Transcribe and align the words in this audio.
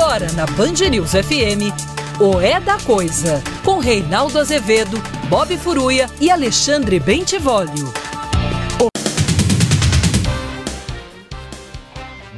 Agora 0.00 0.30
na 0.34 0.46
Band 0.46 0.88
News 0.88 1.10
FM, 1.10 1.74
o 2.20 2.40
É 2.40 2.60
da 2.60 2.78
Coisa, 2.78 3.42
com 3.64 3.80
Reinaldo 3.80 4.38
Azevedo, 4.38 4.96
Bob 5.28 5.58
Furuia 5.58 6.08
e 6.20 6.30
Alexandre 6.30 7.00
Bentivolio. 7.00 7.92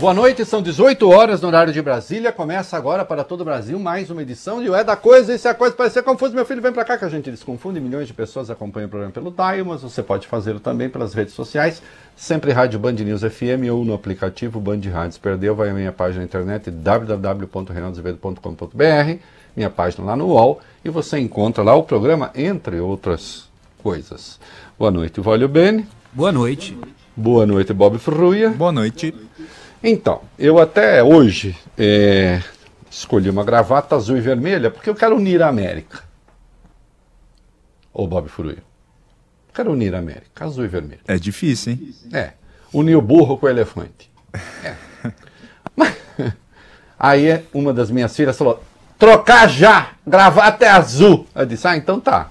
Boa 0.01 0.15
noite, 0.15 0.47
são 0.47 0.63
18 0.63 1.11
horas 1.11 1.43
no 1.43 1.49
horário 1.49 1.75
de 1.75 1.83
Brasília. 1.83 2.33
Começa 2.33 2.75
agora 2.75 3.05
para 3.05 3.23
todo 3.23 3.43
o 3.43 3.45
Brasil 3.45 3.79
mais 3.79 4.09
uma 4.09 4.23
edição 4.23 4.63
de 4.63 4.71
O 4.71 4.75
É 4.75 4.83
da 4.83 4.97
Coisa. 4.97 5.35
E 5.35 5.39
se 5.39 5.47
a 5.47 5.53
coisa 5.53 5.77
parecer 5.77 6.03
confusa, 6.03 6.35
meu 6.35 6.47
filho, 6.47 6.63
vem 6.63 6.73
para 6.73 6.87
cá 6.87 6.97
que 6.97 7.05
a 7.05 7.09
gente 7.11 7.31
desconfunde. 7.31 7.79
Milhões 7.81 8.07
de 8.07 8.15
pessoas 8.15 8.49
acompanham 8.49 8.87
o 8.87 8.89
programa 8.89 9.13
pelo 9.13 9.31
Dial, 9.31 9.67
mas 9.67 9.83
você 9.83 10.03
pode 10.03 10.27
fazê-lo 10.27 10.59
também 10.59 10.89
pelas 10.89 11.13
redes 11.13 11.35
sociais. 11.35 11.83
Sempre 12.17 12.51
Rádio 12.51 12.79
Band 12.79 12.93
News 12.93 13.21
FM 13.21 13.69
ou 13.71 13.85
no 13.85 13.93
aplicativo 13.93 14.59
Band 14.59 14.81
Rádios. 14.91 15.19
Perdeu, 15.19 15.55
vai 15.55 15.69
à 15.69 15.75
minha 15.75 15.93
página 15.93 16.21
na 16.21 16.25
internet 16.25 16.71
www.reinaldozevedo.com.br, 16.71 19.19
minha 19.55 19.69
página 19.69 20.07
lá 20.07 20.17
no 20.17 20.29
UOL, 20.29 20.61
e 20.83 20.89
você 20.89 21.19
encontra 21.19 21.63
lá 21.63 21.75
o 21.75 21.83
programa, 21.83 22.31
entre 22.35 22.81
outras 22.81 23.51
coisas. 23.83 24.41
Boa 24.79 24.91
noite, 24.91 25.21
Vólio 25.21 25.47
Bene. 25.47 25.87
Boa 26.11 26.33
noite. 26.33 26.75
Boa 27.15 27.45
noite, 27.45 27.75
Bob 27.75 27.99
Ferruia. 27.99 28.49
Boa 28.49 28.73
noite. 28.73 29.15
Então, 29.83 30.23
eu 30.39 30.59
até 30.59 31.03
hoje 31.03 31.57
é, 31.79 32.43
escolhi 32.91 33.31
uma 33.31 33.45
gravata 33.45 33.97
azul 33.97 34.17
e 34.17 34.21
vermelha 34.21 34.71
porque 34.71 34.91
eu 34.91 34.95
quero 34.95 35.17
unir 35.17 35.43
a 35.43 35.49
América. 35.49 36.03
Ô 37.93 38.07
Bob 38.07 38.29
Furuia. 38.29 38.63
Quero 39.55 39.73
unir 39.73 39.95
a 39.95 39.99
América, 39.99 40.45
azul 40.45 40.65
e 40.65 40.69
vermelho. 40.69 41.01
É 41.09 41.17
difícil, 41.17 41.73
hein? 41.73 41.95
É. 42.13 42.33
Unir 42.73 42.97
o 42.97 43.03
burro 43.03 43.37
com 43.37 43.47
o 43.47 43.49
elefante. 43.49 44.11
É. 44.63 44.75
Mas, 45.75 45.97
aí 46.99 47.45
uma 47.53 47.73
das 47.73 47.91
minhas 47.91 48.15
filhas 48.15 48.39
falou: 48.39 48.63
trocar 48.99 49.49
já, 49.49 49.93
gravata 50.07 50.65
é 50.65 50.69
azul. 50.69 51.27
Eu 51.35 51.47
disse: 51.47 51.67
ah, 51.67 51.77
então 51.77 51.99
tá. 51.99 52.31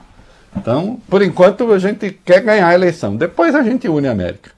Então, 0.55 0.99
por 1.09 1.21
enquanto, 1.21 1.71
a 1.71 1.77
gente 1.77 2.11
quer 2.11 2.41
ganhar 2.41 2.67
a 2.67 2.73
eleição. 2.73 3.15
Depois 3.15 3.53
a 3.53 3.61
gente 3.61 3.87
une 3.87 4.07
a 4.07 4.11
América. 4.11 4.51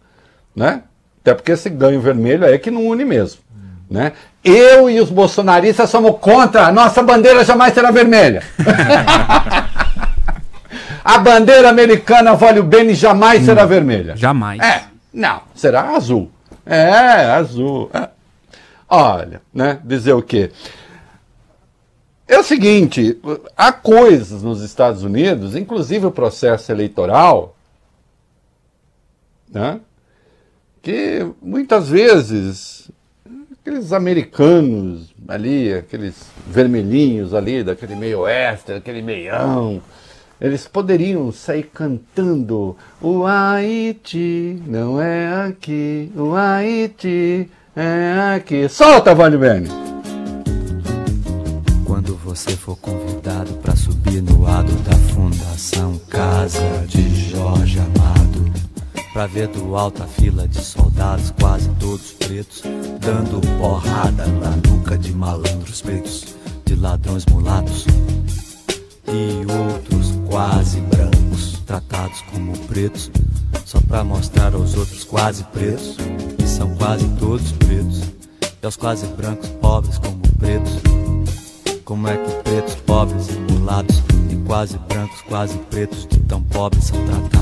Né? 0.55 0.83
Até 1.21 1.33
porque 1.33 1.51
esse 1.51 1.69
ganho 1.69 2.01
vermelho 2.01 2.45
é 2.45 2.57
que 2.57 2.71
não 2.71 2.87
une 2.87 3.05
mesmo. 3.05 3.41
Né? 3.89 4.13
Eu 4.43 4.89
e 4.89 4.99
os 4.99 5.09
bolsonaristas 5.09 5.89
somos 5.89 6.17
contra, 6.19 6.65
a 6.65 6.71
nossa 6.71 7.03
bandeira 7.03 7.43
jamais 7.43 7.73
será 7.73 7.91
vermelha. 7.91 8.41
a 11.03 11.17
bandeira 11.19 11.69
americana 11.69 12.33
vale 12.33 12.59
o 12.59 12.63
bem 12.63 12.89
e 12.89 12.95
jamais 12.95 13.45
será 13.45 13.65
vermelha. 13.65 14.15
Jamais. 14.15 14.59
É, 14.61 14.83
não, 15.13 15.41
será 15.53 15.95
azul. 15.95 16.31
É, 16.65 17.25
azul. 17.25 17.89
É. 17.93 18.09
Olha, 18.87 19.41
né? 19.53 19.79
Dizer 19.83 20.13
o 20.13 20.21
quê? 20.21 20.51
É 22.27 22.39
o 22.39 22.43
seguinte, 22.43 23.19
há 23.57 23.73
coisas 23.73 24.41
nos 24.41 24.61
Estados 24.61 25.03
Unidos, 25.03 25.55
inclusive 25.55 26.05
o 26.05 26.11
processo 26.11 26.71
eleitoral, 26.71 27.55
né? 29.49 29.81
Que 30.81 31.25
muitas 31.41 31.89
vezes 31.89 32.89
aqueles 33.61 33.93
americanos 33.93 35.13
ali, 35.27 35.73
aqueles 35.73 36.15
vermelhinhos 36.47 37.33
ali, 37.33 37.63
daquele 37.63 37.95
meio 37.95 38.21
oeste, 38.21 38.73
daquele 38.73 39.01
meião, 39.01 39.81
eles 40.39 40.67
poderiam 40.67 41.31
sair 41.31 41.69
cantando 41.71 42.75
o 42.99 43.25
Haiti 43.27 44.59
não 44.65 44.99
é 44.99 45.45
aqui, 45.47 46.11
o 46.15 46.33
Haiti 46.33 47.47
é 47.75 48.35
aqui. 48.35 48.67
Solta, 48.67 49.13
Vale 49.13 49.37
Bene! 49.37 49.69
Quando 51.85 52.15
você 52.15 52.51
for 52.57 52.75
convidado 52.77 53.53
para 53.55 53.75
subir 53.75 54.23
no 54.23 54.41
lado 54.41 54.73
da 54.81 54.95
Fundação 55.13 56.01
Casa 56.09 56.85
de 56.87 57.29
Jorge 57.29 57.79
Amado 57.79 58.30
Pra 59.13 59.27
ver 59.27 59.47
do 59.49 59.75
alto 59.75 60.01
a 60.03 60.07
fila 60.07 60.47
de 60.47 60.63
soldados, 60.63 61.33
quase 61.37 61.69
todos 61.79 62.13
pretos, 62.13 62.63
dando 63.01 63.41
porrada 63.59 64.25
na 64.25 64.51
nuca 64.69 64.97
de 64.97 65.11
malandros 65.13 65.81
pretos, 65.81 66.35
de 66.65 66.75
ladrões 66.75 67.25
mulatos 67.25 67.85
e 69.07 69.45
outros 69.51 70.13
quase 70.29 70.79
brancos, 70.79 71.59
tratados 71.65 72.21
como 72.31 72.57
pretos, 72.59 73.11
só 73.65 73.81
pra 73.81 74.01
mostrar 74.01 74.53
aos 74.53 74.75
outros 74.77 75.03
quase 75.03 75.43
pretos, 75.45 75.97
que 76.37 76.47
são 76.47 76.73
quase 76.75 77.05
todos 77.19 77.51
pretos, 77.51 78.03
e 78.61 78.65
aos 78.65 78.77
quase 78.77 79.05
brancos 79.07 79.49
pobres 79.61 79.97
como 79.97 80.21
pretos. 80.39 80.71
Como 81.83 82.07
é 82.07 82.15
que 82.15 82.31
pretos, 82.43 82.75
pobres 82.75 83.27
e 83.27 83.53
mulatos, 83.53 84.01
e 84.31 84.35
quase 84.47 84.77
brancos, 84.87 85.21
quase 85.27 85.57
pretos, 85.69 86.07
de 86.07 86.17
tão 86.21 86.41
pobres 86.43 86.85
são 86.85 87.05
tratados? 87.05 87.40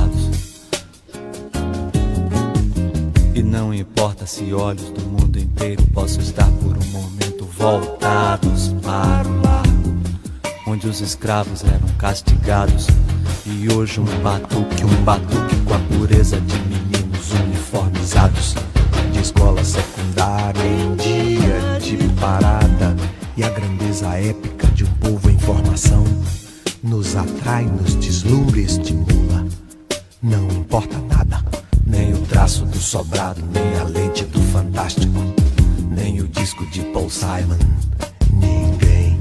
E 3.39 3.41
não 3.41 3.73
importa 3.73 4.25
se 4.25 4.53
olhos 4.53 4.89
do 4.89 4.99
mundo 4.99 5.39
inteiro 5.39 5.81
possam 5.93 6.21
estar 6.21 6.51
por 6.61 6.77
um 6.77 6.85
momento 6.87 7.45
voltados 7.57 8.75
para 8.83 9.25
o 9.29 9.41
largo, 9.41 9.97
onde 10.67 10.85
os 10.85 10.99
escravos 10.99 11.63
eram 11.63 11.87
castigados. 11.97 12.87
E 13.45 13.73
hoje 13.73 14.01
um 14.01 14.21
batuque, 14.21 14.83
um 14.83 15.03
batuque 15.05 15.55
com 15.61 15.73
a 15.73 15.79
pureza 15.79 16.37
de 16.41 16.59
meninos 16.63 17.31
uniformizados 17.31 18.55
de 19.13 19.21
escola 19.21 19.63
secundária 19.63 20.61
em 20.61 20.95
dia 20.97 21.79
de 21.79 22.13
parada 22.19 22.93
e 23.37 23.43
a 23.45 23.49
grandeza 23.51 24.17
épica 24.17 24.67
de 24.67 24.83
um 24.83 24.93
povo 24.95 25.29
em 25.29 25.39
formação 25.39 26.03
nos 26.83 27.15
atrai, 27.15 27.63
nos 27.63 27.95
deslumbra 27.95 28.59
estimula. 28.59 29.47
Não 30.21 30.45
importa 30.49 30.97
nada 30.97 31.41
nem 31.89 32.13
o 32.13 32.19
traço 32.19 32.65
do 32.65 32.77
sobrado, 32.77 33.41
nem 33.51 33.75
a 33.79 33.83
lente 33.83 34.23
do 34.25 34.39
fantástico, 34.53 35.19
nem 35.89 36.21
o 36.21 36.27
disco 36.27 36.65
de 36.67 36.81
Paul 36.93 37.09
Simon. 37.09 37.57
Ninguém, 38.31 39.19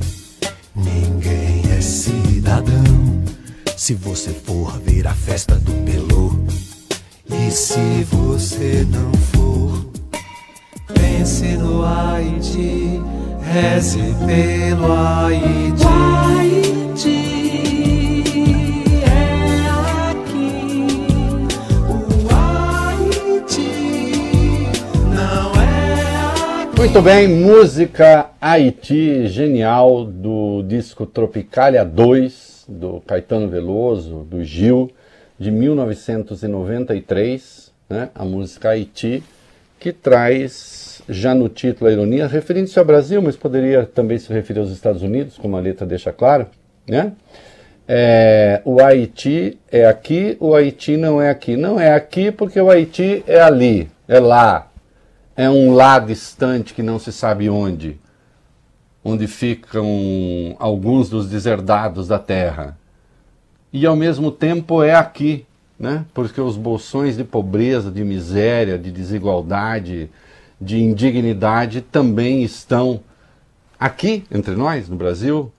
ninguém 0.76 1.62
é 1.76 1.80
cidadão. 1.80 2.84
Se 3.76 3.94
você 3.94 4.30
for 4.30 4.78
ver 4.80 5.06
a 5.06 5.14
festa 5.14 5.54
do 5.56 5.72
Pelô, 5.84 6.32
e 7.30 7.50
se 7.50 8.04
você 8.10 8.86
não 8.90 9.12
for, 9.32 9.86
pense 10.92 11.56
no 11.56 11.84
Haiti, 11.84 13.00
reze 13.42 14.14
pelo 14.26 14.92
Haiti. 14.92 15.88
Muito 26.78 27.02
bem, 27.02 27.26
música 27.26 28.30
Haiti 28.40 29.26
genial 29.26 30.04
do 30.04 30.62
disco 30.62 31.04
Tropicália 31.04 31.84
2 31.84 32.66
do 32.68 33.00
Caetano 33.00 33.48
Veloso, 33.48 34.24
do 34.30 34.44
Gil, 34.44 34.88
de 35.36 35.50
1993, 35.50 37.72
né? 37.90 38.10
a 38.14 38.24
música 38.24 38.70
Haiti, 38.70 39.24
que 39.80 39.92
traz 39.92 41.02
já 41.08 41.34
no 41.34 41.48
título 41.48 41.90
a 41.90 41.92
ironia, 41.92 42.28
referindo-se 42.28 42.78
ao 42.78 42.84
Brasil, 42.84 43.20
mas 43.20 43.34
poderia 43.34 43.84
também 43.84 44.16
se 44.16 44.32
referir 44.32 44.60
aos 44.60 44.70
Estados 44.70 45.02
Unidos, 45.02 45.36
como 45.36 45.56
a 45.56 45.60
letra 45.60 45.84
deixa 45.84 46.12
claro, 46.12 46.46
né? 46.88 47.10
É, 47.88 48.62
o 48.64 48.80
Haiti 48.80 49.58
é 49.72 49.84
aqui, 49.84 50.36
o 50.38 50.54
Haiti 50.54 50.96
não 50.96 51.20
é 51.20 51.30
aqui. 51.30 51.56
Não 51.56 51.80
é 51.80 51.92
aqui 51.92 52.30
porque 52.30 52.60
o 52.60 52.70
Haiti 52.70 53.24
é 53.26 53.40
ali, 53.40 53.90
é 54.06 54.20
lá, 54.20 54.67
é 55.38 55.48
um 55.48 55.72
lá 55.72 56.00
distante 56.00 56.74
que 56.74 56.82
não 56.82 56.98
se 56.98 57.12
sabe 57.12 57.48
onde, 57.48 57.96
onde 59.04 59.28
ficam 59.28 59.86
alguns 60.58 61.08
dos 61.08 61.28
deserdados 61.28 62.08
da 62.08 62.18
terra. 62.18 62.76
E 63.72 63.86
ao 63.86 63.94
mesmo 63.94 64.32
tempo 64.32 64.82
é 64.82 64.96
aqui, 64.96 65.46
né? 65.78 66.04
porque 66.12 66.40
os 66.40 66.56
bolsões 66.56 67.16
de 67.16 67.22
pobreza, 67.22 67.88
de 67.88 68.02
miséria, 68.02 68.76
de 68.76 68.90
desigualdade, 68.90 70.10
de 70.60 70.82
indignidade 70.82 71.82
também 71.82 72.42
estão 72.42 73.00
aqui 73.78 74.24
entre 74.32 74.56
nós, 74.56 74.88
no 74.88 74.96
Brasil, 74.96 75.52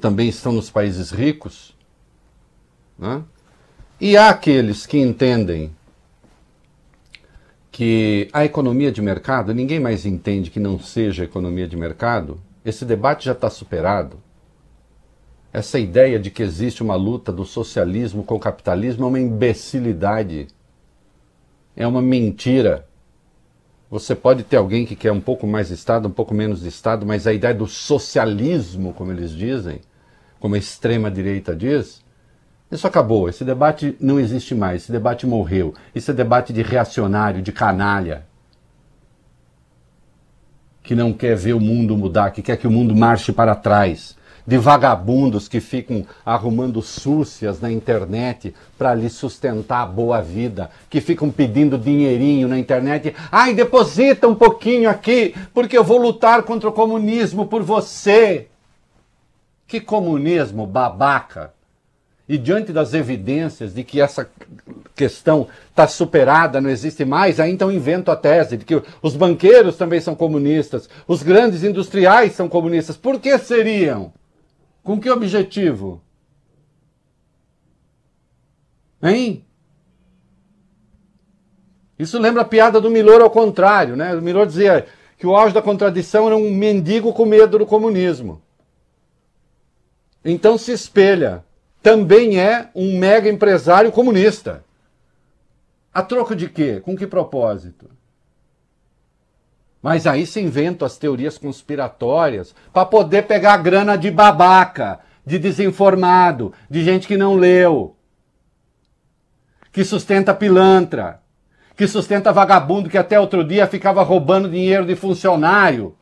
também 0.00 0.28
estão 0.28 0.50
nos 0.50 0.68
países 0.68 1.12
ricos. 1.12 1.76
Né? 2.98 3.22
E 4.00 4.16
há 4.16 4.30
aqueles 4.30 4.84
que 4.84 4.98
entendem 4.98 5.75
que 7.76 8.30
a 8.32 8.42
economia 8.42 8.90
de 8.90 9.02
mercado, 9.02 9.52
ninguém 9.52 9.78
mais 9.78 10.06
entende 10.06 10.50
que 10.50 10.58
não 10.58 10.78
seja 10.78 11.24
economia 11.24 11.68
de 11.68 11.76
mercado, 11.76 12.40
esse 12.64 12.86
debate 12.86 13.26
já 13.26 13.32
está 13.32 13.50
superado. 13.50 14.16
Essa 15.52 15.78
ideia 15.78 16.18
de 16.18 16.30
que 16.30 16.42
existe 16.42 16.82
uma 16.82 16.94
luta 16.94 17.30
do 17.30 17.44
socialismo 17.44 18.24
com 18.24 18.34
o 18.34 18.40
capitalismo 18.40 19.04
é 19.04 19.08
uma 19.08 19.20
imbecilidade. 19.20 20.46
É 21.76 21.86
uma 21.86 22.00
mentira. 22.00 22.88
Você 23.90 24.14
pode 24.14 24.42
ter 24.42 24.56
alguém 24.56 24.86
que 24.86 24.96
quer 24.96 25.12
um 25.12 25.20
pouco 25.20 25.46
mais 25.46 25.70
Estado, 25.70 26.08
um 26.08 26.12
pouco 26.12 26.32
menos 26.32 26.62
de 26.62 26.68
Estado, 26.68 27.04
mas 27.04 27.26
a 27.26 27.32
ideia 27.34 27.52
do 27.52 27.66
socialismo, 27.66 28.94
como 28.94 29.12
eles 29.12 29.32
dizem, 29.32 29.82
como 30.40 30.54
a 30.54 30.58
extrema-direita 30.58 31.54
diz, 31.54 32.02
isso 32.70 32.86
acabou. 32.86 33.28
Esse 33.28 33.44
debate 33.44 33.96
não 34.00 34.18
existe 34.18 34.54
mais. 34.54 34.82
Esse 34.82 34.92
debate 34.92 35.26
morreu. 35.26 35.74
Isso 35.94 36.10
é 36.10 36.14
debate 36.14 36.52
de 36.52 36.62
reacionário, 36.62 37.42
de 37.42 37.52
canalha. 37.52 38.26
Que 40.82 40.94
não 40.94 41.12
quer 41.12 41.36
ver 41.36 41.52
o 41.52 41.60
mundo 41.60 41.96
mudar, 41.96 42.30
que 42.30 42.42
quer 42.42 42.56
que 42.56 42.66
o 42.66 42.70
mundo 42.70 42.94
marche 42.94 43.32
para 43.32 43.54
trás 43.54 44.16
de 44.46 44.56
vagabundos 44.56 45.48
que 45.48 45.60
ficam 45.60 46.06
arrumando 46.24 46.80
súcias 46.80 47.60
na 47.60 47.70
internet 47.70 48.54
para 48.78 48.94
lhe 48.94 49.10
sustentar 49.10 49.82
a 49.82 49.86
boa 49.86 50.22
vida, 50.22 50.70
que 50.88 51.00
ficam 51.00 51.30
pedindo 51.30 51.76
dinheirinho 51.76 52.46
na 52.46 52.58
internet. 52.58 53.14
Ai, 53.32 53.54
deposita 53.54 54.28
um 54.28 54.34
pouquinho 54.34 54.88
aqui, 54.88 55.34
porque 55.52 55.76
eu 55.76 55.82
vou 55.82 55.98
lutar 55.98 56.44
contra 56.44 56.68
o 56.68 56.72
comunismo 56.72 57.46
por 57.46 57.62
você. 57.62 58.46
Que 59.66 59.80
comunismo 59.80 60.64
babaca! 60.64 61.55
E 62.28 62.36
diante 62.36 62.72
das 62.72 62.92
evidências 62.92 63.72
de 63.72 63.84
que 63.84 64.00
essa 64.00 64.28
questão 64.96 65.46
está 65.70 65.86
superada, 65.86 66.60
não 66.60 66.68
existe 66.68 67.04
mais, 67.04 67.38
aí 67.38 67.52
então 67.52 67.70
invento 67.70 68.10
a 68.10 68.16
tese 68.16 68.56
de 68.56 68.64
que 68.64 68.82
os 69.00 69.14
banqueiros 69.14 69.76
também 69.76 70.00
são 70.00 70.16
comunistas, 70.16 70.88
os 71.06 71.22
grandes 71.22 71.62
industriais 71.62 72.32
são 72.32 72.48
comunistas. 72.48 72.96
Por 72.96 73.20
que 73.20 73.38
seriam? 73.38 74.12
Com 74.82 74.98
que 74.98 75.08
objetivo? 75.08 76.00
Hein? 79.00 79.44
Isso 81.98 82.18
lembra 82.18 82.42
a 82.42 82.44
piada 82.44 82.80
do 82.80 82.90
Milor 82.90 83.22
ao 83.22 83.30
contrário, 83.30 83.96
né? 83.96 84.14
O 84.14 84.20
Milor 84.20 84.46
dizia 84.46 84.86
que 85.16 85.26
o 85.26 85.34
auge 85.34 85.54
da 85.54 85.62
contradição 85.62 86.26
era 86.26 86.36
um 86.36 86.50
mendigo 86.50 87.12
com 87.12 87.24
medo 87.24 87.58
do 87.58 87.66
comunismo. 87.66 88.42
Então 90.24 90.58
se 90.58 90.72
espelha. 90.72 91.45
Também 91.86 92.36
é 92.36 92.68
um 92.74 92.98
mega 92.98 93.30
empresário 93.30 93.92
comunista. 93.92 94.64
A 95.94 96.02
troco 96.02 96.34
de 96.34 96.48
quê? 96.48 96.80
Com 96.80 96.96
que 96.96 97.06
propósito? 97.06 97.88
Mas 99.80 100.04
aí 100.04 100.26
se 100.26 100.40
inventam 100.40 100.84
as 100.84 100.98
teorias 100.98 101.38
conspiratórias 101.38 102.52
para 102.72 102.84
poder 102.84 103.28
pegar 103.28 103.54
a 103.54 103.58
grana 103.58 103.96
de 103.96 104.10
babaca, 104.10 104.98
de 105.24 105.38
desinformado, 105.38 106.52
de 106.68 106.82
gente 106.82 107.06
que 107.06 107.16
não 107.16 107.36
leu, 107.36 107.94
que 109.70 109.84
sustenta 109.84 110.34
pilantra, 110.34 111.22
que 111.76 111.86
sustenta 111.86 112.32
vagabundo 112.32 112.90
que 112.90 112.98
até 112.98 113.20
outro 113.20 113.44
dia 113.44 113.64
ficava 113.68 114.02
roubando 114.02 114.50
dinheiro 114.50 114.84
de 114.84 114.96
funcionário, 114.96 115.96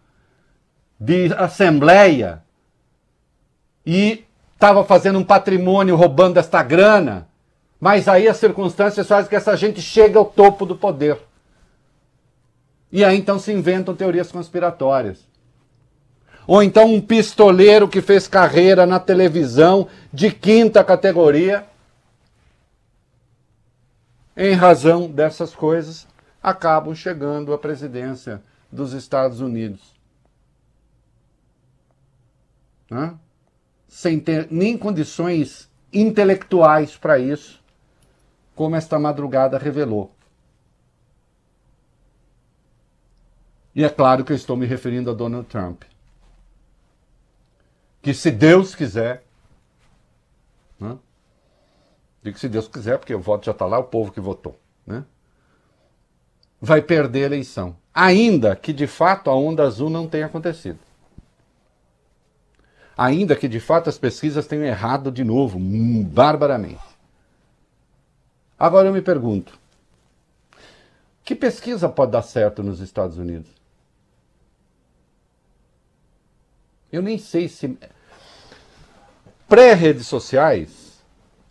de 0.98 1.30
assembleia, 1.34 2.42
e 3.84 4.24
estava 4.64 4.82
fazendo 4.82 5.18
um 5.18 5.24
patrimônio 5.24 5.94
roubando 5.94 6.38
esta 6.38 6.62
grana. 6.62 7.28
Mas 7.78 8.08
aí 8.08 8.26
as 8.26 8.38
circunstâncias 8.38 9.06
fazem 9.06 9.28
que 9.28 9.36
essa 9.36 9.54
gente 9.56 9.82
chegue 9.82 10.16
ao 10.16 10.24
topo 10.24 10.64
do 10.64 10.74
poder. 10.74 11.18
E 12.90 13.04
aí 13.04 13.18
então 13.18 13.38
se 13.38 13.52
inventam 13.52 13.94
teorias 13.94 14.32
conspiratórias. 14.32 15.28
Ou 16.46 16.62
então 16.62 16.94
um 16.94 17.00
pistoleiro 17.00 17.86
que 17.88 18.00
fez 18.00 18.26
carreira 18.26 18.86
na 18.86 18.98
televisão 18.98 19.88
de 20.10 20.30
quinta 20.30 20.82
categoria, 20.82 21.66
em 24.34 24.54
razão 24.54 25.06
dessas 25.06 25.54
coisas, 25.54 26.06
acabam 26.42 26.94
chegando 26.94 27.52
à 27.52 27.58
presidência 27.58 28.42
dos 28.72 28.94
Estados 28.94 29.40
Unidos. 29.40 29.94
Sem 33.94 34.18
ter 34.18 34.48
nem 34.50 34.76
condições 34.76 35.70
intelectuais 35.92 36.96
para 36.96 37.16
isso, 37.16 37.62
como 38.52 38.74
esta 38.74 38.98
madrugada 38.98 39.56
revelou. 39.56 40.12
E 43.72 43.84
é 43.84 43.88
claro 43.88 44.24
que 44.24 44.32
eu 44.32 44.36
estou 44.36 44.56
me 44.56 44.66
referindo 44.66 45.12
a 45.12 45.14
Donald 45.14 45.46
Trump. 45.46 45.84
Que 48.02 48.12
se 48.12 48.32
Deus 48.32 48.74
quiser, 48.74 49.22
né? 50.80 50.98
digo 52.20 52.36
se 52.36 52.48
Deus 52.48 52.66
quiser, 52.66 52.98
porque 52.98 53.14
o 53.14 53.20
voto 53.20 53.46
já 53.46 53.52
está 53.52 53.64
lá, 53.64 53.78
o 53.78 53.84
povo 53.84 54.10
que 54.10 54.20
votou, 54.20 54.58
né? 54.84 55.04
vai 56.60 56.82
perder 56.82 57.22
a 57.22 57.26
eleição. 57.26 57.76
Ainda 57.94 58.56
que 58.56 58.72
de 58.72 58.88
fato 58.88 59.30
a 59.30 59.36
onda 59.36 59.62
azul 59.62 59.88
não 59.88 60.08
tenha 60.08 60.26
acontecido. 60.26 60.80
Ainda 62.96 63.34
que 63.34 63.48
de 63.48 63.58
fato 63.58 63.88
as 63.88 63.98
pesquisas 63.98 64.46
tenham 64.46 64.64
errado 64.64 65.10
de 65.10 65.24
novo, 65.24 65.58
hum, 65.58 66.02
barbaramente. 66.04 66.82
Agora 68.58 68.88
eu 68.88 68.92
me 68.92 69.02
pergunto: 69.02 69.58
que 71.24 71.34
pesquisa 71.34 71.88
pode 71.88 72.12
dar 72.12 72.22
certo 72.22 72.62
nos 72.62 72.80
Estados 72.80 73.18
Unidos? 73.18 73.50
Eu 76.92 77.02
nem 77.02 77.18
sei 77.18 77.48
se. 77.48 77.76
Pré-redes 79.48 80.06
sociais, 80.06 81.02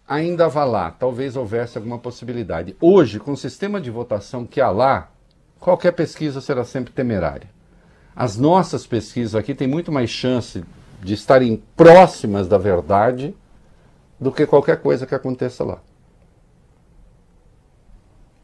ainda 0.07 0.47
vá 0.47 0.63
lá, 0.63 0.91
talvez 0.91 1.35
houvesse 1.35 1.77
alguma 1.77 1.99
possibilidade. 1.99 2.75
Hoje, 2.81 3.19
com 3.19 3.33
o 3.33 3.37
sistema 3.37 3.79
de 3.79 3.91
votação 3.91 4.45
que 4.45 4.59
há 4.59 4.69
lá, 4.69 5.11
qualquer 5.59 5.91
pesquisa 5.91 6.41
será 6.41 6.63
sempre 6.63 6.93
temerária. 6.93 7.49
As 8.15 8.37
nossas 8.37 8.87
pesquisas 8.87 9.35
aqui 9.35 9.53
têm 9.53 9.67
muito 9.67 9.91
mais 9.91 10.09
chance 10.09 10.63
de 11.03 11.13
estarem 11.13 11.61
próximas 11.75 12.47
da 12.47 12.57
verdade 12.57 13.35
do 14.19 14.31
que 14.31 14.45
qualquer 14.45 14.77
coisa 14.81 15.05
que 15.05 15.15
aconteça 15.15 15.63
lá. 15.63 15.79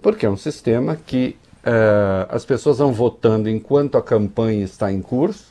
Porque 0.02 0.26
é 0.26 0.30
um 0.30 0.38
sistema 0.38 0.96
que 0.96 1.38
uh, 1.66 2.28
as 2.30 2.46
pessoas 2.46 2.78
vão 2.80 2.92
votando 2.92 3.50
enquanto 3.50 3.98
a 3.98 4.02
campanha 4.02 4.64
está 4.64 4.92
em 4.92 5.02
curso 5.02 5.50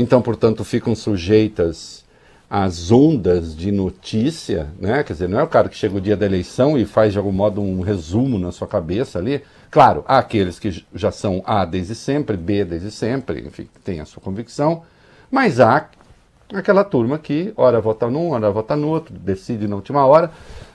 então, 0.00 0.22
portanto, 0.22 0.62
ficam 0.62 0.94
sujeitas 0.94 2.04
às 2.48 2.92
ondas 2.92 3.54
de 3.54 3.72
notícia, 3.72 4.68
né? 4.78 5.02
Quer 5.02 5.12
dizer, 5.14 5.28
não 5.28 5.40
é 5.40 5.42
o 5.42 5.48
cara 5.48 5.68
que 5.68 5.76
chega 5.76 5.96
o 5.96 6.00
dia 6.00 6.16
da 6.16 6.24
eleição 6.24 6.78
e 6.78 6.84
faz 6.84 7.12
de 7.12 7.18
algum 7.18 7.32
modo 7.32 7.60
um 7.60 7.80
resumo 7.80 8.38
na 8.38 8.52
sua 8.52 8.68
cabeça 8.68 9.18
ali. 9.18 9.42
Claro, 9.72 10.04
há 10.06 10.18
aqueles 10.18 10.56
que 10.60 10.86
já 10.94 11.10
são 11.10 11.42
A 11.44 11.64
desde 11.64 11.96
sempre, 11.96 12.36
B 12.36 12.64
desde 12.64 12.92
sempre, 12.92 13.40
enfim, 13.40 13.68
tem 13.82 13.98
a 13.98 14.04
sua 14.04 14.22
convicção, 14.22 14.84
mas 15.28 15.58
há 15.58 15.88
aquela 16.52 16.84
turma 16.84 17.18
que, 17.18 17.52
ora 17.56 17.80
vota 17.80 18.08
num, 18.10 18.30
ora 18.30 18.50
vota 18.50 18.74
no 18.74 18.88
outro, 18.88 19.14
decide 19.14 19.66
na 19.68 19.76
última 19.76 20.04
hora, 20.06 20.30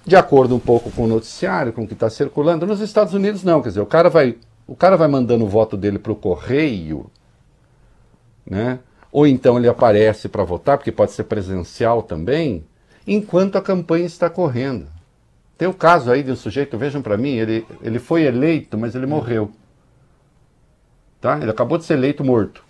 de 0.05 0.15
acordo 0.15 0.55
um 0.55 0.59
pouco 0.59 0.91
com 0.91 1.05
o 1.05 1.07
noticiário, 1.07 1.73
com 1.73 1.83
o 1.83 1.87
que 1.87 1.93
está 1.93 2.09
circulando. 2.09 2.65
Nos 2.65 2.81
Estados 2.81 3.13
Unidos, 3.13 3.43
não, 3.43 3.61
quer 3.61 3.69
dizer, 3.69 3.81
o 3.81 3.85
cara 3.85 4.09
vai, 4.09 4.37
o 4.67 4.75
cara 4.75 4.95
vai 4.95 5.07
mandando 5.07 5.45
o 5.45 5.49
voto 5.49 5.75
dele 5.75 5.97
para 5.97 6.11
o 6.11 6.15
correio, 6.15 7.09
né? 8.45 8.79
ou 9.13 9.27
então 9.27 9.57
ele 9.57 9.69
aparece 9.69 10.27
para 10.27 10.43
votar, 10.43 10.75
porque 10.77 10.91
pode 10.91 11.11
ser 11.11 11.25
presencial 11.25 12.01
também, 12.01 12.65
enquanto 13.05 13.57
a 13.57 13.61
campanha 13.61 14.05
está 14.05 14.27
correndo. 14.27 14.87
Tem 15.55 15.67
o 15.67 15.73
caso 15.73 16.11
aí 16.11 16.23
de 16.23 16.31
um 16.31 16.35
sujeito, 16.35 16.77
vejam 16.79 16.99
para 16.99 17.15
mim, 17.15 17.35
ele, 17.35 17.63
ele 17.83 17.99
foi 17.99 18.23
eleito, 18.23 18.75
mas 18.75 18.95
ele 18.95 19.05
morreu. 19.05 19.51
Tá? 21.21 21.39
Ele 21.39 21.51
acabou 21.51 21.77
de 21.77 21.85
ser 21.85 21.93
eleito 21.93 22.23
morto. 22.23 22.63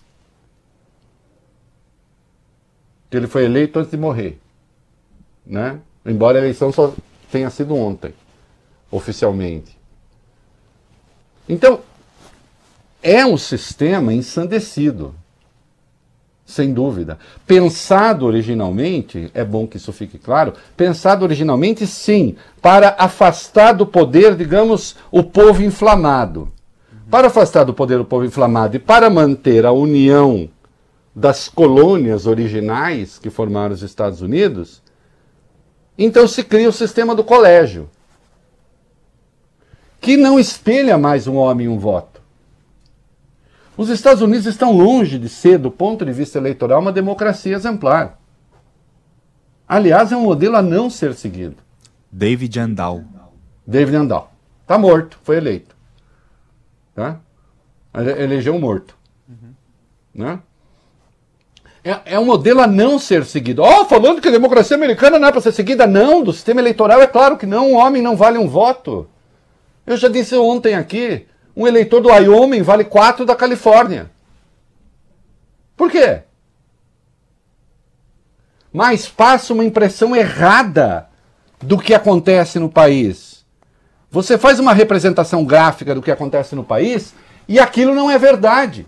Ele 3.15 3.27
foi 3.27 3.45
eleito 3.45 3.79
antes 3.79 3.91
de 3.91 3.97
morrer. 3.97 4.39
Né? 5.45 5.79
Embora 6.05 6.37
a 6.37 6.41
eleição 6.41 6.71
só 6.71 6.93
tenha 7.31 7.49
sido 7.49 7.75
ontem, 7.75 8.13
oficialmente. 8.91 9.77
Então, 11.47 11.81
é 13.01 13.25
um 13.25 13.37
sistema 13.37 14.13
ensandecido 14.13 15.13
sem 16.45 16.73
dúvida. 16.73 17.17
Pensado 17.47 18.25
originalmente, 18.25 19.31
é 19.33 19.43
bom 19.43 19.65
que 19.65 19.77
isso 19.77 19.91
fique 19.91 20.17
claro, 20.17 20.53
pensado 20.75 21.23
originalmente, 21.23 21.87
sim, 21.87 22.35
para 22.61 22.95
afastar 22.97 23.73
do 23.73 23.85
poder, 23.85 24.35
digamos, 24.35 24.95
o 25.11 25.23
povo 25.23 25.63
inflamado. 25.63 26.51
Para 27.09 27.27
afastar 27.27 27.63
do 27.63 27.73
poder 27.73 27.99
o 27.99 28.05
povo 28.05 28.25
inflamado 28.25 28.75
e 28.75 28.79
para 28.79 29.09
manter 29.09 29.65
a 29.65 29.71
união 29.71 30.49
das 31.15 31.47
colônias 31.47 32.25
originais 32.25 33.19
que 33.19 33.29
formaram 33.29 33.73
os 33.73 33.83
Estados 33.83 34.21
Unidos, 34.21 34.81
então 35.97 36.27
se 36.27 36.43
cria 36.43 36.69
o 36.69 36.73
sistema 36.73 37.15
do 37.15 37.23
colégio, 37.23 37.89
que 40.01 40.17
não 40.17 40.39
espelha 40.39 40.97
mais 40.97 41.27
um 41.27 41.35
homem 41.35 41.65
e 41.65 41.69
um 41.69 41.77
voto 41.77 42.13
os 43.75 43.89
Estados 43.89 44.21
Unidos 44.21 44.45
estão 44.45 44.71
longe 44.71 45.17
de 45.17 45.27
ser, 45.27 45.57
do 45.57 45.71
ponto 45.71 46.05
de 46.05 46.11
vista 46.11 46.37
eleitoral, 46.37 46.79
uma 46.79 46.91
democracia 46.91 47.55
exemplar. 47.55 48.19
Aliás, 49.67 50.11
é 50.11 50.17
um 50.17 50.23
modelo 50.23 50.55
a 50.55 50.61
não 50.61 50.89
ser 50.89 51.13
seguido. 51.15 51.55
David 52.11 52.59
Andal. 52.59 53.03
David 53.65 53.95
Andal. 53.95 54.31
Está 54.61 54.77
morto, 54.77 55.19
foi 55.23 55.37
eleito. 55.37 55.75
Tá? 56.93 57.19
Elegeu 57.93 58.53
um 58.53 58.59
morto. 58.59 58.95
Uhum. 59.27 59.53
Né? 60.13 60.39
É, 61.83 62.13
é, 62.13 62.19
um 62.19 62.25
modelo 62.25 62.61
a 62.61 62.67
não 62.67 62.97
ser 62.97 63.25
seguido. 63.25 63.61
Ó, 63.61 63.81
oh, 63.81 63.85
falando 63.85 64.21
que 64.21 64.29
a 64.29 64.31
democracia 64.31 64.77
americana 64.77 65.19
não 65.19 65.27
é 65.27 65.31
para 65.31 65.41
ser 65.41 65.51
seguida. 65.51 65.85
Não, 65.85 66.23
do 66.23 66.31
sistema 66.31 66.61
eleitoral 66.61 67.01
é 67.01 67.07
claro 67.07 67.37
que 67.37 67.45
não. 67.45 67.71
Um 67.71 67.75
homem 67.75 68.01
não 68.01 68.15
vale 68.15 68.37
um 68.37 68.47
voto. 68.47 69.09
Eu 69.85 69.97
já 69.97 70.07
disse 70.07 70.33
ontem 70.35 70.75
aqui, 70.75 71.27
um 71.55 71.67
eleitor 71.67 71.99
do 71.99 72.09
Wyoming 72.09 72.61
vale 72.61 72.85
quatro 72.85 73.25
da 73.25 73.35
Califórnia. 73.35 74.09
Por 75.75 75.91
quê? 75.91 76.21
Mas 78.71 79.07
passa 79.07 79.53
uma 79.53 79.65
impressão 79.65 80.15
errada 80.15 81.09
do 81.61 81.77
que 81.77 81.93
acontece 81.93 82.59
no 82.59 82.69
país. 82.69 83.45
Você 84.09 84.37
faz 84.37 84.59
uma 84.59 84.73
representação 84.73 85.43
gráfica 85.43 85.93
do 85.93 86.01
que 86.01 86.11
acontece 86.11 86.55
no 86.55 86.63
país 86.63 87.13
e 87.47 87.59
aquilo 87.59 87.93
não 87.93 88.09
é 88.09 88.17
verdade. 88.17 88.87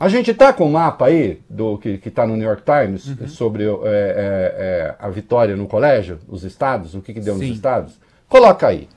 A 0.00 0.08
gente 0.08 0.30
está 0.30 0.50
com 0.50 0.64
o 0.64 0.68
um 0.68 0.72
mapa 0.72 1.08
aí 1.08 1.42
do 1.46 1.76
que 1.76 2.00
está 2.06 2.26
no 2.26 2.34
New 2.34 2.48
York 2.48 2.62
Times 2.62 3.06
uhum. 3.06 3.28
sobre 3.28 3.64
é, 3.64 3.68
é, 3.68 3.84
é, 3.84 4.94
a 4.98 5.10
vitória 5.10 5.54
no 5.54 5.66
colégio, 5.66 6.18
os 6.26 6.42
estados, 6.42 6.94
o 6.94 7.02
que, 7.02 7.12
que 7.12 7.20
deu 7.20 7.34
Sim. 7.34 7.48
nos 7.48 7.56
estados. 7.56 8.00
Coloca 8.26 8.66
aí. 8.66 8.88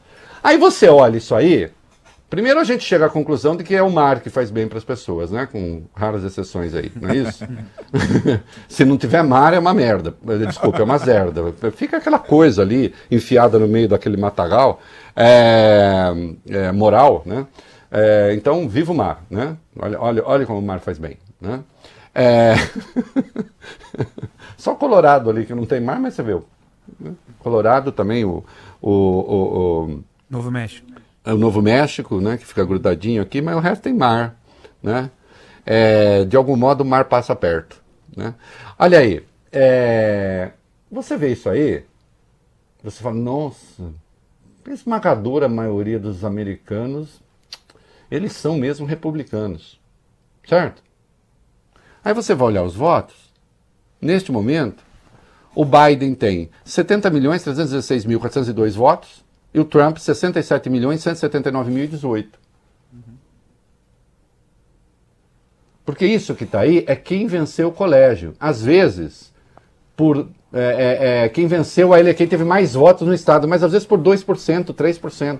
Aí 0.41 0.57
você 0.57 0.87
olha 0.87 1.17
isso 1.17 1.35
aí. 1.35 1.69
Primeiro 2.29 2.57
a 2.57 2.63
gente 2.63 2.85
chega 2.85 3.05
à 3.05 3.09
conclusão 3.09 3.55
de 3.57 3.65
que 3.65 3.75
é 3.75 3.83
o 3.83 3.91
mar 3.91 4.21
que 4.21 4.29
faz 4.29 4.49
bem 4.49 4.65
para 4.65 4.77
as 4.77 4.83
pessoas, 4.85 5.29
né? 5.29 5.45
Com 5.45 5.83
raras 5.93 6.23
exceções 6.23 6.73
aí, 6.73 6.89
não 6.95 7.09
é 7.09 7.17
isso? 7.17 7.45
Se 8.69 8.85
não 8.85 8.97
tiver 8.97 9.21
mar 9.23 9.53
é 9.53 9.59
uma 9.59 9.73
merda. 9.73 10.15
Desculpa, 10.47 10.79
é 10.79 10.83
uma 10.83 10.97
zerda. 10.97 11.53
Fica 11.75 11.97
aquela 11.97 12.17
coisa 12.17 12.61
ali 12.61 12.93
enfiada 13.11 13.59
no 13.59 13.67
meio 13.67 13.89
daquele 13.89 14.15
matagal 14.15 14.79
é, 15.15 16.13
é, 16.47 16.71
moral, 16.71 17.23
né? 17.25 17.45
É, 17.95 18.33
então, 18.33 18.67
viva 18.67 18.91
o 18.91 18.95
mar, 18.95 19.23
né? 19.29 19.55
Olha, 19.77 20.01
olha, 20.01 20.23
olha 20.25 20.45
como 20.47 20.57
o 20.57 20.63
mar 20.63 20.79
faz 20.79 20.97
bem, 20.97 21.15
né? 21.39 21.63
É... 22.15 22.55
Só 24.57 24.73
Colorado 24.73 25.29
ali 25.29 25.45
que 25.45 25.53
não 25.53 25.63
tem 25.63 25.79
mar, 25.79 25.99
mas 25.99 26.15
você 26.15 26.23
vê. 26.23 26.41
Colorado 27.37 27.91
também, 27.91 28.25
o, 28.25 28.43
o, 28.81 28.89
o, 28.89 29.85
o... 29.85 30.03
Novo 30.27 30.49
México. 30.49 30.87
O 31.23 31.35
Novo 31.35 31.61
México, 31.61 32.19
né? 32.19 32.35
Que 32.35 32.47
fica 32.47 32.65
grudadinho 32.65 33.21
aqui, 33.21 33.43
mas 33.43 33.55
o 33.55 33.59
resto 33.59 33.83
tem 33.83 33.93
mar, 33.93 34.39
né? 34.81 35.11
É, 35.63 36.25
de 36.25 36.35
algum 36.35 36.57
modo 36.57 36.81
o 36.81 36.85
mar 36.85 37.05
passa 37.05 37.35
perto, 37.35 37.79
né? 38.17 38.33
Olha 38.79 38.97
aí, 38.97 39.23
é... 39.51 40.49
você 40.91 41.15
vê 41.15 41.31
isso 41.31 41.47
aí, 41.47 41.85
você 42.83 43.03
fala, 43.03 43.15
nossa, 43.15 43.83
esmagadora 44.67 45.47
maioria 45.47 45.99
dos 45.99 46.25
americanos 46.25 47.21
eles 48.13 48.33
são 48.33 48.57
mesmo 48.57 48.85
republicanos. 48.85 49.79
Certo? 50.47 50.83
Aí 52.03 52.13
você 52.13 52.35
vai 52.35 52.49
olhar 52.49 52.63
os 52.63 52.75
votos. 52.75 53.15
Neste 53.99 54.31
momento, 54.31 54.83
o 55.55 55.65
Biden 55.65 56.13
tem 56.13 56.51
70 56.63 57.09
milhões 57.09 57.41
316 57.41 58.05
mil 58.05 58.19
402 58.19 58.75
votos 58.75 59.25
e 59.51 59.59
o 59.59 59.65
Trump 59.65 59.97
67 59.97 60.69
milhões 60.69 61.01
179 61.01 61.71
mil 61.71 61.87
18. 61.87 62.37
Porque 65.83 66.05
isso 66.05 66.35
que 66.35 66.43
está 66.43 66.59
aí 66.59 66.83
é 66.87 66.95
quem 66.95 67.25
venceu 67.25 67.69
o 67.69 67.73
colégio. 67.73 68.35
Às 68.39 68.61
vezes, 68.61 69.33
por 69.95 70.29
é, 70.53 70.59
é, 70.59 71.25
é, 71.25 71.29
quem 71.29 71.47
venceu 71.47 71.95
ele 71.95 72.11
é 72.11 72.13
quem 72.13 72.27
teve 72.27 72.43
mais 72.43 72.75
votos 72.75 73.07
no 73.07 73.13
estado, 73.13 73.47
mas 73.47 73.63
às 73.63 73.71
vezes 73.71 73.87
por 73.87 73.99
2%, 73.99 74.71
3%. 74.71 75.39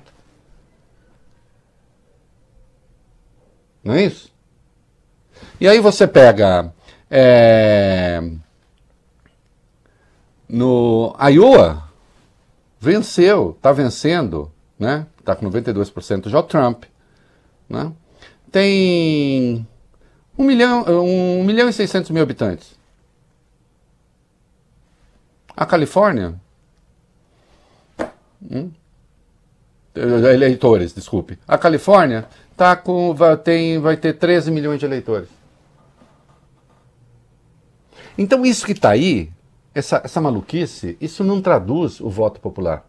Não 3.83 3.93
é 3.93 4.05
isso? 4.05 4.31
E 5.59 5.67
aí 5.67 5.79
você 5.79 6.07
pega. 6.07 6.73
É, 7.09 8.21
no 10.49 11.15
Iowa, 11.31 11.89
venceu, 12.79 13.51
está 13.57 13.71
vencendo, 13.71 14.51
né? 14.77 15.07
Está 15.19 15.35
com 15.35 15.49
92% 15.49 16.29
já 16.29 16.39
o 16.39 16.43
Trump. 16.43 16.83
Né? 17.69 17.91
Tem 18.51 19.65
1 20.37 20.43
milhão, 20.43 20.83
1 20.83 21.43
milhão 21.43 21.69
e 21.69 21.73
600 21.73 22.11
mil 22.11 22.21
habitantes. 22.21 22.77
A 25.55 25.65
Califórnia. 25.65 26.35
Hum, 28.41 28.71
eleitores, 29.95 30.93
desculpe. 30.93 31.39
A 31.47 31.57
Califórnia 31.57 32.27
tá 32.55 32.75
com, 32.75 33.13
vai, 33.13 33.35
tem, 33.37 33.79
vai 33.79 33.97
ter 33.97 34.13
13 34.13 34.51
milhões 34.51 34.79
de 34.79 34.85
eleitores. 34.85 35.29
Então 38.17 38.45
isso 38.45 38.65
que 38.65 38.73
está 38.73 38.91
aí, 38.91 39.31
essa, 39.73 40.01
essa 40.03 40.21
maluquice, 40.21 40.97
isso 41.01 41.23
não 41.23 41.41
traduz 41.41 41.99
o 41.99 42.09
voto 42.09 42.39
popular. 42.39 42.85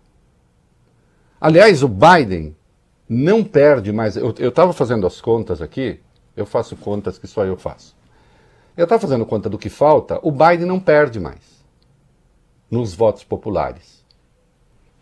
Aliás, 1.40 1.82
o 1.82 1.88
Biden 1.88 2.54
não 3.08 3.42
perde 3.42 3.92
mais. 3.92 4.16
Eu 4.16 4.30
estava 4.30 4.72
fazendo 4.72 5.06
as 5.06 5.20
contas 5.20 5.60
aqui, 5.62 6.00
eu 6.36 6.46
faço 6.46 6.76
contas 6.76 7.18
que 7.18 7.26
só 7.26 7.44
eu 7.44 7.56
faço. 7.56 7.96
Eu 8.76 8.84
estava 8.84 9.00
fazendo 9.00 9.24
conta 9.24 9.48
do 9.48 9.58
que 9.58 9.68
falta, 9.68 10.18
o 10.22 10.30
Biden 10.30 10.66
não 10.66 10.80
perde 10.80 11.20
mais 11.20 11.64
nos 12.70 12.94
votos 12.94 13.22
populares. 13.22 14.04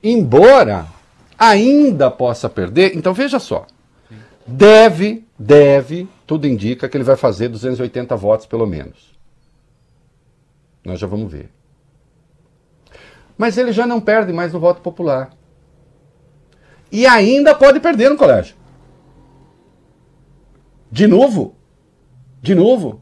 Embora 0.02 0.86
ainda 1.38 2.10
possa 2.10 2.48
perder, 2.48 2.96
então 2.96 3.14
veja 3.14 3.38
só. 3.38 3.66
Deve, 4.46 5.24
deve, 5.38 6.08
tudo 6.26 6.46
indica 6.46 6.88
que 6.88 6.96
ele 6.96 7.04
vai 7.04 7.16
fazer 7.16 7.48
280 7.48 8.16
votos 8.16 8.46
pelo 8.46 8.66
menos. 8.66 9.12
Nós 10.84 10.98
já 10.98 11.06
vamos 11.06 11.30
ver. 11.30 11.50
Mas 13.38 13.56
ele 13.56 13.72
já 13.72 13.86
não 13.86 14.00
perde 14.00 14.32
mais 14.32 14.52
no 14.52 14.60
voto 14.60 14.80
popular. 14.80 15.30
E 16.90 17.06
ainda 17.06 17.54
pode 17.54 17.80
perder 17.80 18.10
no 18.10 18.16
colégio. 18.16 18.54
De 20.90 21.06
novo. 21.06 21.56
De 22.42 22.54
novo. 22.54 23.00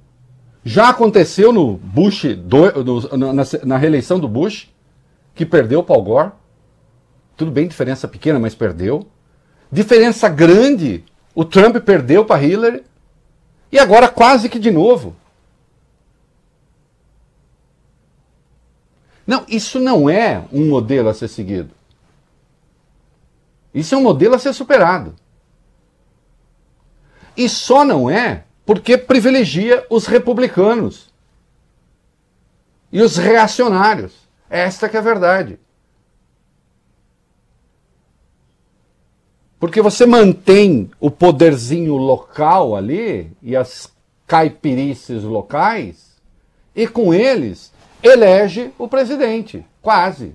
Já 0.62 0.90
aconteceu 0.90 1.52
no 1.52 1.76
Bush, 1.78 2.37
do, 2.37 3.16
na, 3.16 3.32
na, 3.64 3.76
reeleição 3.78 4.20
do 4.20 4.28
Bush, 4.28 4.70
que 5.35 5.47
perdeu 5.47 5.80
o 5.80 5.82
Paul 5.82 6.02
Gore. 6.02 6.32
Tudo 7.37 7.50
bem, 7.50 7.66
diferença 7.66 8.06
pequena, 8.06 8.38
mas 8.38 8.54
perdeu. 8.54 9.06
Diferença 9.73 10.28
grande 10.28 11.04
o 11.35 11.45
Trump 11.45 11.77
perdeu 11.79 12.25
para 12.25 12.43
Hillary 12.43 12.85
e 13.71 13.79
agora 13.79 14.09
quase 14.09 14.49
que 14.49 14.59
de 14.59 14.71
novo. 14.71 15.17
Não, 19.27 19.45
isso 19.49 19.79
não 19.79 20.11
é 20.11 20.45
um 20.53 20.69
modelo 20.69 21.09
a 21.09 21.15
ser 21.15 21.29
seguido. 21.29 21.71
Isso 23.73 23.95
é 23.95 23.99
um 23.99 24.03
modelo 24.03 24.35
a 24.35 24.39
ser 24.39 24.53
superado. 24.53 25.15
E 27.37 27.49
só 27.49 27.85
não 27.85 28.11
é 28.11 28.45
porque 28.67 28.99
privilegia 28.99 29.87
os 29.89 30.07
republicanos 30.07 31.13
e 32.91 33.01
os 33.01 33.17
reacionários. 33.17 34.13
Esta 34.49 34.89
que 34.89 34.97
é 34.97 34.99
a 34.99 35.03
verdade. 35.03 35.61
Porque 39.61 39.83
você 39.83 40.07
mantém 40.07 40.90
o 40.99 41.11
poderzinho 41.11 41.95
local 41.97 42.75
ali 42.75 43.31
e 43.43 43.55
as 43.55 43.93
caipirices 44.26 45.23
locais, 45.23 46.17
e 46.75 46.88
com 46.88 47.12
eles 47.12 47.71
elege 48.02 48.73
o 48.79 48.88
presidente. 48.88 49.62
Quase. 49.83 50.35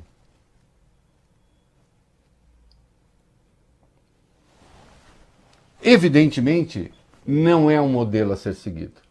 Evidentemente, 5.81 6.93
não 7.25 7.69
é 7.69 7.81
um 7.81 7.89
modelo 7.89 8.33
a 8.33 8.37
ser 8.37 8.53
seguido. 8.53 9.01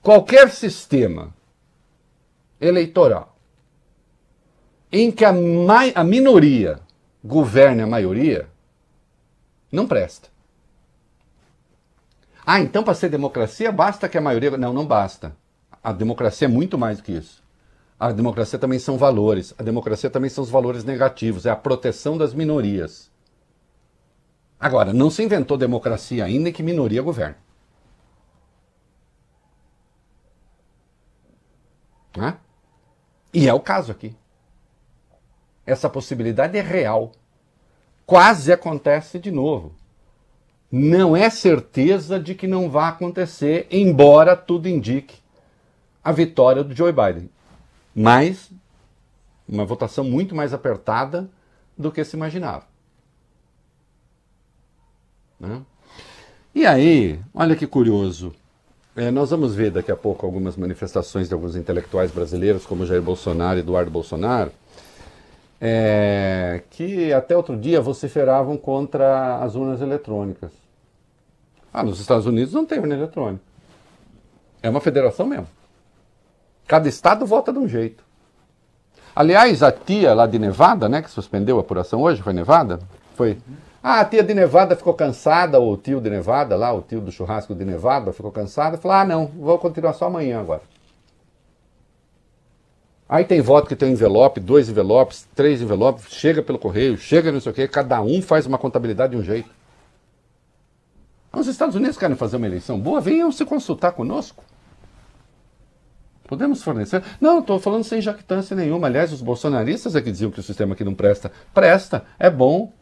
Qualquer 0.00 0.50
sistema 0.50 1.34
eleitoral 2.58 3.29
em 4.92 5.10
que 5.10 5.24
a, 5.24 5.32
a 5.94 6.04
minoria 6.04 6.80
governe 7.22 7.82
a 7.82 7.86
maioria, 7.86 8.48
não 9.70 9.86
presta. 9.86 10.28
Ah, 12.44 12.60
então 12.60 12.82
para 12.82 12.94
ser 12.94 13.08
democracia 13.08 13.70
basta 13.70 14.08
que 14.08 14.18
a 14.18 14.20
maioria. 14.20 14.56
Não, 14.56 14.72
não 14.72 14.86
basta. 14.86 15.36
A 15.82 15.92
democracia 15.92 16.46
é 16.46 16.50
muito 16.50 16.76
mais 16.76 16.98
do 16.98 17.04
que 17.04 17.12
isso. 17.12 17.42
A 17.98 18.10
democracia 18.12 18.58
também 18.58 18.78
são 18.78 18.96
valores. 18.96 19.54
A 19.58 19.62
democracia 19.62 20.10
também 20.10 20.30
são 20.30 20.42
os 20.42 20.50
valores 20.50 20.82
negativos. 20.82 21.46
É 21.46 21.50
a 21.50 21.56
proteção 21.56 22.18
das 22.18 22.34
minorias. 22.34 23.10
Agora, 24.58 24.92
não 24.92 25.10
se 25.10 25.22
inventou 25.22 25.56
democracia 25.56 26.24
ainda 26.24 26.48
em 26.48 26.52
que 26.52 26.62
minoria 26.62 27.02
governa. 27.02 27.36
Né? 32.16 32.36
E 33.32 33.48
é 33.48 33.54
o 33.54 33.60
caso 33.60 33.92
aqui. 33.92 34.14
Essa 35.70 35.88
possibilidade 35.88 36.56
é 36.58 36.62
real. 36.62 37.12
quase 38.04 38.52
acontece 38.52 39.20
de 39.20 39.30
novo. 39.30 39.72
Não 40.70 41.16
é 41.16 41.30
certeza 41.30 42.18
de 42.18 42.34
que 42.34 42.46
não 42.46 42.68
vai 42.68 42.88
acontecer, 42.88 43.68
embora 43.70 44.36
tudo 44.36 44.68
indique 44.68 45.16
a 46.02 46.10
vitória 46.10 46.64
do 46.64 46.74
Joe 46.74 46.92
Biden. 46.92 47.30
Mas 47.94 48.50
uma 49.48 49.64
votação 49.64 50.04
muito 50.04 50.34
mais 50.34 50.52
apertada 50.52 51.28
do 51.78 51.92
que 51.92 52.04
se 52.04 52.16
imaginava. 52.16 52.64
Né? 55.38 55.62
E 56.54 56.66
aí, 56.66 57.20
olha 57.32 57.54
que 57.54 57.66
curioso. 57.66 58.34
É, 58.96 59.10
nós 59.10 59.30
vamos 59.30 59.54
ver 59.54 59.70
daqui 59.70 59.90
a 59.90 59.96
pouco 59.96 60.26
algumas 60.26 60.56
manifestações 60.56 61.28
de 61.28 61.34
alguns 61.34 61.54
intelectuais 61.54 62.10
brasileiros, 62.10 62.66
como 62.66 62.84
Jair 62.84 63.00
Bolsonaro 63.00 63.58
e 63.58 63.62
Eduardo 63.62 63.90
Bolsonaro, 63.90 64.52
é, 65.60 66.62
que 66.70 67.12
até 67.12 67.36
outro 67.36 67.56
dia 67.56 67.80
vociferavam 67.80 68.56
contra 68.56 69.36
as 69.36 69.54
urnas 69.54 69.80
eletrônicas. 69.80 70.50
Ah, 71.72 71.82
nos 71.82 72.00
Estados 72.00 72.26
Unidos 72.26 72.54
não 72.54 72.64
tem 72.64 72.78
urna 72.78 72.94
eletrônica. 72.94 73.44
É 74.62 74.70
uma 74.70 74.80
federação 74.80 75.26
mesmo. 75.26 75.46
Cada 76.66 76.88
estado 76.88 77.26
vota 77.26 77.52
de 77.52 77.58
um 77.58 77.68
jeito. 77.68 78.02
Aliás, 79.14 79.62
a 79.62 79.72
tia 79.72 80.14
lá 80.14 80.26
de 80.26 80.38
Nevada, 80.38 80.88
né, 80.88 81.02
que 81.02 81.10
suspendeu 81.10 81.58
a 81.58 81.60
apuração 81.60 82.00
hoje, 82.00 82.22
foi 82.22 82.32
Nevada? 82.32 82.78
Foi. 83.14 83.38
Ah, 83.82 84.00
a 84.00 84.04
tia 84.04 84.22
de 84.22 84.34
Nevada 84.34 84.76
ficou 84.76 84.94
cansada, 84.94 85.58
ou 85.58 85.72
o 85.72 85.76
tio 85.76 86.00
de 86.00 86.10
Nevada, 86.10 86.56
lá, 86.56 86.72
o 86.72 86.82
tio 86.82 87.00
do 87.00 87.10
churrasco 87.10 87.54
de 87.54 87.64
Nevada, 87.64 88.12
ficou 88.12 88.30
cansado, 88.30 88.78
falou: 88.78 88.96
ah, 88.96 89.04
não, 89.04 89.26
vou 89.26 89.58
continuar 89.58 89.94
só 89.94 90.06
amanhã 90.06 90.40
agora. 90.40 90.62
Aí 93.10 93.24
tem 93.24 93.40
voto 93.40 93.66
que 93.66 93.74
tem 93.74 93.90
envelope, 93.90 94.38
dois 94.38 94.68
envelopes, 94.68 95.26
três 95.34 95.60
envelopes, 95.60 96.04
chega 96.10 96.44
pelo 96.44 96.60
correio, 96.60 96.96
chega 96.96 97.32
não 97.32 97.40
sei 97.40 97.50
o 97.50 97.54
quê, 97.56 97.66
cada 97.66 98.00
um 98.00 98.22
faz 98.22 98.46
uma 98.46 98.56
contabilidade 98.56 99.16
de 99.16 99.18
um 99.18 99.24
jeito. 99.24 99.50
Os 101.32 101.48
Estados 101.48 101.74
Unidos 101.74 101.98
querem 101.98 102.14
fazer 102.14 102.36
uma 102.36 102.46
eleição 102.46 102.78
boa, 102.78 103.00
venham 103.00 103.32
se 103.32 103.44
consultar 103.44 103.90
conosco. 103.90 104.44
Podemos 106.28 106.62
fornecer? 106.62 107.02
Não, 107.20 107.40
estou 107.40 107.58
falando 107.58 107.82
sem 107.82 108.00
jactância 108.00 108.54
nenhuma. 108.54 108.86
Aliás, 108.86 109.12
os 109.12 109.20
bolsonaristas 109.20 109.96
é 109.96 110.00
que 110.00 110.12
diziam 110.12 110.30
que 110.30 110.38
o 110.38 110.42
sistema 110.44 110.74
aqui 110.74 110.84
não 110.84 110.94
presta. 110.94 111.32
Presta, 111.52 112.04
é 112.16 112.30
bom. 112.30 112.72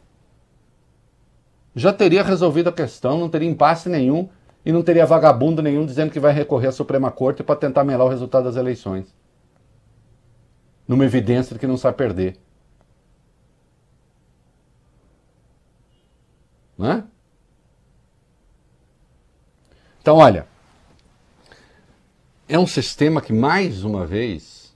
Já 1.73 1.91
teria 1.91 2.21
resolvido 2.21 2.69
a 2.69 2.71
questão, 2.71 3.17
não 3.17 3.29
teria 3.29 3.49
impasse 3.49 3.89
nenhum 3.89 4.29
e 4.63 4.71
não 4.71 4.83
teria 4.83 5.07
vagabundo 5.07 5.63
nenhum 5.63 5.87
dizendo 5.87 6.11
que 6.11 6.19
vai 6.19 6.31
recorrer 6.31 6.67
à 6.67 6.71
Suprema 6.71 7.09
Corte 7.09 7.41
para 7.41 7.55
tentar 7.55 7.83
melar 7.83 8.05
o 8.05 8.09
resultado 8.11 8.43
das 8.43 8.57
eleições. 8.57 9.17
Numa 10.89 11.05
evidência 11.05 11.53
de 11.53 11.59
que 11.59 11.67
não 11.67 11.77
sabe 11.77 11.95
perder. 11.95 12.39
Não 16.75 16.91
é? 16.91 17.03
Então, 20.01 20.17
olha, 20.17 20.47
é 22.47 22.57
um 22.57 22.65
sistema 22.65 23.21
que, 23.21 23.31
mais 23.31 23.83
uma 23.83 24.03
vez, 24.03 24.75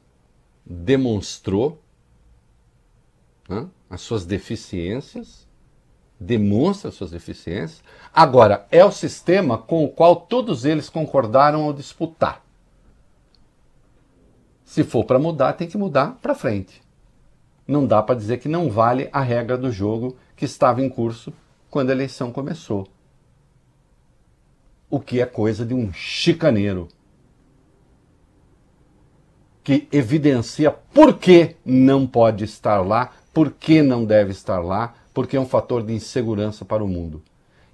demonstrou 0.63 1.81
né, 3.49 3.67
as 3.89 4.01
suas 4.01 4.23
deficiências, 4.23 5.47
demonstra 6.19 6.89
as 6.89 6.95
suas 6.95 7.09
deficiências. 7.09 7.83
Agora, 8.13 8.67
é 8.69 8.85
o 8.85 8.91
sistema 8.91 9.57
com 9.57 9.83
o 9.83 9.89
qual 9.89 10.15
todos 10.15 10.63
eles 10.63 10.89
concordaram 10.89 11.63
ao 11.63 11.73
disputar. 11.73 12.42
Se 14.73 14.83
for 14.83 15.05
para 15.05 15.19
mudar, 15.19 15.53
tem 15.53 15.67
que 15.67 15.77
mudar 15.77 16.17
para 16.19 16.33
frente. 16.33 16.81
Não 17.67 17.85
dá 17.85 18.01
para 18.01 18.15
dizer 18.15 18.39
que 18.39 18.49
não 18.49 18.71
vale 18.71 19.07
a 19.13 19.21
regra 19.21 19.55
do 19.55 19.71
jogo 19.71 20.17
que 20.35 20.45
estava 20.45 20.81
em 20.81 20.89
curso 20.89 21.31
quando 21.69 21.91
a 21.91 21.93
eleição 21.93 22.31
começou. 22.31 22.87
O 24.89 24.99
que 24.99 25.21
é 25.21 25.27
coisa 25.27 25.63
de 25.63 25.75
um 25.75 25.93
chicaneiro 25.93 26.87
que 29.63 29.87
evidencia 29.91 30.71
por 30.71 31.19
que 31.19 31.55
não 31.63 32.07
pode 32.07 32.43
estar 32.43 32.81
lá, 32.81 33.11
por 33.31 33.51
que 33.51 33.83
não 33.83 34.03
deve 34.03 34.31
estar 34.31 34.59
lá, 34.59 34.95
porque 35.13 35.37
é 35.37 35.39
um 35.39 35.45
fator 35.45 35.83
de 35.83 35.93
insegurança 35.93 36.65
para 36.65 36.83
o 36.83 36.87
mundo. 36.87 37.21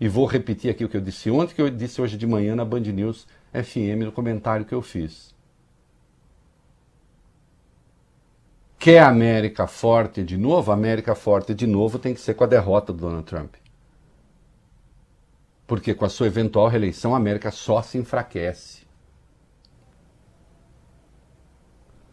E 0.02 0.10
vou 0.10 0.26
repetir 0.26 0.70
aqui 0.70 0.84
o 0.84 0.90
que 0.90 0.98
eu 0.98 1.02
disse 1.02 1.32
ontem, 1.32 1.56
que 1.56 1.62
eu 1.62 1.70
disse 1.70 2.02
hoje 2.02 2.18
de 2.18 2.28
manhã 2.28 2.58
na 2.58 2.66
Band 2.66 2.82
News 2.82 3.26
FM, 3.54 4.04
no 4.04 4.12
comentário 4.12 4.66
que 4.66 4.76
eu 4.76 4.82
fiz. 4.82 5.39
Quer 8.80 9.04
América 9.04 9.68
forte 9.68 10.24
de 10.24 10.38
novo? 10.38 10.72
América 10.72 11.14
forte 11.14 11.54
de 11.54 11.68
novo 11.68 12.00
tem 12.00 12.14
que 12.14 12.22
ser 12.22 12.34
com 12.34 12.46
a 12.46 12.48
derrota 12.48 12.94
do 12.94 13.00
Donald 13.02 13.26
Trump. 13.26 13.56
Porque 15.68 15.94
com 15.94 16.06
a 16.06 16.10
sua 16.10 16.28
eventual 16.28 16.70
reeleição, 16.70 17.14
a 17.14 17.18
América 17.18 17.52
só 17.52 17.82
se 17.82 17.98
enfraquece. 17.98 18.88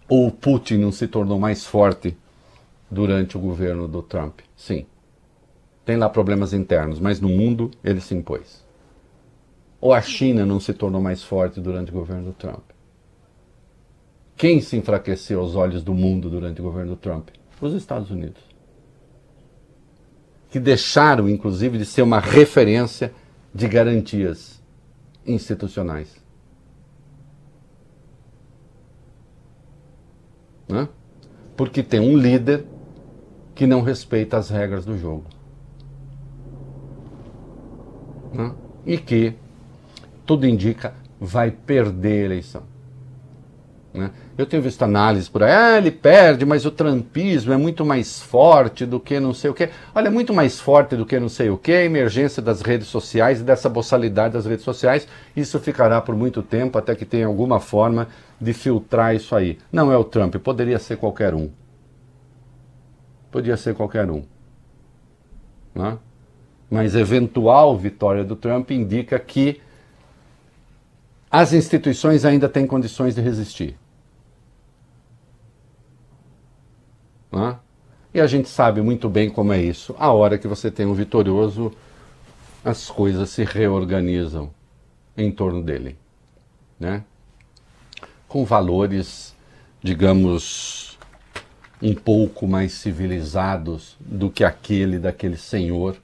Ou 0.09 0.27
o 0.27 0.33
Putin 0.33 0.79
não 0.79 0.91
se 0.91 1.07
tornou 1.07 1.39
mais 1.39 1.65
forte 1.65 2.19
durante 2.91 3.37
o 3.37 3.41
governo 3.41 3.87
do 3.87 4.03
Trump? 4.03 4.41
Sim. 4.57 4.87
Tem 5.85 5.97
lá 5.97 6.09
problemas 6.09 6.53
internos, 6.53 6.99
mas 6.99 7.21
no 7.21 7.29
mundo 7.29 7.71
ele 7.85 8.01
se 8.01 8.13
impôs. 8.13 8.67
Ou 9.81 9.95
a 9.95 10.03
China 10.03 10.45
não 10.45 10.59
se 10.59 10.75
tornou 10.75 11.01
mais 11.01 11.23
forte 11.23 11.61
durante 11.61 11.93
o 11.93 11.95
governo 11.95 12.25
do 12.25 12.33
Trump? 12.33 12.76
Quem 14.37 14.61
se 14.61 14.77
enfraqueceu 14.77 15.41
aos 15.41 15.55
olhos 15.55 15.83
do 15.83 15.95
mundo 15.95 16.29
durante 16.29 16.61
o 16.61 16.65
governo 16.65 16.95
Trump? 16.95 17.31
Os 17.61 17.73
Estados 17.73 18.11
Unidos. 18.11 18.43
Que 20.51 20.61
deixaram, 20.61 21.29
inclusive, 21.29 21.79
de 21.79 21.87
ser 21.87 22.03
uma 22.03 22.21
referência 22.21 23.13
de 23.55 23.67
garantias 23.67 24.63
institucionais. 25.27 26.23
Né? 30.69 30.87
Porque 31.57 31.83
tem 31.83 32.01
um 32.01 32.17
líder 32.17 32.67
que 33.55 33.67
não 33.67 33.81
respeita 33.81 34.37
as 34.37 34.51
regras 34.51 34.85
do 34.85 34.99
jogo. 34.99 35.25
Né? 38.35 38.55
E 38.85 38.99
que, 38.99 39.35
tudo 40.27 40.47
indica, 40.47 40.93
vai 41.19 41.51
perder 41.51 42.23
a 42.23 42.25
eleição. 42.27 42.63
Né? 43.95 44.13
Eu 44.39 44.45
tenho 44.45 44.63
visto 44.63 44.83
análises 44.83 45.31
por 45.31 45.43
aí, 45.43 45.51
ah, 45.51 45.79
ele 45.79 45.91
perde, 45.91 46.45
mas 46.45 46.67
o 46.67 46.71
trumpismo 46.71 47.55
é 47.55 47.57
muito 47.57 47.87
mais 47.87 48.21
forte 48.21 48.85
do 48.85 49.01
que 49.01 49.19
não 49.19 49.33
sei 49.33 49.49
o 49.51 49.55
quê. 49.55 49.71
Olha, 49.95 50.09
é 50.09 50.11
muito 50.11 50.35
mais 50.35 50.61
forte 50.61 50.95
do 50.95 51.07
que 51.07 51.19
não 51.19 51.31
sei 51.31 51.49
o 51.49 51.57
quê, 51.57 51.73
a 51.73 51.85
emergência 51.85 52.43
das 52.43 52.61
redes 52.61 52.87
sociais 52.89 53.41
e 53.41 53.45
dessa 53.45 53.69
boçalidade 53.71 54.35
das 54.35 54.45
redes 54.45 54.63
sociais. 54.63 55.09
Isso 55.35 55.59
ficará 55.59 56.03
por 56.03 56.15
muito 56.15 56.43
tempo 56.43 56.77
até 56.77 56.95
que 56.95 57.07
tenha 57.07 57.27
alguma 57.27 57.61
forma 57.61 58.09
de 58.39 58.53
filtrar 58.53 59.15
isso 59.15 59.35
aí. 59.35 59.59
Não 59.73 59.91
é 59.91 59.97
o 59.97 60.05
Trump, 60.05 60.37
poderia 60.37 60.79
ser 60.79 60.99
qualquer 60.99 61.35
um. 61.35 61.51
Podia 63.31 63.57
ser 63.57 63.75
qualquer 63.75 64.11
um. 64.11 64.23
Né? 65.75 65.97
Mas 66.71 66.95
eventual 66.95 67.75
vitória 67.79 68.23
do 68.23 68.37
Trump 68.37 68.71
indica 68.71 69.19
que 69.19 69.63
as 71.31 71.55
instituições 71.55 72.27
ainda 72.27 72.51
têm 72.51 72.67
condições 72.67 73.15
de 73.15 73.23
resistir. 73.23 73.79
Né? 77.37 77.59
E 78.15 78.21
a 78.21 78.27
gente 78.27 78.49
sabe 78.49 78.81
muito 78.81 79.11
bem 79.11 79.29
como 79.29 79.53
é 79.53 79.61
isso. 79.61 79.95
A 79.99 80.11
hora 80.11 80.39
que 80.39 80.49
você 80.49 80.71
tem 80.71 80.87
um 80.87 80.95
vitorioso, 80.95 81.71
as 82.65 82.89
coisas 82.89 83.29
se 83.29 83.45
reorganizam 83.45 84.51
em 85.15 85.31
torno 85.31 85.63
dele. 85.63 85.99
Né? 86.81 87.05
Com 88.27 88.43
valores, 88.45 89.37
digamos, 89.83 90.99
um 91.83 91.95
pouco 91.95 92.49
mais 92.49 92.73
civilizados 92.73 93.99
do 94.01 94.31
que 94.31 94.43
aquele 94.43 94.99
daquele 94.99 95.37
senhor 95.37 95.99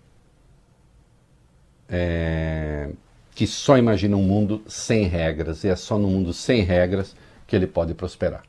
é, 1.89 2.91
que 3.35 3.47
só 3.47 3.79
imagina 3.79 4.17
um 4.17 4.23
mundo 4.23 4.63
sem 4.67 5.05
regras, 5.05 5.65
e 5.65 5.69
é 5.69 5.77
só 5.77 5.99
no 5.99 6.09
mundo 6.09 6.33
sem 6.35 6.61
regras 6.63 7.17
que 7.47 7.57
ele 7.57 7.67
pode 7.67 7.95
prosperar. 7.95 8.43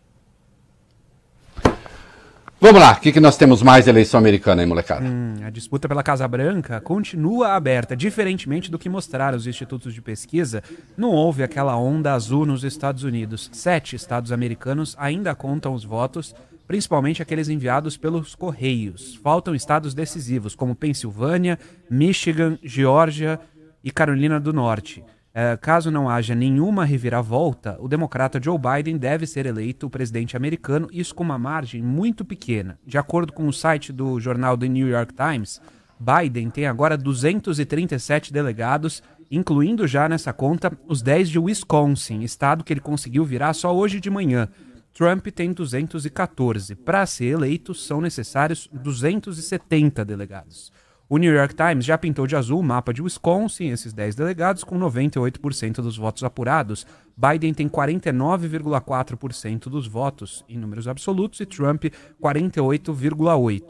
Vamos 2.64 2.80
lá, 2.80 2.94
o 2.94 3.02
que, 3.02 3.12
que 3.12 3.20
nós 3.20 3.36
temos 3.36 3.62
mais 3.62 3.84
de 3.84 3.90
eleição 3.90 4.18
americana 4.18 4.62
aí, 4.62 4.66
molecada? 4.66 5.06
Hum, 5.06 5.36
a 5.46 5.50
disputa 5.50 5.86
pela 5.86 6.02
Casa 6.02 6.26
Branca 6.26 6.80
continua 6.80 7.56
aberta, 7.56 7.94
diferentemente 7.94 8.72
do 8.72 8.80
que 8.80 8.88
mostraram 8.88 9.38
os 9.38 9.46
institutos 9.46 9.94
de 9.94 10.02
pesquisa. 10.02 10.64
Não 10.96 11.10
houve 11.10 11.44
aquela 11.44 11.76
onda 11.76 12.14
azul 12.14 12.46
nos 12.46 12.64
Estados 12.64 13.04
Unidos. 13.04 13.50
Sete 13.52 13.98
estados 13.98 14.32
americanos 14.32 14.96
ainda 14.98 15.36
contam 15.36 15.74
os 15.74 15.84
votos, 15.84 16.34
principalmente 16.66 17.22
aqueles 17.22 17.50
enviados 17.50 17.98
pelos 17.98 18.34
Correios. 18.34 19.20
Faltam 19.22 19.54
estados 19.54 19.94
decisivos, 19.94 20.56
como 20.56 20.74
Pensilvânia, 20.74 21.60
Michigan, 21.90 22.58
Geórgia 22.64 23.42
e 23.84 23.92
Carolina 23.92 24.40
do 24.40 24.54
Norte. 24.54 25.04
É, 25.36 25.58
caso 25.58 25.90
não 25.90 26.08
haja 26.08 26.36
nenhuma 26.36 26.86
reviravolta, 26.86 27.76
o 27.80 27.88
democrata 27.88 28.40
Joe 28.40 28.56
Biden 28.60 28.98
deve 28.98 29.26
ser 29.26 29.48
eleito 29.48 29.90
presidente 29.90 30.38
americano, 30.38 30.88
isso 30.92 31.16
com 31.16 31.24
uma 31.24 31.40
margem 31.40 31.82
muito 31.82 32.24
pequena. 32.24 32.78
De 32.86 33.00
acordo 33.00 33.34
com 33.34 33.48
o 33.48 33.54
site 33.54 33.92
do 33.92 34.20
jornal 34.20 34.56
The 34.56 34.68
New 34.68 34.88
York 34.88 35.12
Times, 35.16 35.60
Biden 36.00 36.52
tem 36.52 36.68
agora 36.68 36.96
237 36.96 38.32
delegados, 38.32 39.02
incluindo 39.32 39.88
já 39.88 40.08
nessa 40.08 40.32
conta 40.32 40.72
os 40.88 41.02
10 41.02 41.30
de 41.30 41.40
Wisconsin, 41.40 42.22
estado 42.22 42.64
que 42.64 42.72
ele 42.72 42.80
conseguiu 42.80 43.26
virar 43.26 43.54
só 43.54 43.76
hoje 43.76 44.00
de 44.00 44.12
manhã. 44.12 44.48
Trump 44.94 45.26
tem 45.30 45.52
214. 45.52 46.76
Para 46.76 47.04
ser 47.08 47.26
eleito, 47.26 47.74
são 47.74 48.00
necessários 48.00 48.70
270 48.72 50.06
delegados. 50.06 50.72
O 51.14 51.20
New 51.20 51.32
York 51.32 51.54
Times 51.54 51.86
já 51.86 51.96
pintou 51.96 52.26
de 52.26 52.36
azul 52.36 52.60
o 52.60 52.64
mapa 52.64 52.92
de 52.92 53.00
Wisconsin, 53.00 53.68
esses 53.68 53.94
10 53.94 54.16
delegados, 54.16 54.64
com 54.64 54.80
98% 54.80 55.76
dos 55.76 55.96
votos 55.96 56.24
apurados. 56.24 56.88
Biden 57.16 57.54
tem 57.54 57.70
49,4% 57.70 59.70
dos 59.70 59.86
votos 59.86 60.44
em 60.50 60.58
números 60.58 60.88
absolutos 60.88 61.40
e 61.40 61.46
Trump 61.46 61.84
48,8%. 62.20 63.62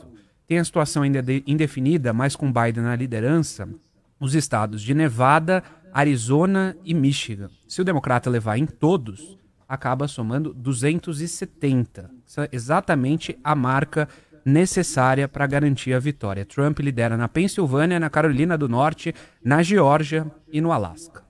Tem 0.47 0.57
a 0.57 0.63
situação 0.63 1.03
ainda 1.03 1.21
indefinida, 1.45 2.13
mas 2.13 2.33
com 2.33 2.49
Biden 2.49 2.81
na 2.81 2.95
liderança, 2.95 3.67
os 4.21 4.35
estados 4.35 4.81
de 4.81 4.93
Nevada, 4.93 5.61
Arizona 5.91 6.77
e 6.85 6.93
Michigan. 6.93 7.49
Se 7.67 7.81
o 7.81 7.83
democrata 7.83 8.29
levar 8.29 8.57
em 8.57 8.65
todos, 8.65 9.37
acaba 9.67 10.07
somando 10.07 10.53
270. 10.53 12.09
Essa 12.25 12.45
é 12.45 12.49
exatamente 12.53 13.37
a 13.43 13.53
marca 13.53 14.07
necessária 14.45 15.27
para 15.27 15.47
garantir 15.47 15.93
a 15.93 15.99
vitória. 15.99 16.45
Trump 16.45 16.79
lidera 16.79 17.17
na 17.17 17.27
Pensilvânia, 17.27 17.99
na 17.99 18.09
Carolina 18.09 18.57
do 18.57 18.67
Norte, 18.67 19.13
na 19.43 19.63
Geórgia 19.63 20.25
e 20.51 20.59
no 20.59 20.71
Alasca. 20.71 21.23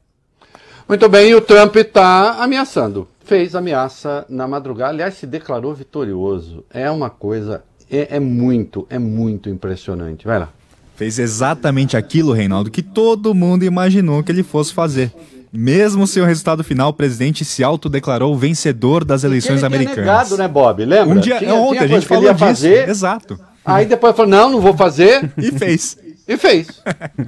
Muito 0.87 1.07
bem, 1.07 1.29
e 1.29 1.35
o 1.35 1.41
Trump 1.41 1.75
está 1.75 2.43
ameaçando. 2.43 3.07
Fez 3.23 3.55
ameaça 3.55 4.25
na 4.27 4.47
madrugada, 4.47 4.91
aliás, 4.91 5.13
se 5.13 5.25
declarou 5.25 5.73
vitorioso. 5.73 6.65
É 6.69 6.91
uma 6.91 7.09
coisa, 7.09 7.63
é, 7.89 8.17
é 8.17 8.19
muito, 8.19 8.85
é 8.89 8.99
muito 8.99 9.49
impressionante. 9.49 10.25
Vai 10.25 10.39
lá. 10.39 10.49
Fez 10.95 11.17
exatamente 11.17 11.97
aquilo, 11.97 12.33
Reinaldo, 12.33 12.69
que 12.69 12.83
todo 12.83 13.33
mundo 13.33 13.63
imaginou 13.63 14.21
que 14.23 14.31
ele 14.31 14.43
fosse 14.43 14.73
fazer. 14.73 15.11
Mesmo 15.53 16.07
sem 16.07 16.23
o 16.23 16.25
resultado 16.25 16.63
final, 16.63 16.89
o 16.89 16.93
presidente 16.93 17.45
se 17.45 17.63
autodeclarou 17.63 18.35
vencedor 18.35 19.05
das 19.05 19.23
eleições 19.23 19.57
ele 19.57 19.67
americanas. 19.67 19.97
negado, 19.97 20.37
né, 20.37 20.47
Bob? 20.47 20.83
Lembra? 20.83 21.15
Um 21.15 21.19
dia 21.19 21.37
tinha, 21.37 21.53
ontem 21.53 21.77
tinha 21.77 21.83
a 21.83 21.87
gente 21.87 22.07
falou 22.07 22.23
disso. 22.23 22.39
Fazer, 22.39 22.89
Exato. 22.89 23.39
Aí 23.63 23.85
depois 23.85 24.15
falou: 24.15 24.31
"Não, 24.31 24.49
não 24.49 24.59
vou 24.59 24.75
fazer". 24.75 25.31
e 25.37 25.51
fez. 25.51 25.95
E 26.27 26.37
fez. 26.37 26.67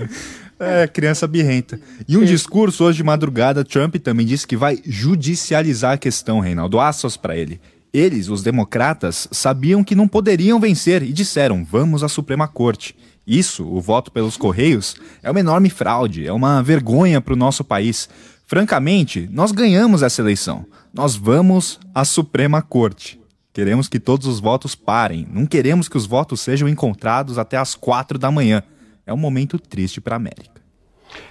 é, 0.60 0.88
criança 0.88 1.28
birrenta. 1.28 1.80
E 2.08 2.18
um 2.18 2.22
Sim. 2.22 2.26
discurso 2.26 2.84
hoje 2.84 2.98
de 2.98 3.04
madrugada, 3.04 3.64
Trump 3.64 3.96
também 3.98 4.26
disse 4.26 4.48
que 4.48 4.58
vai 4.58 4.80
judicializar 4.84 5.94
a 5.94 5.98
questão, 5.98 6.40
Reinaldo. 6.40 6.80
Assos 6.80 7.16
para 7.16 7.38
ele. 7.38 7.62
Eles, 7.94 8.28
os 8.28 8.42
democratas, 8.42 9.28
sabiam 9.32 9.84
que 9.84 9.96
não 9.96 10.08
poderiam 10.08 10.60
vencer 10.60 11.04
e 11.04 11.14
disseram: 11.14 11.64
"Vamos 11.64 12.04
à 12.04 12.10
Suprema 12.10 12.48
Corte". 12.48 12.96
Isso, 13.26 13.66
o 13.66 13.82
voto 13.82 14.12
pelos 14.12 14.38
Correios, 14.38 14.96
é 15.24 15.32
uma 15.32 15.40
enorme 15.40 15.70
fraude, 15.70 16.28
é 16.28 16.32
uma 16.32 16.62
vergonha 16.62 17.20
para 17.20 17.34
o 17.34 17.38
nosso 17.38 17.64
país. 17.64 18.08
Francamente, 18.46 19.28
nós 19.32 19.52
ganhamos 19.52 20.04
essa 20.04 20.22
eleição. 20.22 20.66
Nós 20.94 21.16
vamos 21.16 21.80
à 21.94 22.06
Suprema 22.06 22.62
Corte. 22.62 23.20
Queremos 23.52 23.88
que 23.88 24.00
todos 24.00 24.28
os 24.28 24.40
votos 24.40 24.76
parem. 24.76 25.28
Não 25.32 25.46
queremos 25.46 25.90
que 25.90 25.98
os 25.98 26.06
votos 26.06 26.42
sejam 26.42 26.68
encontrados 26.68 27.38
até 27.38 27.58
as 27.58 27.74
quatro 27.74 28.20
da 28.20 28.30
manhã. 28.30 28.62
É 29.06 29.14
um 29.14 29.18
momento 29.18 29.58
triste 29.58 30.00
para 30.00 30.16
a 30.16 30.18
América. 30.18 30.62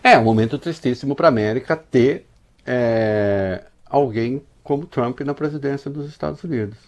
É 0.02 0.18
um 0.18 0.24
momento 0.24 0.58
tristíssimo 0.58 1.14
para 1.14 1.28
a 1.28 1.30
América 1.30 1.76
ter 1.76 2.26
é, 2.66 3.64
alguém 3.84 4.42
como 4.62 4.86
Trump 4.86 5.20
na 5.20 5.34
presidência 5.34 5.90
dos 5.90 6.08
Estados 6.08 6.42
Unidos. 6.42 6.78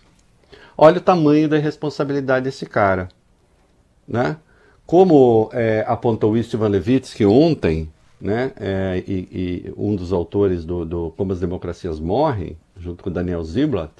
Olha 0.76 0.98
o 0.98 1.02
tamanho 1.02 1.48
da 1.48 1.58
responsabilidade 1.58 2.44
desse 2.44 2.66
cara, 2.66 3.08
né? 4.08 4.36
Como 4.86 5.50
é, 5.52 5.84
apontou 5.86 6.36
Istvan 6.36 6.68
Levitsky 6.68 7.26
ontem, 7.26 7.90
né, 8.20 8.52
é, 8.56 9.04
e, 9.06 9.12
e, 9.12 9.74
um 9.76 9.94
dos 9.94 10.12
autores 10.12 10.64
do, 10.64 10.84
do, 10.84 11.14
Como 11.16 11.32
as 11.32 11.40
Democracias 11.40 11.98
Morrem, 11.98 12.56
junto 12.78 13.02
com 13.02 13.10
Daniel 13.10 13.42
Ziblatt, 13.42 13.92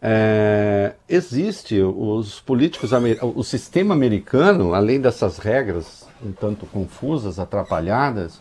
é, 0.00 0.94
existe 1.08 1.80
os 1.80 2.40
políticos, 2.40 2.90
o 3.34 3.42
sistema 3.42 3.94
americano, 3.94 4.72
além 4.72 5.00
dessas 5.00 5.38
regras 5.38 6.06
um 6.24 6.32
tanto 6.32 6.66
confusas, 6.66 7.38
atrapalhadas, 7.38 8.40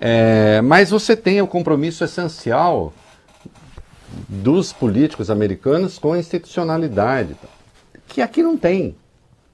é, 0.00 0.60
mas 0.62 0.90
você 0.90 1.16
tem 1.16 1.40
o 1.40 1.46
compromisso 1.46 2.04
essencial 2.04 2.92
dos 4.28 4.72
políticos 4.72 5.30
americanos 5.30 5.98
com 5.98 6.12
a 6.12 6.18
institucionalidade, 6.18 7.36
que 8.06 8.22
aqui 8.22 8.42
não 8.42 8.56
tem, 8.56 8.96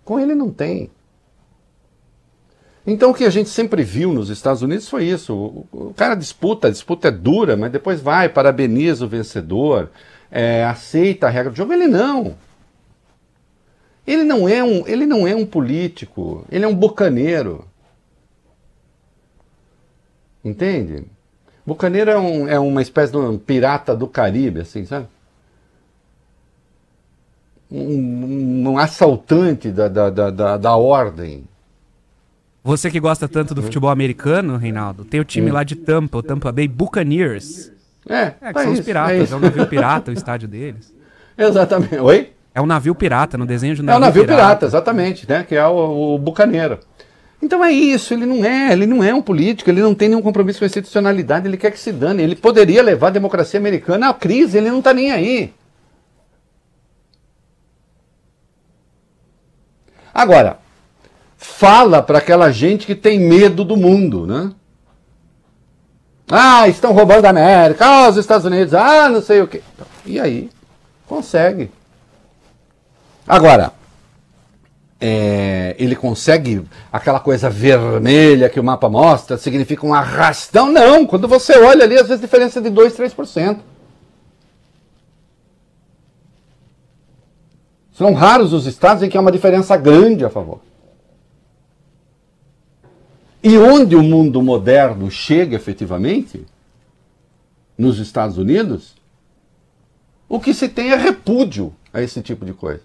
com 0.04 0.18
ele 0.18 0.34
não 0.34 0.50
tem. 0.50 0.90
Então 2.86 3.10
o 3.10 3.14
que 3.14 3.24
a 3.24 3.30
gente 3.30 3.50
sempre 3.50 3.82
viu 3.82 4.12
nos 4.12 4.30
Estados 4.30 4.62
Unidos 4.62 4.88
foi 4.88 5.04
isso. 5.04 5.34
O, 5.34 5.92
cara 5.96 6.14
disputa, 6.14 6.68
a 6.68 6.70
disputa 6.70 7.08
é 7.08 7.10
dura, 7.10 7.56
mas 7.56 7.70
depois 7.70 8.00
vai, 8.00 8.28
parabeniza 8.28 9.04
o 9.04 9.08
vencedor, 9.08 9.90
é, 10.30 10.64
aceita 10.64 11.26
a 11.26 11.30
regra 11.30 11.50
do 11.50 11.56
jogo. 11.56 11.72
Ele 11.72 11.86
não. 11.86 12.36
Ele 14.06 14.24
não 14.24 14.48
é 14.48 14.64
um, 14.64 14.86
ele 14.88 15.06
não 15.06 15.26
é 15.28 15.34
um 15.36 15.46
político, 15.46 16.44
ele 16.50 16.64
é 16.64 16.68
um 16.68 16.74
bocaneiro. 16.74 17.64
Entende? 20.44 21.04
Bocaneiro 21.66 22.10
é, 22.10 22.18
um, 22.18 22.48
é 22.48 22.58
uma 22.58 22.82
espécie 22.82 23.12
de 23.12 23.18
um 23.18 23.38
pirata 23.38 23.94
do 23.94 24.08
Caribe, 24.08 24.60
assim, 24.60 24.84
sabe? 24.86 25.06
Um, 27.70 28.70
um 28.70 28.78
assaltante 28.78 29.70
da, 29.70 29.86
da, 29.86 30.10
da, 30.10 30.56
da 30.56 30.76
ordem. 30.76 31.44
Você 32.62 32.90
que 32.90 33.00
gosta 33.00 33.26
tanto 33.26 33.54
do 33.54 33.62
futebol 33.62 33.90
americano, 33.90 34.56
Reinaldo, 34.56 35.04
tem 35.04 35.18
o 35.18 35.24
time 35.24 35.50
lá 35.50 35.64
de 35.64 35.76
Tampa, 35.76 36.18
o 36.18 36.22
Tampa 36.22 36.52
Bay 36.52 36.68
Buccaneers. 36.68 37.72
É, 38.08 38.14
é 38.16 38.30
que 38.30 38.52
tá 38.52 38.62
são 38.62 38.72
isso, 38.72 38.80
os 38.80 38.86
piratas, 38.86 39.30
é, 39.30 39.34
é 39.34 39.36
um 39.36 39.40
navio 39.40 39.66
pirata 39.66 40.10
o 40.10 40.14
estádio 40.14 40.48
deles. 40.48 40.92
Exatamente. 41.36 41.96
Oi? 41.96 42.32
É 42.54 42.60
um 42.60 42.66
navio 42.66 42.94
pirata, 42.94 43.38
no 43.38 43.46
desenho 43.46 43.74
de 43.74 43.80
um 43.80 43.84
navio 43.84 43.96
É 43.96 43.98
um 43.98 44.00
navio 44.00 44.22
pirata, 44.24 44.42
pirata 44.42 44.66
exatamente, 44.66 45.28
né? 45.28 45.44
Que 45.44 45.54
é 45.54 45.66
o, 45.66 46.14
o 46.14 46.18
bucaneiro. 46.18 46.80
Então 47.40 47.64
é 47.64 47.72
isso, 47.72 48.12
ele 48.12 48.26
não 48.26 48.44
é, 48.44 48.72
ele 48.72 48.86
não 48.86 49.02
é 49.02 49.14
um 49.14 49.22
político, 49.22 49.70
ele 49.70 49.80
não 49.80 49.94
tem 49.94 50.08
nenhum 50.10 50.20
compromisso 50.20 50.58
com 50.58 50.64
a 50.64 50.66
institucionalidade, 50.66 51.46
ele 51.46 51.56
quer 51.56 51.70
que 51.70 51.78
se 51.78 51.92
dane. 51.92 52.22
Ele 52.22 52.36
poderia 52.36 52.82
levar 52.82 53.06
a 53.06 53.10
democracia 53.10 53.58
americana 53.58 54.10
à 54.10 54.14
crise, 54.14 54.58
ele 54.58 54.70
não 54.70 54.80
está 54.80 54.92
nem 54.92 55.10
aí. 55.10 55.54
Agora, 60.12 60.58
fala 61.42 62.02
para 62.02 62.18
aquela 62.18 62.52
gente 62.52 62.86
que 62.86 62.94
tem 62.94 63.18
medo 63.18 63.64
do 63.64 63.74
mundo, 63.74 64.26
né? 64.26 64.52
Ah, 66.30 66.68
estão 66.68 66.92
roubando 66.92 67.24
a 67.24 67.30
América, 67.30 67.86
ah, 67.86 68.08
os 68.10 68.18
Estados 68.18 68.44
Unidos, 68.44 68.74
ah, 68.74 69.08
não 69.08 69.22
sei 69.22 69.40
o 69.40 69.48
quê. 69.48 69.62
E 70.04 70.20
aí, 70.20 70.50
consegue. 71.08 71.70
Agora, 73.26 73.72
é, 75.00 75.74
ele 75.78 75.96
consegue 75.96 76.62
aquela 76.92 77.18
coisa 77.18 77.48
vermelha 77.48 78.50
que 78.50 78.60
o 78.60 78.64
mapa 78.64 78.90
mostra, 78.90 79.38
significa 79.38 79.86
um 79.86 79.94
arrastão? 79.94 80.70
Não, 80.70 81.06
quando 81.06 81.26
você 81.26 81.58
olha 81.58 81.84
ali, 81.84 81.96
às 81.96 82.06
vezes 82.06 82.20
diferença 82.20 82.60
de 82.60 82.68
2, 82.68 82.94
3%. 82.94 83.60
São 87.94 88.12
raros 88.12 88.52
os 88.52 88.66
estados 88.66 89.02
em 89.02 89.08
que 89.08 89.16
há 89.16 89.20
uma 89.20 89.32
diferença 89.32 89.74
grande 89.74 90.22
a 90.22 90.30
favor. 90.30 90.60
E 93.42 93.56
onde 93.56 93.96
o 93.96 94.02
mundo 94.02 94.42
moderno 94.42 95.10
chega 95.10 95.56
efetivamente, 95.56 96.44
nos 97.76 97.98
Estados 97.98 98.36
Unidos, 98.36 98.94
o 100.28 100.38
que 100.38 100.52
se 100.52 100.68
tem 100.68 100.92
é 100.92 100.96
repúdio 100.96 101.74
a 101.92 102.02
esse 102.02 102.20
tipo 102.20 102.44
de 102.44 102.52
coisa. 102.52 102.82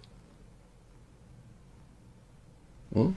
Hum? 2.95 3.13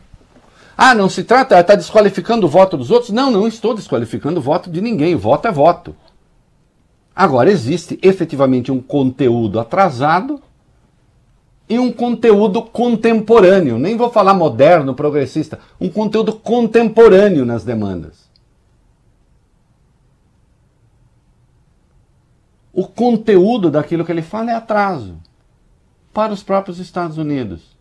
Ah, 0.76 0.94
não 0.94 1.08
se 1.08 1.24
trata, 1.24 1.58
está 1.58 1.74
desqualificando 1.74 2.46
o 2.46 2.48
voto 2.48 2.76
dos 2.76 2.90
outros? 2.90 3.10
Não, 3.10 3.30
não 3.30 3.48
estou 3.48 3.74
desqualificando 3.74 4.38
o 4.38 4.42
voto 4.42 4.70
de 4.70 4.80
ninguém. 4.80 5.14
Voto 5.14 5.48
é 5.48 5.52
voto. 5.52 5.94
Agora, 7.14 7.50
existe 7.50 7.98
efetivamente 8.02 8.70
um 8.70 8.80
conteúdo 8.80 9.58
atrasado 9.58 10.40
e 11.68 11.78
um 11.78 11.92
conteúdo 11.92 12.62
contemporâneo. 12.62 13.78
Nem 13.78 13.96
vou 13.96 14.10
falar 14.10 14.34
moderno, 14.34 14.94
progressista. 14.94 15.58
Um 15.80 15.88
conteúdo 15.88 16.32
contemporâneo 16.32 17.44
nas 17.44 17.64
demandas. 17.64 18.28
O 22.72 22.86
conteúdo 22.86 23.70
daquilo 23.70 24.04
que 24.04 24.12
ele 24.12 24.22
fala 24.22 24.52
é 24.52 24.54
atraso 24.54 25.16
para 26.14 26.32
os 26.32 26.42
próprios 26.42 26.78
Estados 26.78 27.18
Unidos. 27.18 27.76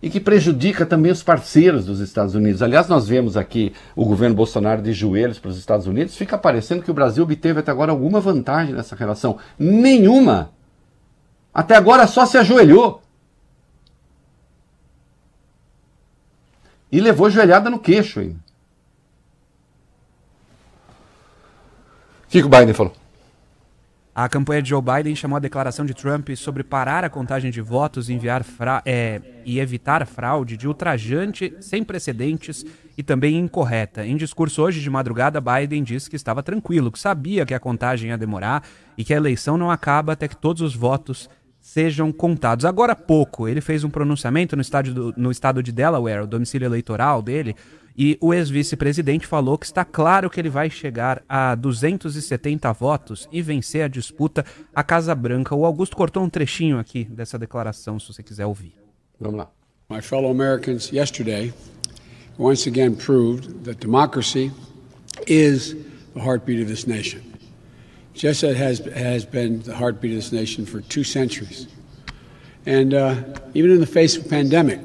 E 0.00 0.10
que 0.10 0.20
prejudica 0.20 0.84
também 0.84 1.12
os 1.12 1.22
parceiros 1.22 1.86
dos 1.86 2.00
Estados 2.00 2.34
Unidos. 2.34 2.62
Aliás, 2.62 2.88
nós 2.88 3.06
vemos 3.06 3.36
aqui 3.36 3.72
o 3.94 4.04
governo 4.04 4.34
Bolsonaro 4.34 4.82
de 4.82 4.92
joelhos 4.92 5.38
para 5.38 5.50
os 5.50 5.58
Estados 5.58 5.86
Unidos, 5.86 6.16
fica 6.16 6.36
parecendo 6.36 6.82
que 6.82 6.90
o 6.90 6.94
Brasil 6.94 7.24
obteve 7.24 7.60
até 7.60 7.70
agora 7.70 7.90
alguma 7.90 8.20
vantagem 8.20 8.74
nessa 8.74 8.96
relação. 8.96 9.38
Nenhuma! 9.58 10.53
Até 11.54 11.76
agora 11.76 12.06
só 12.08 12.26
se 12.26 12.36
ajoelhou. 12.36 13.00
E 16.90 17.00
levou 17.00 17.30
joelhada 17.30 17.70
no 17.70 17.78
queixo 17.78 18.18
ainda. 18.20 18.42
O 22.24 22.28
que, 22.28 22.40
que 22.40 22.46
o 22.46 22.48
Biden 22.48 22.74
falou? 22.74 22.92
A 24.12 24.28
campanha 24.28 24.62
de 24.62 24.68
Joe 24.68 24.80
Biden 24.80 25.16
chamou 25.16 25.36
a 25.36 25.40
declaração 25.40 25.84
de 25.84 25.92
Trump 25.92 26.30
sobre 26.36 26.62
parar 26.62 27.04
a 27.04 27.10
contagem 27.10 27.50
de 27.50 27.60
votos 27.60 28.08
e, 28.08 28.12
enviar 28.12 28.44
é, 28.84 29.20
e 29.44 29.58
evitar 29.58 30.06
fraude 30.06 30.56
de 30.56 30.68
ultrajante, 30.68 31.52
sem 31.60 31.82
precedentes 31.82 32.64
e 32.96 33.02
também 33.02 33.36
incorreta. 33.36 34.06
Em 34.06 34.16
discurso 34.16 34.62
hoje 34.62 34.80
de 34.80 34.88
madrugada, 34.88 35.40
Biden 35.40 35.82
disse 35.82 36.08
que 36.08 36.14
estava 36.14 36.44
tranquilo, 36.44 36.92
que 36.92 36.98
sabia 36.98 37.44
que 37.44 37.54
a 37.54 37.58
contagem 37.58 38.10
ia 38.10 38.18
demorar 38.18 38.62
e 38.96 39.02
que 39.02 39.12
a 39.12 39.16
eleição 39.16 39.56
não 39.56 39.68
acaba 39.68 40.12
até 40.12 40.28
que 40.28 40.36
todos 40.36 40.62
os 40.62 40.76
votos 40.76 41.28
sejam 41.64 42.12
contados. 42.12 42.66
Agora 42.66 42.92
há 42.92 42.96
pouco, 42.96 43.48
ele 43.48 43.62
fez 43.62 43.84
um 43.84 43.88
pronunciamento 43.88 44.54
no, 44.54 44.62
do, 44.92 45.14
no 45.16 45.30
estado 45.30 45.62
de 45.62 45.72
Delaware, 45.72 46.24
o 46.24 46.26
domicílio 46.26 46.66
eleitoral 46.66 47.22
dele, 47.22 47.56
e 47.96 48.18
o 48.20 48.34
ex-vice-presidente 48.34 49.26
falou 49.26 49.56
que 49.56 49.64
está 49.64 49.82
claro 49.82 50.28
que 50.28 50.38
ele 50.38 50.50
vai 50.50 50.68
chegar 50.68 51.22
a 51.26 51.54
270 51.54 52.70
votos 52.74 53.26
e 53.32 53.40
vencer 53.40 53.82
a 53.82 53.88
disputa 53.88 54.44
à 54.74 54.84
Casa 54.84 55.14
Branca. 55.14 55.54
O 55.54 55.64
Augusto 55.64 55.96
cortou 55.96 56.22
um 56.22 56.28
trechinho 56.28 56.78
aqui 56.78 57.04
dessa 57.04 57.38
declaração, 57.38 57.98
se 57.98 58.12
você 58.12 58.22
quiser 58.22 58.44
ouvir. 58.44 58.74
Vamos 59.18 59.38
lá. 59.38 59.50
My 59.88 60.02
fellow 60.02 60.30
Americans 60.30 60.92
yesterday 60.92 61.50
once 62.38 62.68
again 62.68 62.94
proved 62.94 63.64
that 63.64 63.80
democracy 63.80 64.52
is 65.26 65.74
the 66.12 66.20
heartbeat 66.20 66.60
of 66.60 66.70
this 66.70 66.86
nation. 66.86 67.22
Just 68.14 68.44
as 68.44 68.50
it 68.52 68.56
has, 68.56 68.78
has 68.94 69.24
been 69.24 69.60
the 69.62 69.74
heartbeat 69.74 70.12
of 70.12 70.16
this 70.16 70.32
nation 70.32 70.64
for 70.64 70.80
two 70.80 71.04
centuries. 71.04 71.66
And 72.64 72.94
uh, 72.94 73.16
even 73.54 73.72
in 73.72 73.80
the 73.80 73.86
face 73.86 74.16
of 74.16 74.26
a 74.26 74.28
pandemic, 74.28 74.80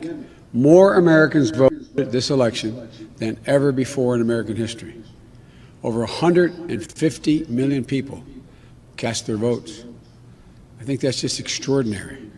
more 0.51 0.95
Americans 0.95 1.51
voted 1.51 2.11
this 2.11 2.29
election 2.29 2.89
than 3.17 3.37
ever 3.45 3.71
before 3.71 4.15
in 4.15 4.21
American 4.21 4.55
history. 4.55 4.95
Over 5.83 5.99
150 5.99 7.45
million 7.47 7.85
people 7.85 8.23
cast 8.97 9.27
their 9.27 9.37
votes. 9.37 9.85
I 10.81 10.83
think 10.83 10.99
that's 11.01 11.21
just 11.21 11.39
extraordinary. 11.39 12.29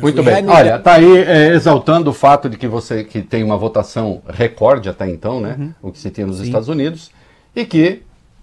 Muito 0.00 0.22
bem. 0.22 0.46
Olha, 0.46 0.76
está 0.76 0.94
aí 0.94 1.16
é, 1.16 1.54
exaltando 1.54 2.10
o 2.10 2.12
fato 2.12 2.48
de 2.48 2.56
que 2.58 2.68
você 2.68 3.04
que 3.04 3.22
tem 3.22 3.42
uma 3.42 3.56
votação 3.56 4.22
recorde 4.28 4.88
até 4.88 5.08
então, 5.08 5.40
né? 5.40 5.56
Uhum. 5.58 5.74
O 5.82 5.92
que 5.92 5.98
se 5.98 6.10
tinha 6.10 6.26
nos 6.26 6.38
Sim. 6.38 6.44
Estados 6.44 6.68
Unidos, 6.68 7.10
e 7.56 7.64
que 7.64 8.02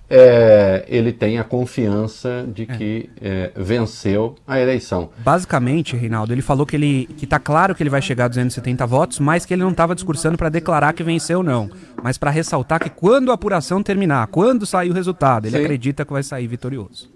é, 0.09 0.85
ele 0.87 1.11
tem 1.11 1.39
a 1.39 1.43
confiança 1.43 2.45
de 2.47 2.63
é. 2.63 2.65
que 2.65 3.09
é, 3.21 3.51
venceu 3.55 4.35
a 4.45 4.59
eleição. 4.59 5.09
Basicamente, 5.17 5.95
Reinaldo, 5.95 6.33
ele 6.33 6.41
falou 6.41 6.65
que 6.65 6.75
ele 6.75 7.07
que 7.17 7.25
está 7.25 7.39
claro 7.39 7.73
que 7.73 7.81
ele 7.81 7.89
vai 7.89 8.01
chegar 8.01 8.25
a 8.25 8.27
270 8.27 8.85
votos, 8.85 9.19
mas 9.19 9.45
que 9.45 9.53
ele 9.53 9.63
não 9.63 9.71
estava 9.71 9.95
discursando 9.95 10.37
para 10.37 10.49
declarar 10.49 10.93
que 10.93 11.03
venceu 11.03 11.41
não, 11.41 11.69
mas 12.03 12.17
para 12.17 12.31
ressaltar 12.31 12.79
que 12.79 12.89
quando 12.89 13.31
a 13.31 13.33
apuração 13.35 13.81
terminar, 13.81 14.27
quando 14.27 14.65
sair 14.65 14.91
o 14.91 14.93
resultado, 14.93 15.47
ele 15.47 15.57
Sim. 15.57 15.63
acredita 15.63 16.05
que 16.05 16.13
vai 16.13 16.23
sair 16.23 16.47
vitorioso. 16.47 17.14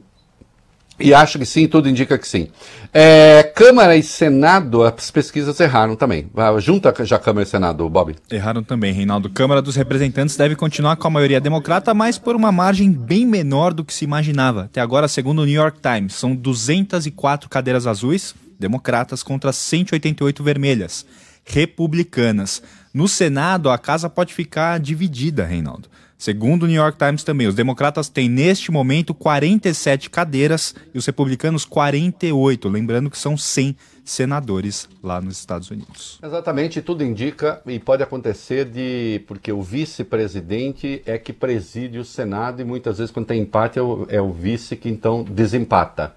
E 1.00 1.14
acho 1.14 1.40
que 1.40 1.46
sim, 1.46 1.68
tudo 1.68 1.88
indica 1.88 2.18
que 2.18 2.28
sim. 2.28 2.50
É, 2.94 3.44
Câmara 3.56 3.96
e 3.96 4.04
Senado, 4.04 4.84
as 4.84 5.10
pesquisas 5.10 5.60
erraram 5.60 5.96
também. 5.96 6.30
Junta 6.60 6.94
já 7.06 7.18
Câmara 7.18 7.44
e 7.44 7.50
Senado, 7.50 7.88
Bob. 7.90 8.16
Erraram 8.30 8.64
também, 8.64 8.92
Reinaldo. 8.92 9.30
Câmara 9.30 9.62
dos 9.62 9.76
Representantes 9.76 10.36
deve 10.36 10.56
continuar 10.56 10.96
com 10.98 11.08
a 11.08 11.12
maioria 11.12 11.40
democrata, 11.40 11.94
mas 11.94 12.18
por 12.18 12.36
uma 12.36 12.52
margem 12.52 12.92
bem 12.92 13.26
menor 13.26 13.74
do 13.74 13.86
que 13.86 13.94
se 13.94 14.04
imaginava. 14.04 14.64
Até 14.64 14.82
agora, 14.82 15.08
segundo 15.08 15.40
o 15.40 15.46
New 15.46 15.56
York 15.56 15.80
Times, 15.82 16.16
são 16.16 16.36
204 16.36 17.50
cadeiras 17.50 17.88
azuis, 17.88 18.36
democratas, 18.60 19.24
contra 19.24 19.54
188 19.54 20.44
vermelhas, 20.44 21.06
republicanas. 21.46 22.62
No 22.94 23.08
Senado, 23.08 23.70
a 23.70 23.78
casa 23.78 24.10
pode 24.10 24.34
ficar 24.34 24.80
dividida, 24.80 25.46
Reinaldo. 25.46 25.88
Segundo 26.20 26.64
o 26.64 26.68
New 26.68 26.76
York 26.76 26.98
Times 26.98 27.24
também, 27.24 27.48
os 27.48 27.56
democratas 27.56 28.10
têm 28.10 28.28
neste 28.28 28.74
momento 28.74 29.14
47 29.14 30.10
cadeiras 30.10 30.76
e 30.94 30.98
os 30.98 31.06
republicanos 31.06 31.64
48, 31.64 32.68
lembrando 32.68 33.10
que 33.10 33.18
são 33.18 33.38
100 33.38 33.74
senadores 34.04 34.90
lá 35.02 35.22
nos 35.22 35.40
Estados 35.40 35.72
Unidos. 35.72 36.20
Exatamente, 36.22 36.82
tudo 36.82 37.06
indica 37.06 37.62
e 37.66 37.80
pode 37.80 38.04
acontecer 38.04 38.66
de 38.66 39.24
porque 39.28 39.50
o 39.50 39.62
vice-presidente 39.62 41.02
é 41.06 41.18
que 41.18 41.32
preside 41.32 41.98
o 41.98 42.04
Senado 42.04 42.62
e 42.62 42.66
muitas 42.66 42.98
vezes 42.98 43.14
quando 43.14 43.28
tem 43.28 43.42
empate 43.42 43.80
é 43.80 43.82
o, 43.82 44.06
é 44.10 44.22
o 44.22 44.34
vice 44.34 44.76
que 44.76 44.90
então 44.90 45.24
desempata. 45.24 46.14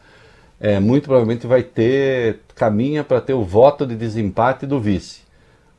É, 0.58 0.80
muito 0.80 1.04
provavelmente 1.04 1.46
vai 1.46 1.62
ter 1.62 2.40
caminha 2.56 3.04
para 3.04 3.20
ter 3.20 3.34
o 3.34 3.44
voto 3.44 3.86
de 3.86 3.94
desempate 3.94 4.66
do 4.66 4.80
vice 4.80 5.22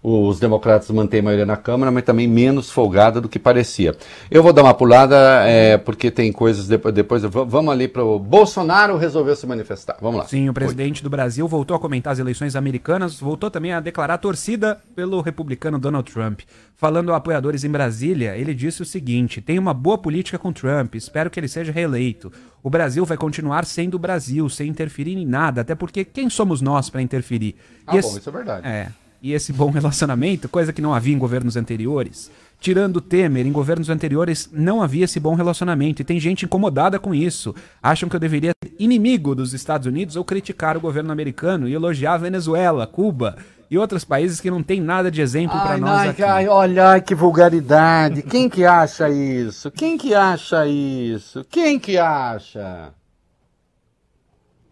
os 0.04 0.38
democratas 0.38 0.92
mantêm 0.92 1.22
a 1.22 1.24
maioria 1.24 1.46
na 1.46 1.56
Câmara, 1.56 1.90
mas 1.90 2.04
também 2.04 2.28
menos 2.28 2.70
folgada 2.70 3.22
do 3.22 3.30
que 3.30 3.40
parecia. 3.40 3.96
Eu 4.30 4.44
vou 4.44 4.52
dar 4.52 4.62
uma 4.62 4.74
pulada, 4.74 5.16
é, 5.48 5.78
porque 5.78 6.12
tem 6.12 6.30
coisas 6.30 6.68
depois. 6.68 6.94
depois 6.94 7.24
vamos 7.24 7.72
ali 7.72 7.88
para 7.88 8.04
o 8.04 8.20
Bolsonaro 8.20 8.98
resolveu 8.98 9.34
se 9.34 9.48
manifestar. 9.48 9.96
Vamos 10.02 10.20
lá. 10.20 10.28
Sim, 10.28 10.50
o 10.50 10.54
presidente 10.54 11.00
Oi. 11.00 11.04
do 11.04 11.10
Brasil 11.10 11.48
voltou 11.48 11.78
a 11.78 11.80
comentar 11.80 12.12
as 12.12 12.20
eleições 12.20 12.54
americanas, 12.54 13.18
voltou 13.18 13.50
também 13.50 13.72
a 13.72 13.80
declarar 13.80 14.18
torcida 14.18 14.82
pelo 14.94 15.22
republicano 15.22 15.80
Donald 15.80 16.12
Trump. 16.12 16.42
Falando 16.76 17.14
a 17.14 17.16
apoiadores 17.16 17.64
em 17.64 17.70
Brasília, 17.70 18.36
ele 18.36 18.54
disse 18.54 18.82
o 18.82 18.86
seguinte: 18.86 19.40
tem 19.40 19.58
uma 19.58 19.74
boa 19.74 19.98
política 19.98 20.38
com 20.38 20.52
Trump, 20.52 20.96
espero 20.96 21.30
que 21.30 21.40
ele 21.40 21.48
seja 21.48 21.72
reeleito. 21.72 22.30
O 22.62 22.70
Brasil 22.70 23.06
vai 23.06 23.16
continuar 23.16 23.64
sendo 23.64 23.96
o 23.96 24.00
Brasil, 24.00 24.50
sem 24.50 24.68
interferir 24.68 25.18
em 25.18 25.26
nada, 25.26 25.62
até 25.62 25.76
porque 25.76 26.04
quem 26.04 26.30
somos 26.30 26.62
nós 26.62 26.90
para 26.90 27.02
interferir? 27.02 27.56
Ah, 27.88 27.96
esse... 27.96 28.12
bom, 28.12 28.18
isso 28.18 28.30
é 28.30 28.32
verdade. 28.32 28.68
É 28.68 29.03
e 29.24 29.32
esse 29.32 29.54
bom 29.54 29.72
relacionamento, 29.72 30.50
coisa 30.50 30.74
que 30.74 30.82
não 30.82 30.94
havia 30.94 31.16
em 31.16 31.18
governos 31.18 31.56
anteriores. 31.56 32.30
Tirando 32.60 33.00
Temer, 33.00 33.48
em 33.48 33.54
governos 33.54 33.90
anteriores 33.90 34.50
não 34.52 34.82
havia 34.82 35.06
esse 35.06 35.18
bom 35.18 35.34
relacionamento 35.34 36.02
e 36.02 36.06
tem 36.06 36.20
gente 36.20 36.44
incomodada 36.44 37.00
com 37.00 37.16
isso. 37.16 37.56
Acham 37.82 38.10
que 38.10 38.18
eu 38.18 38.20
deveria 38.20 38.52
ser 38.62 38.74
inimigo 38.78 39.34
dos 39.34 39.54
Estados 39.54 39.88
Unidos 39.88 40.18
ou 40.18 40.26
criticar 40.26 40.76
o 40.76 40.82
governo 40.82 41.12
americano 41.12 41.70
e 41.70 41.74
elogiar 41.74 42.16
a 42.16 42.18
Venezuela, 42.18 42.86
Cuba 42.86 43.38
e 43.72 43.78
outros 43.78 44.04
países 44.04 44.42
que 44.42 44.52
não 44.52 44.62
tem 44.62 44.82
nada 44.82 45.10
de 45.10 45.22
exemplo 45.22 45.60
para 45.60 45.78
nós 45.78 46.02
ai, 46.02 46.10
aqui. 46.10 46.24
Ai, 46.24 46.48
olha 46.50 47.00
que 47.00 47.16
vulgaridade. 47.16 48.24
Quem 48.24 48.50
que 48.50 48.66
acha 48.66 49.10
isso? 49.10 49.72
Quem 49.72 49.98
que 49.98 50.14
acha 50.14 50.68
isso? 50.68 51.46
Quem 51.50 51.80
que 51.80 51.98
acha? 51.98 52.94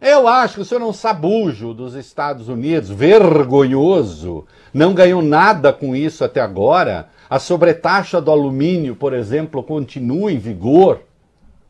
Eu 0.04 0.26
acho 0.26 0.56
que 0.56 0.60
o 0.62 0.64
senhor 0.64 0.82
é 0.82 0.84
um 0.84 0.92
sabujo 0.92 1.72
dos 1.72 1.94
Estados 1.94 2.48
Unidos, 2.48 2.90
vergonhoso, 2.90 4.44
não 4.74 4.94
ganhou 4.94 5.22
nada 5.22 5.72
com 5.72 5.94
isso 5.94 6.24
até 6.24 6.40
agora. 6.40 7.06
A 7.30 7.38
sobretaxa 7.38 8.20
do 8.20 8.32
alumínio, 8.32 8.96
por 8.96 9.14
exemplo, 9.14 9.62
continua 9.62 10.32
em 10.32 10.38
vigor. 10.38 11.02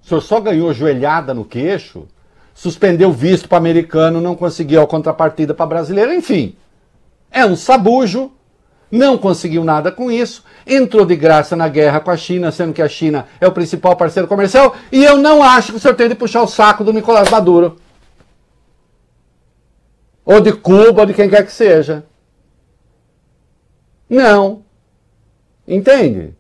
O 0.03 0.09
senhor 0.09 0.23
só 0.23 0.41
ganhou 0.41 0.73
joelhada 0.73 1.35
no 1.35 1.45
queixo, 1.45 2.09
suspendeu 2.55 3.13
visto 3.13 3.51
para 3.51 3.59
americano, 3.59 4.19
não 4.19 4.35
conseguiu 4.35 4.81
a 4.81 4.87
contrapartida 4.87 5.53
para 5.53 5.67
brasileiro, 5.67 6.15
enfim. 6.15 6.57
É 7.31 7.45
um 7.45 7.55
sabujo, 7.55 8.33
não 8.91 9.19
conseguiu 9.19 9.63
nada 9.63 9.93
com 9.93 10.11
isso, 10.11 10.43
entrou 10.67 11.05
de 11.05 11.17
graça 11.17 11.55
na 11.55 11.69
guerra 11.69 12.01
com 12.01 12.11
a 12.11 12.17
China, 12.17 12.51
sendo 12.51 12.73
que 12.73 12.81
a 12.81 12.89
China 12.89 13.27
é 13.39 13.47
o 13.47 13.53
principal 13.53 13.95
parceiro 13.95 14.27
comercial, 14.27 14.75
e 14.91 15.05
eu 15.05 15.19
não 15.19 15.43
acho 15.43 15.73
que 15.73 15.77
o 15.77 15.81
senhor 15.81 15.95
tem 15.95 16.09
de 16.09 16.15
puxar 16.15 16.41
o 16.43 16.49
saco 16.49 16.83
do 16.83 16.95
Nicolás 16.95 17.29
Maduro 17.29 17.77
ou 20.25 20.41
de 20.41 20.53
Cuba, 20.53 21.03
ou 21.03 21.07
de 21.07 21.15
quem 21.15 21.29
quer 21.29 21.45
que 21.45 21.53
seja. 21.53 22.05
Não. 24.09 24.63
Entende? 25.67 26.35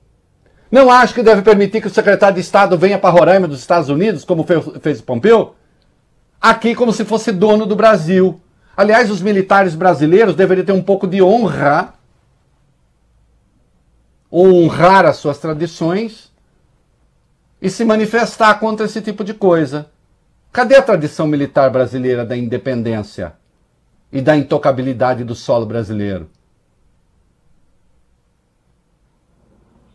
Não 0.70 0.90
acho 0.90 1.14
que 1.14 1.22
deve 1.22 1.42
permitir 1.42 1.80
que 1.80 1.86
o 1.86 1.90
secretário 1.90 2.34
de 2.34 2.40
Estado 2.40 2.78
venha 2.78 2.98
para 2.98 3.10
Roraima 3.10 3.46
dos 3.46 3.60
Estados 3.60 3.88
Unidos, 3.88 4.24
como 4.24 4.46
fez 4.80 5.00
Pompeu, 5.00 5.54
aqui 6.40 6.74
como 6.74 6.92
se 6.92 7.04
fosse 7.04 7.30
dono 7.30 7.66
do 7.66 7.76
Brasil. 7.76 8.40
Aliás, 8.76 9.10
os 9.10 9.20
militares 9.20 9.74
brasileiros 9.74 10.34
deveriam 10.34 10.64
ter 10.64 10.72
um 10.72 10.82
pouco 10.82 11.06
de 11.06 11.22
honra, 11.22 11.94
honrar 14.32 15.04
as 15.04 15.16
suas 15.16 15.36
tradições 15.38 16.32
e 17.60 17.68
se 17.68 17.84
manifestar 17.84 18.58
contra 18.58 18.86
esse 18.86 19.02
tipo 19.02 19.22
de 19.22 19.34
coisa. 19.34 19.90
Cadê 20.50 20.76
a 20.76 20.82
tradição 20.82 21.26
militar 21.26 21.70
brasileira 21.70 22.24
da 22.24 22.36
independência? 22.36 23.34
E 24.12 24.20
da 24.20 24.36
intocabilidade 24.36 25.24
do 25.24 25.34
solo 25.34 25.64
brasileiro. 25.64 26.28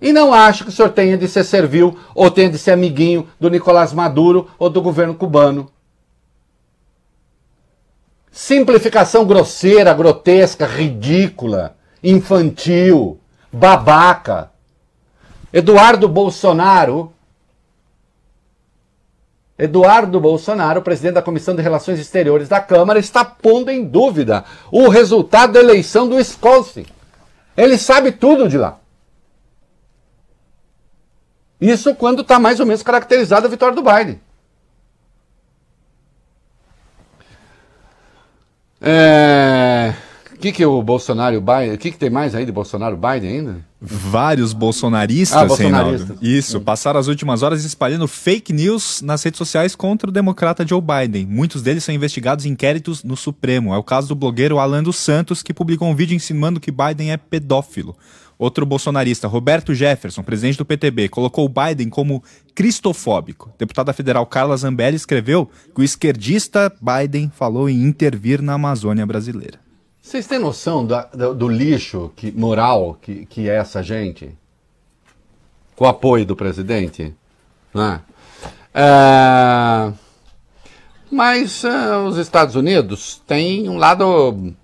E 0.01 0.11
não 0.13 0.33
acho 0.33 0.63
que 0.63 0.69
o 0.69 0.73
senhor 0.73 0.89
tenha 0.89 1.17
de 1.17 1.27
ser 1.27 1.43
servil 1.43 1.97
ou 2.13 2.29
tenha 2.29 2.49
de 2.49 2.57
ser 2.57 2.71
amiguinho 2.71 3.27
do 3.39 3.49
Nicolás 3.49 3.93
Maduro 3.93 4.49
ou 4.59 4.69
do 4.69 4.81
governo 4.81 5.15
cubano. 5.15 5.71
Simplificação 8.31 9.25
grosseira, 9.25 9.93
grotesca, 9.93 10.67
ridícula, 10.67 11.75
infantil, 12.03 13.19
babaca. 13.51 14.51
Eduardo 15.51 16.07
Bolsonaro 16.07 17.11
Eduardo 19.57 20.19
Bolsonaro, 20.19 20.81
presidente 20.81 21.15
da 21.15 21.21
Comissão 21.21 21.55
de 21.55 21.61
Relações 21.61 21.99
Exteriores 21.99 22.47
da 22.47 22.59
Câmara, 22.59 22.99
está 22.99 23.25
pondo 23.25 23.71
em 23.71 23.83
dúvida 23.83 24.45
o 24.71 24.87
resultado 24.87 25.53
da 25.53 25.59
eleição 25.59 26.07
do 26.07 26.15
Wisconsin. 26.15 26.85
Ele 27.55 27.77
sabe 27.77 28.11
tudo 28.11 28.47
de 28.47 28.57
lá. 28.57 28.77
Isso 31.59 31.95
quando 31.95 32.21
está 32.21 32.39
mais 32.39 32.59
ou 32.59 32.67
menos 32.67 32.83
caracterizada 32.83 33.47
a 33.47 33.49
vitória 33.49 33.75
do 33.75 33.81
Biden. 33.81 34.21
É... 38.79 39.95
O 40.31 40.37
que, 40.37 40.51
que 40.51 40.63
o 40.63 40.83
Bolsonaro 40.83 41.33
e 41.33 41.37
o 41.39 41.41
Biden. 41.41 41.73
O 41.73 41.77
que, 41.79 41.91
que 41.91 41.97
tem 41.97 42.11
mais 42.11 42.35
aí 42.35 42.45
de 42.45 42.51
Bolsonaro 42.51 42.95
e 42.95 42.99
Biden 42.99 43.37
ainda? 43.37 43.66
Vários 43.79 44.53
bolsonaristas, 44.53 45.51
Ah. 45.51 45.55
Reinaldo. 45.55 46.17
Isso, 46.19 46.59
passaram 46.59 46.99
as 46.99 47.07
últimas 47.07 47.43
horas 47.43 47.63
espalhando 47.63 48.07
fake 48.07 48.51
news 48.51 49.03
nas 49.03 49.21
redes 49.21 49.37
sociais 49.37 49.75
contra 49.75 50.09
o 50.09 50.11
democrata 50.11 50.65
Joe 50.65 50.81
Biden. 50.81 51.27
Muitos 51.27 51.61
deles 51.61 51.83
são 51.83 51.93
investigados 51.93 52.45
em 52.45 52.49
inquéritos 52.49 53.03
no 53.03 53.15
Supremo. 53.15 53.73
É 53.73 53.77
o 53.77 53.83
caso 53.83 54.07
do 54.07 54.15
blogueiro 54.15 54.57
Alan 54.57 54.81
dos 54.81 54.95
Santos, 54.95 55.43
que 55.43 55.53
publicou 55.53 55.87
um 55.87 55.95
vídeo 55.95 56.15
insinuando 56.15 56.59
que 56.59 56.71
Biden 56.71 57.11
é 57.11 57.17
pedófilo. 57.17 57.95
Outro 58.39 58.65
bolsonarista, 58.65 59.27
Roberto 59.27 59.73
Jefferson, 59.73 60.21
presidente 60.23 60.57
do 60.57 60.65
PTB, 60.65 61.09
colocou 61.09 61.45
o 61.45 61.49
Biden 61.49 61.89
como 61.89 62.23
cristofóbico. 62.53 63.51
Deputada 63.57 63.93
federal 63.93 64.25
Carla 64.25 64.57
Zambelli 64.57 64.95
escreveu 64.95 65.49
que 65.73 65.81
o 65.81 65.83
esquerdista 65.83 66.71
Biden 66.81 67.31
falou 67.35 67.69
em 67.69 67.83
intervir 67.83 68.41
na 68.41 68.53
Amazônia 68.53 69.05
brasileira. 69.05 69.59
Vocês 70.07 70.25
têm 70.25 70.39
noção 70.39 70.85
da- 70.85 71.03
do, 71.03 71.35
do 71.35 71.49
lixo 71.49 72.13
que, 72.15 72.31
moral 72.31 72.97
que, 73.01 73.25
que 73.25 73.49
é 73.49 73.55
essa 73.57 73.83
gente? 73.83 74.33
Com 75.75 75.83
o 75.83 75.87
apoio 75.87 76.25
do 76.25 76.33
presidente? 76.33 77.13
Né? 77.73 77.99
É, 78.73 79.91
Mas 81.11 81.61
é, 81.65 81.97
os 81.97 82.15
Estados 82.15 82.55
Unidos 82.55 83.21
têm 83.27 83.67
um 83.67 83.75
lado. 83.75 84.55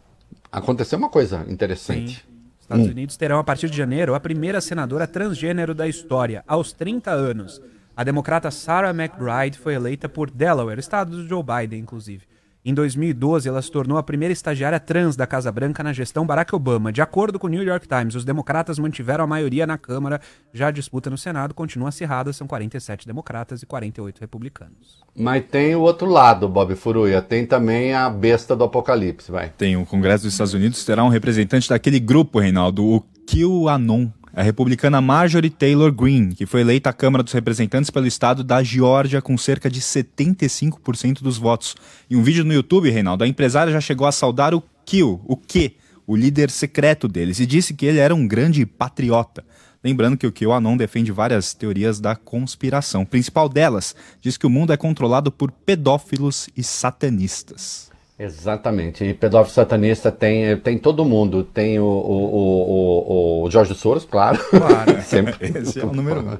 Aconteceu 0.50 0.98
uma 0.98 1.10
coisa 1.10 1.46
interessante. 1.50 2.26
Estados 2.62 2.88
Unidos 2.88 3.18
terão 3.18 3.38
a 3.38 3.44
partir 3.44 3.70
de 3.70 3.76
janeiro 3.76 4.16
a 4.16 4.22
primeira 4.22 4.62
senadora 4.62 5.06
transgênero 5.06 5.76
da 5.76 5.90
história, 5.90 6.42
aos 6.48 6.72
30 6.72 7.12
anos. 7.12 7.62
A 7.98 8.06
democrata 8.06 8.50
Sarah 8.50 8.92
McBride 8.92 9.58
foi 9.58 9.74
eleita 9.74 10.08
por 10.08 10.32
Delaware, 10.32 10.80
estado 10.80 11.12
do 11.12 11.28
Joe 11.28 11.44
Biden, 11.44 11.82
inclusive. 11.82 12.33
Em 12.66 12.74
2012, 12.74 13.50
ela 13.50 13.62
se 13.62 13.70
tornou 13.70 13.98
a 13.98 14.04
primeira 14.04 14.32
estagiária 14.32 14.80
trans 14.80 15.18
da 15.18 15.28
Casa 15.28 15.52
Branca 15.52 15.84
na 15.84 15.92
gestão 15.92 16.26
Barack 16.26 16.56
Obama. 16.56 16.94
De 16.94 17.02
acordo 17.02 17.38
com 17.38 17.48
o 17.48 17.50
New 17.50 17.62
York 17.62 17.86
Times, 17.90 18.16
os 18.16 18.24
democratas 18.24 18.80
mantiveram 18.80 19.26
a 19.26 19.28
maioria 19.28 19.68
na 19.68 19.78
Câmara. 19.78 20.22
Já 20.54 20.68
a 20.68 20.72
disputa 20.72 21.10
no 21.10 21.18
Senado 21.18 21.54
continua 21.54 21.90
acirrada, 21.90 22.32
são 22.32 22.48
47 22.48 23.06
democratas 23.06 23.62
e 23.62 23.66
48 23.66 24.22
republicanos. 24.22 25.04
Mas 25.14 25.44
tem 25.44 25.76
o 25.76 25.82
outro 25.82 26.08
lado, 26.08 26.48
Bob 26.48 26.74
Furuia. 26.78 27.22
Tem 27.22 27.46
também 27.46 27.94
a 27.94 28.10
besta 28.10 28.56
do 28.56 28.64
apocalipse, 28.64 29.30
vai. 29.30 29.50
Tem 29.50 29.76
o 29.76 29.86
Congresso 29.86 30.24
dos 30.24 30.34
Estados 30.34 30.54
Unidos 30.54 30.86
terá 30.86 31.04
um 31.04 31.10
representante 31.10 31.68
daquele 31.68 32.00
grupo, 32.00 32.40
Reinaldo, 32.40 32.86
o 32.86 33.04
QAnon, 33.28 34.10
a 34.36 34.42
republicana 34.42 35.00
Marjorie 35.00 35.52
Taylor 35.52 35.92
Greene, 35.92 36.34
que 36.34 36.48
foi 36.48 36.62
eleita 36.62 36.90
à 36.90 36.94
Câmara 36.94 37.24
dos 37.24 37.34
Representantes 37.34 37.92
pelo 37.92 38.08
estado 38.08 38.44
da 38.44 38.64
Geórgia 38.64 39.22
com 39.22 39.38
cerca 39.38 39.70
de 39.70 39.80
75% 39.80 41.22
dos 41.22 41.38
votos. 41.38 41.76
Em 42.10 42.16
um 42.16 42.24
vídeo 42.24 42.44
no 42.44 42.52
YouTube, 42.52 42.90
Reinaldo, 42.90 43.24
a 43.24 43.28
empresária 43.28 43.72
já 43.72 43.80
chegou 43.80 44.08
a 44.08 44.12
saudar 44.12 44.56
o 44.56 44.64
Q, 44.86 45.04
o 45.04 45.38
Q, 45.38 45.76
o 46.08 46.16
líder 46.16 46.50
secreto 46.50 47.08
deles, 47.08 47.40
e 47.40 47.46
disse 47.46 47.76
que 47.76 47.86
ele 47.86 48.00
era 48.00 48.16
um 48.16 48.28
grande 48.28 48.66
patriota. 48.66 49.46
Lembrando 49.84 50.18
que 50.18 50.26
o 50.26 50.32
QAnon 50.32 50.78
defende 50.78 51.12
várias 51.12 51.54
teorias 51.54 52.00
da 52.00 52.16
conspiração. 52.16 53.04
A 53.04 53.06
principal 53.06 53.48
delas 53.48 53.96
diz 54.20 54.36
que 54.36 54.48
o 54.48 54.50
mundo 54.50 54.74
é 54.74 54.78
controlado 54.78 55.32
por 55.32 55.52
pedófilos 55.52 56.50
e 56.58 56.64
satanistas. 56.64 57.93
Exatamente. 58.24 59.04
E 59.04 59.14
pedófilo 59.14 59.54
satanista 59.54 60.10
tem, 60.10 60.56
tem 60.58 60.78
todo 60.78 61.04
mundo. 61.04 61.44
Tem 61.44 61.78
o, 61.78 61.84
o, 61.84 63.44
o, 63.44 63.44
o, 63.44 63.52
Jorge 63.52 63.76
Soros, 63.76 64.06
claro. 64.06 64.40
Claro. 64.50 65.02
Sempre. 65.04 65.60
Esse 65.60 65.82
é 65.82 65.86
o 65.86 65.92
número 65.92 66.22
um. 66.22 66.38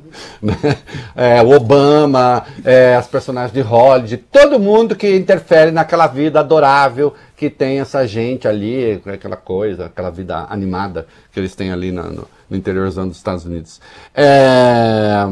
É, 1.16 1.42
o 1.42 1.52
Obama, 1.52 2.46
é, 2.64 2.96
as 2.96 3.08
personagens 3.08 3.52
de 3.54 3.62
Hollywood, 3.62 4.18
todo 4.18 4.60
mundo 4.60 4.96
que 4.96 5.16
interfere 5.16 5.72
naquela 5.72 6.08
vida 6.08 6.40
adorável 6.40 7.14
que 7.36 7.50
tem 7.50 7.80
essa 7.80 8.08
gente 8.08 8.48
ali, 8.48 9.02
aquela 9.06 9.36
coisa, 9.38 9.86
aquela 9.86 10.10
vida 10.10 10.48
animada 10.50 11.06
que 11.32 11.40
eles 11.40 11.54
têm 11.56 11.72
ali 11.72 11.92
na- 11.92 12.04
no, 12.04 12.28
no 12.50 12.58
interiorzão 12.58 13.08
dos 13.08 13.18
Estados 13.18 13.46
Unidos. 13.46 13.82
É, 14.16 15.26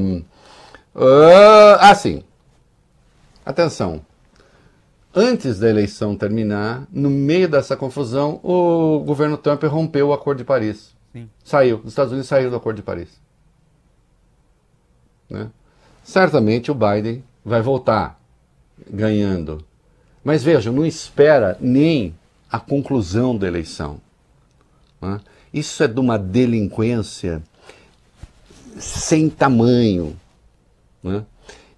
ah, 0.96 1.90
assim, 1.90 2.24
atenção. 3.46 4.02
Antes 5.14 5.60
da 5.60 5.70
eleição 5.70 6.16
terminar, 6.16 6.88
no 6.92 7.10
meio 7.10 7.50
dessa 7.50 7.76
confusão, 7.76 8.40
o 8.44 9.00
governo 9.06 9.38
Trump 9.38 9.62
rompeu 9.64 10.08
o 10.08 10.14
Acordo 10.14 10.38
de 10.40 10.44
Paris. 10.46 10.96
Sim. 11.12 11.30
Saiu. 11.44 11.82
Os 11.84 11.90
Estados 11.90 12.12
Unidos 12.14 12.30
saíram 12.30 12.50
do 12.50 12.56
Acordo 12.56 12.78
de 12.78 12.84
Paris. 12.84 13.10
Né? 15.30 15.50
Certamente 16.04 16.72
o 16.72 16.76
Biden 16.76 17.24
vai 17.44 17.62
voltar 17.62 18.20
ganhando. 18.90 19.64
Mas 20.24 20.44
veja, 20.44 20.72
não 20.72 20.86
espera 20.86 21.58
nem 21.60 22.16
a 22.50 22.60
conclusão 22.60 23.38
da 23.38 23.48
eleição. 23.48 24.00
né? 25.02 25.20
Isso 25.54 25.84
é 25.84 25.88
de 25.88 26.00
uma 26.00 26.18
delinquência 26.18 27.44
sem 28.78 29.30
tamanho. 29.30 30.16
né? 31.04 31.26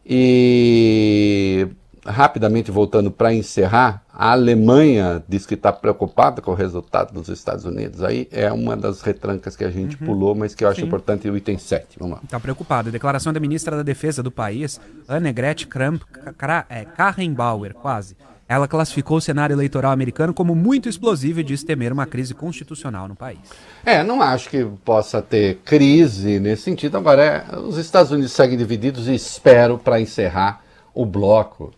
E 0.06 1.68
rapidamente 2.06 2.72
voltando 2.72 3.12
para 3.12 3.34
encerrar, 3.34 4.04
a 4.14 4.32
Alemanha 4.32 5.24
diz 5.28 5.46
que 5.46 5.54
está 5.54 5.72
preocupada 5.72 6.42
com 6.42 6.52
o 6.52 6.56
resultado 6.56 7.14
dos 7.14 7.30
Estados 7.30 7.64
Unidos. 7.66 8.04
Aí 8.04 8.28
é 8.32 8.52
uma 8.52 8.76
das 8.76 9.02
retrancas 9.02 9.56
que 9.56 9.64
a 9.64 9.70
gente 9.70 9.96
pulou, 9.98 10.34
mas 10.36 10.54
que 10.54 10.66
eu 10.66 10.70
acho 10.70 10.82
Sim. 10.82 10.88
importante 10.88 11.30
o 11.30 11.38
item 11.38 11.58
7. 11.58 11.98
Vamos 11.98 12.18
lá. 12.18 12.24
Está 12.24 12.40
preocupado. 12.40 12.92
Declaração 12.92 13.34
da 13.34 13.40
ministra 13.40 13.78
da 13.78 13.84
Defesa 13.84 14.22
do 14.22 14.32
país, 14.32 14.80
Annegret 15.08 15.66
Kramp-Karrenbauer, 15.68 17.74
quase. 17.74 18.16
Ela 18.48 18.68
classificou 18.68 19.18
o 19.18 19.22
cenário 19.22 19.54
eleitoral 19.54 19.92
americano 19.92 20.34
como 20.34 20.54
muito 20.54 20.90
explosivo 20.90 21.40
e 21.40 21.44
disse 21.44 21.66
temer 21.66 21.94
uma 21.94 22.06
crise 22.06 22.34
constitucional 22.34 23.08
no 23.08 23.16
país. 23.16 23.40
É, 23.86 24.04
não 24.04 24.22
acho 24.22 24.50
que 24.50 24.66
possa 24.84 25.22
ter 25.22 25.60
crise 25.64 26.40
nesse 26.40 26.64
sentido. 26.64 26.98
Agora, 26.98 27.24
é, 27.24 27.58
os 27.58 27.78
Estados 27.78 28.12
Unidos 28.12 28.34
seguem 28.34 28.58
divididos 28.58 29.08
e 29.08 29.16
espero, 29.16 29.78
para 29.78 30.00
encerrar 30.00 30.62
o 30.94 31.06
bloco, 31.06 31.72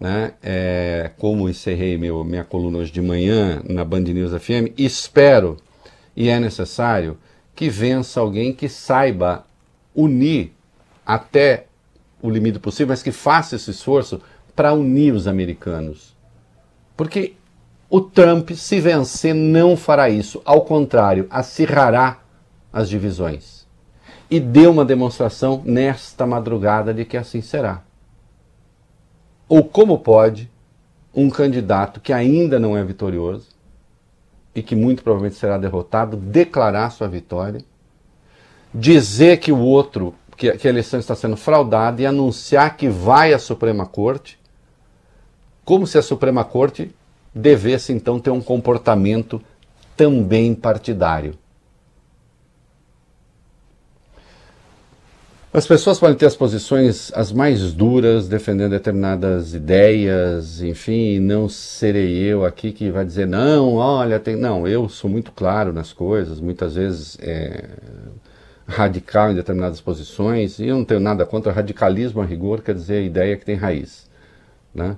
né, 0.00 0.32
é, 0.42 1.10
como 1.18 1.48
encerrei 1.48 1.98
meu, 1.98 2.24
minha 2.24 2.42
coluna 2.42 2.78
hoje 2.78 2.90
de 2.90 3.02
manhã 3.02 3.62
na 3.68 3.84
Band 3.84 4.00
News 4.00 4.32
FM, 4.32 4.72
espero, 4.78 5.58
e 6.16 6.30
é 6.30 6.40
necessário, 6.40 7.18
que 7.54 7.68
vença 7.68 8.18
alguém 8.18 8.54
que 8.54 8.68
saiba 8.68 9.44
unir 9.94 10.52
até 11.04 11.66
o 12.22 12.30
limite 12.30 12.58
possível, 12.58 12.88
mas 12.88 13.02
que 13.02 13.12
faça 13.12 13.56
esse 13.56 13.70
esforço 13.70 14.22
para 14.56 14.72
unir 14.72 15.12
os 15.12 15.26
americanos. 15.26 16.16
Porque 16.96 17.34
o 17.88 18.00
Trump, 18.00 18.50
se 18.52 18.80
vencer, 18.80 19.34
não 19.34 19.76
fará 19.76 20.08
isso. 20.08 20.40
Ao 20.44 20.62
contrário, 20.62 21.26
acirrará 21.28 22.20
as 22.72 22.88
divisões. 22.88 23.66
E 24.30 24.38
deu 24.38 24.70
uma 24.70 24.84
demonstração 24.84 25.60
nesta 25.64 26.24
madrugada 26.26 26.94
de 26.94 27.04
que 27.04 27.16
assim 27.16 27.40
será. 27.40 27.82
Ou 29.50 29.64
como 29.64 29.98
pode 29.98 30.48
um 31.12 31.28
candidato 31.28 32.00
que 32.00 32.12
ainda 32.12 32.56
não 32.60 32.76
é 32.76 32.84
vitorioso 32.84 33.48
e 34.54 34.62
que 34.62 34.76
muito 34.76 35.02
provavelmente 35.02 35.34
será 35.34 35.58
derrotado 35.58 36.16
declarar 36.16 36.90
sua 36.90 37.08
vitória, 37.08 37.60
dizer 38.72 39.38
que 39.38 39.50
o 39.50 39.58
outro, 39.58 40.14
que, 40.36 40.52
que 40.52 40.68
a 40.68 40.70
eleição 40.70 41.00
está 41.00 41.16
sendo 41.16 41.36
fraudada 41.36 42.00
e 42.00 42.06
anunciar 42.06 42.76
que 42.76 42.88
vai 42.88 43.34
à 43.34 43.40
Suprema 43.40 43.84
Corte, 43.86 44.38
como 45.64 45.84
se 45.84 45.98
a 45.98 46.02
Suprema 46.02 46.44
Corte 46.44 46.94
devesse 47.34 47.92
então 47.92 48.20
ter 48.20 48.30
um 48.30 48.40
comportamento 48.40 49.42
também 49.96 50.54
partidário. 50.54 51.36
As 55.52 55.66
pessoas 55.66 55.98
podem 55.98 56.16
ter 56.16 56.26
as 56.26 56.36
posições 56.36 57.10
as 57.12 57.32
mais 57.32 57.72
duras, 57.72 58.28
defendendo 58.28 58.70
determinadas 58.70 59.52
ideias, 59.52 60.62
enfim, 60.62 61.18
não 61.18 61.48
serei 61.48 62.18
eu 62.18 62.44
aqui 62.44 62.70
que 62.70 62.88
vai 62.88 63.04
dizer, 63.04 63.26
não, 63.26 63.74
olha, 63.74 64.20
tem. 64.20 64.36
Não, 64.36 64.68
eu 64.68 64.88
sou 64.88 65.10
muito 65.10 65.32
claro 65.32 65.72
nas 65.72 65.92
coisas, 65.92 66.40
muitas 66.40 66.76
vezes 66.76 67.18
é, 67.20 67.68
radical 68.64 69.32
em 69.32 69.34
determinadas 69.34 69.80
posições, 69.80 70.60
e 70.60 70.68
eu 70.68 70.76
não 70.76 70.84
tenho 70.84 71.00
nada 71.00 71.26
contra 71.26 71.50
radicalismo 71.50 72.20
a 72.20 72.24
rigor, 72.24 72.62
quer 72.62 72.74
dizer, 72.74 72.98
a 72.98 73.02
ideia 73.02 73.36
que 73.36 73.44
tem 73.44 73.56
raiz. 73.56 74.08
Né? 74.72 74.96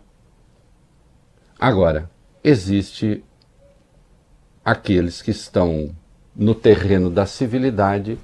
Agora, 1.59 2.11
existe 2.45 3.25
aqueles 4.63 5.23
que 5.23 5.31
estão 5.31 5.97
no 6.37 6.55
terreno 6.55 7.09
da 7.09 7.25
civilidade 7.25 8.19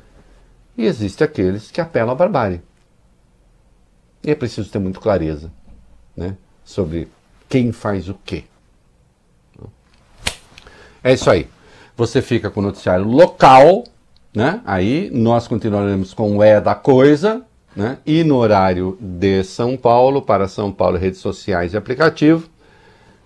e 0.78 0.86
existe 0.86 1.22
aqueles 1.22 1.70
que 1.70 1.80
apelam 1.80 2.12
à 2.12 2.14
barbárie. 2.14 2.62
E 4.24 4.30
é 4.30 4.34
preciso 4.34 4.70
ter 4.70 4.78
muito 4.78 5.00
clareza 5.00 5.52
né, 6.16 6.36
sobre 6.64 7.08
quem 7.48 7.72
faz 7.72 8.08
o 8.08 8.14
quê. 8.24 8.44
É 11.04 11.12
isso 11.12 11.30
aí. 11.30 11.48
Você 11.96 12.22
fica 12.22 12.50
com 12.50 12.60
o 12.60 12.62
noticiário 12.62 13.04
local 13.04 13.84
né? 14.34 14.60
Aí 14.64 15.10
nós 15.12 15.48
continuaremos 15.48 16.14
com 16.14 16.36
o 16.36 16.42
É 16.42 16.60
da 16.60 16.74
Coisa, 16.74 17.42
né? 17.74 17.98
E 18.06 18.22
no 18.22 18.36
horário 18.36 18.96
de 19.00 19.42
São 19.42 19.76
Paulo, 19.76 20.22
para 20.22 20.48
São 20.48 20.70
Paulo, 20.70 20.96
redes 20.96 21.20
sociais 21.20 21.74
e 21.74 21.76
aplicativo. 21.76 22.48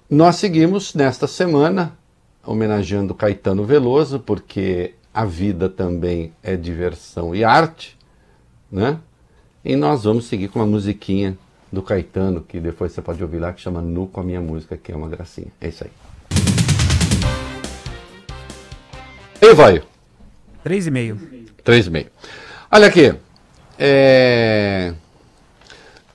Nós 0.08 0.36
seguimos 0.36 0.94
nesta 0.94 1.26
semana 1.26 1.96
homenageando 2.44 3.14
Caetano 3.14 3.64
Veloso, 3.64 4.20
porque 4.20 4.94
a 5.12 5.24
vida 5.24 5.68
também 5.68 6.32
é 6.42 6.56
diversão 6.56 7.34
e 7.34 7.44
arte, 7.44 7.96
né? 8.70 8.98
E 9.64 9.76
nós 9.76 10.04
vamos 10.04 10.24
seguir 10.24 10.48
com 10.48 10.58
uma 10.58 10.66
musiquinha 10.66 11.36
do 11.70 11.82
Caetano, 11.82 12.42
que 12.42 12.58
depois 12.58 12.92
você 12.92 13.00
pode 13.00 13.22
ouvir 13.22 13.38
lá, 13.38 13.52
que 13.52 13.60
chama 13.60 13.80
Nu 13.80 14.06
com 14.06 14.20
a 14.20 14.24
minha 14.24 14.40
música, 14.40 14.76
que 14.76 14.90
é 14.90 14.96
uma 14.96 15.08
gracinha. 15.08 15.48
É 15.60 15.68
isso 15.68 15.84
aí. 15.84 15.90
E 19.40 19.54
vai. 19.54 19.82
3,5. 20.64 21.18
3,5. 21.64 22.06
Olha 22.70 22.86
aqui. 22.86 23.14
É... 23.78 24.94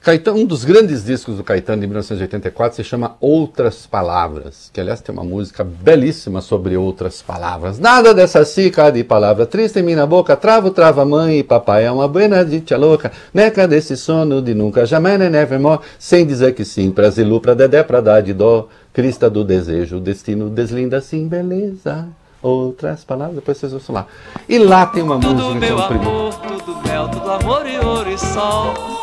Caetano, 0.07 0.39
um 0.39 0.45
dos 0.45 0.63
grandes 0.63 1.03
discos 1.03 1.35
do 1.35 1.43
Caetano 1.43 1.81
de 1.81 1.87
1984 1.87 2.77
se 2.77 2.83
chama 2.85 3.17
Outras 3.19 3.85
Palavras, 3.85 4.69
que 4.71 4.79
aliás 4.79 5.01
tem 5.01 5.11
uma 5.13 5.25
música 5.25 5.65
belíssima 5.65 6.39
sobre 6.39 6.77
outras 6.77 7.21
palavras. 7.21 7.77
Nada 7.77 8.13
dessa 8.13 8.45
cica 8.45 8.89
de 8.89 9.03
palavra 9.03 9.45
triste 9.45 9.79
em 9.79 9.83
minha 9.83 10.05
boca, 10.05 10.37
travo, 10.37 10.71
trava 10.71 11.03
mãe 11.03 11.39
e 11.39 11.43
papai 11.43 11.83
é 11.83 11.91
uma 11.91 12.07
buena 12.07 12.45
dicha 12.45 12.77
louca, 12.77 13.11
neca 13.33 13.67
desse 13.67 13.97
sono 13.97 14.41
de 14.41 14.53
nunca 14.53 14.85
jamais 14.85 15.19
nem 15.19 15.29
nevermore, 15.29 15.81
sem 15.99 16.25
dizer 16.25 16.53
que 16.55 16.63
sim, 16.63 16.89
pra 16.89 17.09
zilu, 17.09 17.41
pra 17.41 17.53
dedé, 17.53 17.83
pra 17.83 17.99
dar 17.99 18.21
de 18.21 18.31
dó, 18.33 18.69
crista 18.93 19.29
do 19.29 19.43
desejo, 19.43 19.99
destino 19.99 20.49
deslinda 20.49 20.99
assim, 20.99 21.27
beleza. 21.27 22.07
Outras 22.41 23.03
palavras, 23.03 23.35
depois 23.35 23.57
vocês 23.57 23.73
vão 23.73 23.81
lá. 23.89 24.07
E 24.47 24.57
lá 24.57 24.85
tem 24.85 25.03
uma 25.03 25.19
Tudo 25.19 25.33
música 25.33 25.59
que 25.59 25.65
é 25.65 25.69
meu 25.75 25.87
primo. 25.87 26.09
amor, 26.09 26.33
tudo 26.35 26.87
mel, 26.87 27.09
tudo 27.09 27.29
amor 27.29 27.67
e 27.67 27.77
ouro 27.85 28.09
e 28.09 28.17
sol. 28.17 28.96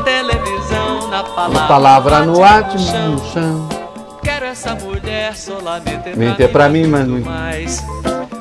Na 0.00 0.04
televisão, 0.04 1.10
na 1.10 1.22
palavra, 1.22 1.68
palavra 1.68 2.24
no 2.24 2.42
ar, 2.42 2.72
no 2.72 2.78
chão. 2.78 3.18
chão. 3.34 3.68
Quero 4.22 4.46
essa 4.46 4.74
mulher 4.74 5.36
solamente 5.36 6.16
Mente 6.16 6.42
é 6.42 6.48
pra 6.48 6.70
mim, 6.70 6.86
mas 6.86 7.06
não- 7.06 7.20
mais. 7.20 7.84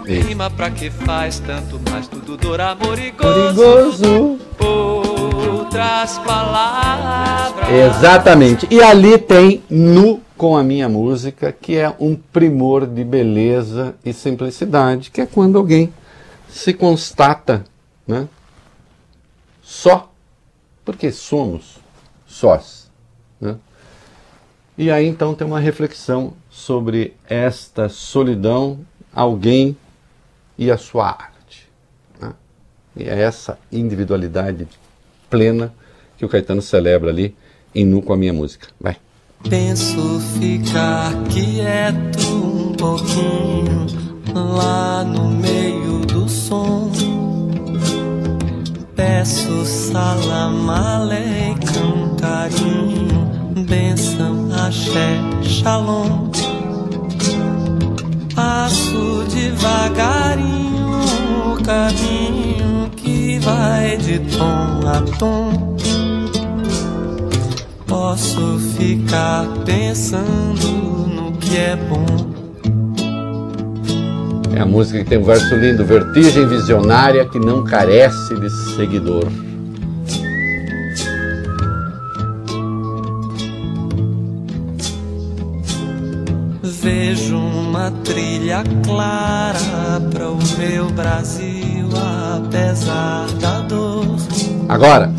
Rima 0.05 0.49
pra 0.49 0.71
que 0.71 0.89
faz 0.89 1.39
tanto 1.39 1.77
mais, 1.91 2.07
tudo 2.07 2.37
dor, 2.37 2.61
amor 2.61 2.97
e 2.97 3.11
Perigoso. 3.11 4.39
Outras 4.57 6.17
palavras. 6.19 7.69
Exatamente. 7.69 8.65
E 8.71 8.81
ali 8.81 9.17
tem 9.17 9.61
Nu 9.69 10.21
com 10.37 10.55
a 10.55 10.63
minha 10.63 10.87
música, 10.87 11.51
que 11.51 11.75
é 11.75 11.93
um 11.99 12.15
primor 12.15 12.87
de 12.87 13.03
beleza 13.03 13.95
e 14.05 14.13
simplicidade, 14.13 15.11
que 15.11 15.19
é 15.19 15.25
quando 15.25 15.57
alguém 15.57 15.93
se 16.49 16.73
constata, 16.73 17.65
né? 18.07 18.27
Só, 19.61 20.08
porque 20.91 21.11
somos 21.11 21.77
sós, 22.25 22.89
né? 23.39 23.57
E 24.75 24.89
aí 24.89 25.05
então 25.05 25.35
tem 25.35 25.45
uma 25.45 25.59
reflexão 25.59 26.33
sobre 26.49 27.13
esta 27.29 27.87
solidão, 27.87 28.79
alguém 29.13 29.77
e 30.57 30.71
a 30.71 30.77
sua 30.77 31.09
arte. 31.09 31.69
né? 32.19 32.33
E 32.95 33.03
é 33.03 33.21
essa 33.21 33.59
individualidade 33.71 34.67
plena 35.29 35.71
que 36.17 36.25
o 36.25 36.29
Caetano 36.29 36.61
celebra 36.61 37.11
ali 37.11 37.35
em 37.75 37.85
Nu 37.85 38.01
com 38.01 38.13
a 38.13 38.17
minha 38.17 38.33
música. 38.33 38.67
Vai. 38.81 38.97
Penso 39.47 40.19
ficar 40.39 41.13
quieto 41.25 42.33
um 42.33 42.73
pouquinho 42.73 43.85
lá 44.33 45.03
no 45.03 45.29
meio 45.29 45.99
do 46.07 46.27
som. 46.27 47.18
Peço 48.99 49.65
salam 49.65 50.69
aleikum, 50.69 52.17
carinho, 52.19 53.55
benção, 53.65 54.49
axé, 54.51 55.21
shalom. 55.41 56.29
Passo 58.35 59.23
devagarinho 59.33 60.99
o 61.45 61.63
caminho 61.63 62.89
que 62.97 63.39
vai 63.39 63.95
de 63.95 64.19
tom 64.19 64.81
a 64.85 65.17
tom. 65.17 65.77
Posso 67.87 68.59
ficar 68.75 69.47
pensando 69.65 70.67
no 71.07 71.31
que 71.37 71.55
é 71.55 71.77
bom. 71.77 72.38
É 74.55 74.61
a 74.61 74.65
música 74.65 75.03
que 75.03 75.09
tem 75.09 75.17
um 75.17 75.23
verso 75.23 75.55
lindo, 75.55 75.85
vertigem 75.85 76.47
visionária 76.47 77.25
que 77.25 77.39
não 77.39 77.63
carece 77.63 78.35
de 78.39 78.49
seguidor. 78.75 79.27
Vejo 86.63 87.37
uma 87.37 87.91
trilha 88.03 88.63
clara 88.83 90.01
para 90.11 90.29
o 90.29 90.37
meu 90.57 90.89
Brasil, 90.91 91.87
apesar 92.35 93.27
da 93.39 93.59
dor. 93.61 94.17
Agora, 94.67 95.11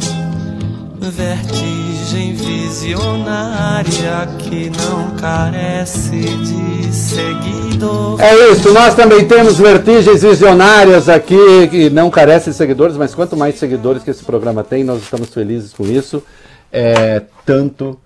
Vertigem 1.01 2.35
visionária 2.35 4.29
que 4.39 4.71
não 4.71 5.17
carece 5.17 6.21
de 6.21 6.93
seguidor. 6.93 8.21
é 8.21 8.51
isso, 8.51 8.71
nós 8.75 8.95
também 8.95 9.27
temos 9.27 9.59
vertigens 9.59 10.23
visionárias 10.23 11.09
aqui 11.09 11.69
que 11.71 11.89
não 11.89 12.11
carecem 12.11 12.53
de 12.53 12.57
seguidores, 12.57 12.99
mas 12.99 13.15
quanto 13.15 13.35
mais 13.35 13.59
seguidores 13.59 14.03
que 14.03 14.11
esse 14.11 14.23
programa 14.23 14.63
tem, 14.63 14.85
nós 14.85 15.01
estamos 15.03 15.33
felizes 15.33 15.73
com 15.73 15.87
isso, 15.87 16.23
é 16.71 17.23
tanto 17.47 17.99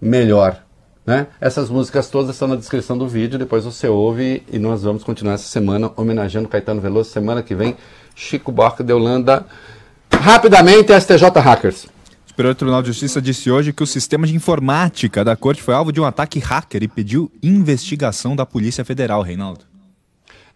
melhor. 0.00 0.56
Né? 1.06 1.26
Essas 1.38 1.68
músicas 1.68 2.08
todas 2.08 2.30
estão 2.30 2.48
na 2.48 2.56
descrição 2.56 2.96
do 2.96 3.06
vídeo, 3.06 3.38
depois 3.38 3.64
você 3.64 3.88
ouve 3.88 4.42
e 4.50 4.58
nós 4.58 4.82
vamos 4.82 5.04
continuar 5.04 5.34
essa 5.34 5.48
semana 5.48 5.92
homenageando 5.96 6.48
Caetano 6.48 6.80
Veloso. 6.80 7.10
Semana 7.10 7.42
que 7.42 7.54
vem, 7.54 7.76
Chico 8.14 8.50
Buarque 8.50 8.82
de 8.82 8.92
Holanda. 8.92 9.44
Rapidamente, 10.10 10.98
STJ 10.98 11.28
Hackers. 11.40 11.97
O 12.38 12.40
Superior 12.40 12.54
Tribunal 12.54 12.82
de 12.82 12.86
Justiça 12.86 13.20
disse 13.20 13.50
hoje 13.50 13.72
que 13.72 13.82
o 13.82 13.86
sistema 13.86 14.24
de 14.24 14.32
informática 14.32 15.24
da 15.24 15.34
corte 15.34 15.60
foi 15.60 15.74
alvo 15.74 15.90
de 15.90 16.00
um 16.00 16.04
ataque 16.04 16.38
hacker 16.38 16.84
e 16.84 16.86
pediu 16.86 17.32
investigação 17.42 18.36
da 18.36 18.46
Polícia 18.46 18.84
Federal, 18.84 19.22
Reinaldo. 19.22 19.64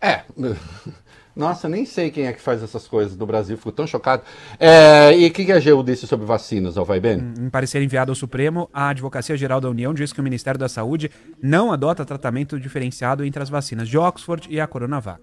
É. 0.00 0.20
Nossa, 1.34 1.68
nem 1.68 1.84
sei 1.84 2.12
quem 2.12 2.28
é 2.28 2.32
que 2.32 2.40
faz 2.40 2.62
essas 2.62 2.86
coisas 2.86 3.16
no 3.16 3.26
Brasil, 3.26 3.56
fico 3.56 3.72
tão 3.72 3.84
chocado. 3.84 4.22
É, 4.60 5.12
e 5.18 5.26
o 5.26 5.32
que, 5.32 5.44
que 5.44 5.50
a 5.50 5.56
AGU 5.56 5.82
disse 5.82 6.06
sobre 6.06 6.24
vacinas, 6.24 6.78
ao 6.78 6.84
vai 6.84 7.00
bem? 7.00 7.18
Em 7.40 7.50
parecer 7.50 7.82
enviado 7.82 8.12
ao 8.12 8.14
Supremo, 8.14 8.70
a 8.72 8.90
Advocacia 8.90 9.36
Geral 9.36 9.60
da 9.60 9.68
União 9.68 9.92
diz 9.92 10.12
que 10.12 10.20
o 10.20 10.22
Ministério 10.22 10.60
da 10.60 10.68
Saúde 10.68 11.10
não 11.42 11.72
adota 11.72 12.04
tratamento 12.04 12.60
diferenciado 12.60 13.24
entre 13.24 13.42
as 13.42 13.48
vacinas 13.48 13.88
de 13.88 13.98
Oxford 13.98 14.46
e 14.48 14.60
a 14.60 14.68
Coronavac. 14.68 15.20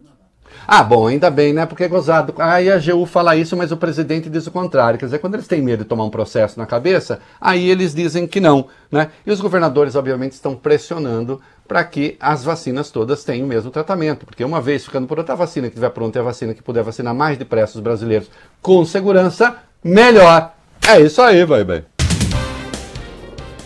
Ah, 0.67 0.83
bom, 0.83 1.07
ainda 1.07 1.29
bem, 1.29 1.53
né? 1.53 1.65
Porque 1.65 1.83
é 1.83 1.87
gozado. 1.87 2.33
Aí 2.37 2.69
a 2.69 2.75
AGU 2.75 3.05
fala 3.05 3.35
isso, 3.35 3.57
mas 3.57 3.71
o 3.71 3.77
presidente 3.77 4.29
diz 4.29 4.47
o 4.47 4.51
contrário. 4.51 4.99
Quer 4.99 5.05
dizer, 5.05 5.19
quando 5.19 5.35
eles 5.35 5.47
têm 5.47 5.61
medo 5.61 5.83
de 5.83 5.89
tomar 5.89 6.03
um 6.03 6.09
processo 6.09 6.59
na 6.59 6.65
cabeça, 6.65 7.19
aí 7.39 7.69
eles 7.69 7.93
dizem 7.93 8.27
que 8.27 8.39
não, 8.39 8.67
né? 8.91 9.09
E 9.25 9.31
os 9.31 9.41
governadores, 9.41 9.95
obviamente, 9.95 10.33
estão 10.33 10.55
pressionando 10.55 11.41
para 11.67 11.83
que 11.83 12.17
as 12.19 12.43
vacinas 12.43 12.89
todas 12.89 13.23
tenham 13.23 13.45
o 13.45 13.49
mesmo 13.49 13.69
tratamento. 13.71 14.25
Porque 14.25 14.43
uma 14.43 14.61
vez 14.61 14.85
ficando 14.85 15.07
por 15.07 15.19
outra 15.19 15.35
vacina 15.35 15.67
que 15.67 15.73
estiver 15.73 15.91
pronta 15.91 16.17
e 16.17 16.21
a 16.21 16.23
vacina 16.23 16.53
que 16.53 16.63
puder 16.63 16.83
vacinar 16.83 17.13
mais 17.13 17.37
depressa 17.37 17.77
os 17.77 17.83
brasileiros 17.83 18.29
com 18.61 18.83
segurança, 18.85 19.57
melhor. 19.83 20.53
É 20.87 20.99
isso 20.99 21.21
aí, 21.21 21.45
vai 21.45 21.63
bem. 21.63 21.88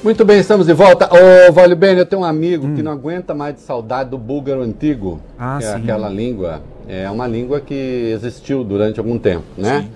Muito 0.03 0.25
bem, 0.25 0.39
estamos 0.39 0.65
de 0.67 0.73
volta. 0.73 1.07
Ô, 1.13 1.51
Vale 1.53 1.75
Bem, 1.75 1.97
eu 1.97 2.05
tenho 2.05 2.21
um 2.21 2.25
amigo 2.25 2.75
que 2.75 2.83
não 2.83 2.91
aguenta 2.91 3.33
mais 3.33 3.55
de 3.55 3.61
saudade 3.61 4.09
do 4.09 4.17
búlgaro 4.17 4.61
antigo, 4.61 5.19
Ah, 5.39 5.57
que 5.59 5.65
é 5.65 5.69
sim. 5.71 5.75
aquela 5.81 6.09
língua, 6.09 6.61
é 6.87 7.09
uma 7.09 7.25
língua 7.25 7.61
que 7.61 8.11
existiu 8.13 8.63
durante 8.63 8.99
algum 8.99 9.17
tempo, 9.17 9.45
né? 9.57 9.87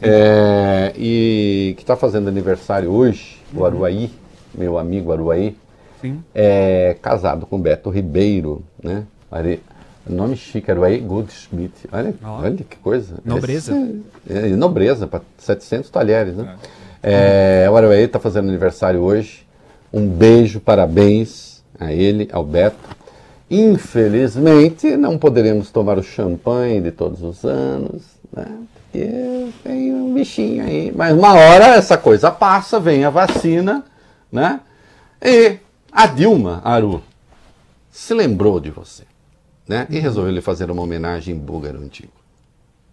É, 0.00 0.92
e 0.96 1.74
que 1.76 1.82
está 1.82 1.96
fazendo 1.96 2.28
aniversário 2.28 2.90
hoje, 2.90 3.38
o 3.54 3.64
Aruaí, 3.64 4.10
meu 4.54 4.78
amigo 4.78 5.10
Aruaí, 5.12 5.56
Sim. 6.00 6.22
é 6.34 6.96
casado 7.02 7.44
com 7.46 7.60
Beto 7.60 7.90
Ribeiro, 7.90 8.62
né? 8.82 9.04
Are- 9.30 9.60
Nome 10.08 10.36
chique, 10.36 10.70
Aruaí 10.70 11.00
Goldschmidt. 11.00 11.72
Olha, 11.90 12.14
Ó. 12.22 12.42
olha 12.42 12.54
que 12.58 12.76
coisa. 12.76 13.16
Nobreza. 13.24 13.72
Esse 14.28 14.32
é, 14.32 14.50
é, 14.52 14.56
nobreza, 14.56 15.08
para 15.08 15.20
700 15.38 15.90
talheres, 15.90 16.36
né? 16.36 16.54
É, 17.02 17.66
o 17.68 17.76
Aruaí 17.76 18.04
está 18.04 18.20
fazendo 18.20 18.48
aniversário 18.48 19.00
hoje. 19.00 19.44
Um 19.92 20.06
beijo, 20.06 20.60
parabéns 20.60 21.62
a 21.78 21.92
ele, 21.92 22.28
ao 22.32 22.44
Beto. 22.44 22.76
Infelizmente, 23.50 24.96
não 24.96 25.18
poderemos 25.18 25.70
tomar 25.70 25.98
o 25.98 26.02
champanhe 26.02 26.80
de 26.80 26.90
todos 26.90 27.22
os 27.22 27.44
anos, 27.44 28.02
né? 28.32 28.46
Porque 28.74 29.48
tem 29.62 29.94
um 29.94 30.12
bichinho 30.12 30.64
aí. 30.64 30.92
Mas 30.94 31.12
uma 31.12 31.34
hora 31.34 31.76
essa 31.76 31.96
coisa 31.96 32.30
passa, 32.30 32.80
vem 32.80 33.04
a 33.04 33.10
vacina, 33.10 33.84
né? 34.32 34.60
E 35.22 35.58
a 35.92 36.06
Dilma 36.06 36.60
Aru 36.64 37.02
se 37.90 38.12
lembrou 38.12 38.58
de 38.60 38.70
você, 38.70 39.04
né? 39.66 39.86
E 39.88 39.98
resolveu 39.98 40.32
lhe 40.32 40.42
fazer 40.42 40.70
uma 40.70 40.82
homenagem 40.82 41.34
em 41.34 41.38
búlgaro 41.38 41.78
antigo. 41.78 42.12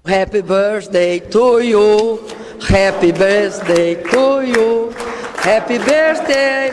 Happy 0.05 0.41
birthday 0.41 1.19
to 1.19 1.61
you. 1.61 2.19
Happy 2.59 3.11
birthday 3.11 3.95
to 3.95 4.41
you. 4.43 5.12
Happy 5.45 5.77
birthday. 5.77 6.71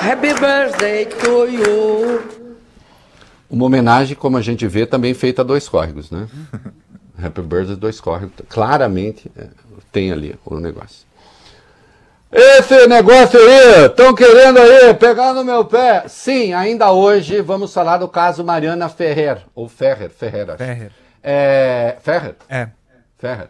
Happy 0.00 0.32
birthday 0.32 1.04
to 1.04 1.44
you. 1.44 2.22
Uma 3.50 3.66
homenagem, 3.66 4.16
como 4.16 4.38
a 4.38 4.40
gente 4.40 4.66
vê, 4.66 4.86
também 4.86 5.12
feita 5.12 5.42
a 5.42 5.44
dois 5.44 5.68
córregos, 5.68 6.10
né? 6.10 6.26
Happy 7.22 7.42
Birthday, 7.42 7.76
dois 7.76 8.00
córregos. 8.00 8.32
Claramente 8.48 9.30
é, 9.36 9.48
tem 9.92 10.10
ali 10.10 10.38
o 10.42 10.58
negócio. 10.58 11.06
Esse 12.32 12.86
negócio 12.86 13.38
aí, 13.38 13.84
estão 13.84 14.14
querendo 14.14 14.58
aí 14.58 14.94
pegar 14.94 15.34
no 15.34 15.44
meu 15.44 15.66
pé. 15.66 16.04
Sim, 16.08 16.54
ainda 16.54 16.92
hoje 16.92 17.42
vamos 17.42 17.74
falar 17.74 17.98
do 17.98 18.08
caso 18.08 18.42
Mariana 18.42 18.88
Ferrer, 18.88 19.42
ou 19.54 19.68
Ferrer, 19.68 20.08
Ferrer, 20.08 20.48
acho. 20.48 20.58
Ferrer. 20.64 20.92
É, 21.22 21.96
Ferrer? 22.00 22.36
É. 22.48 22.68
Ferrer. 23.18 23.48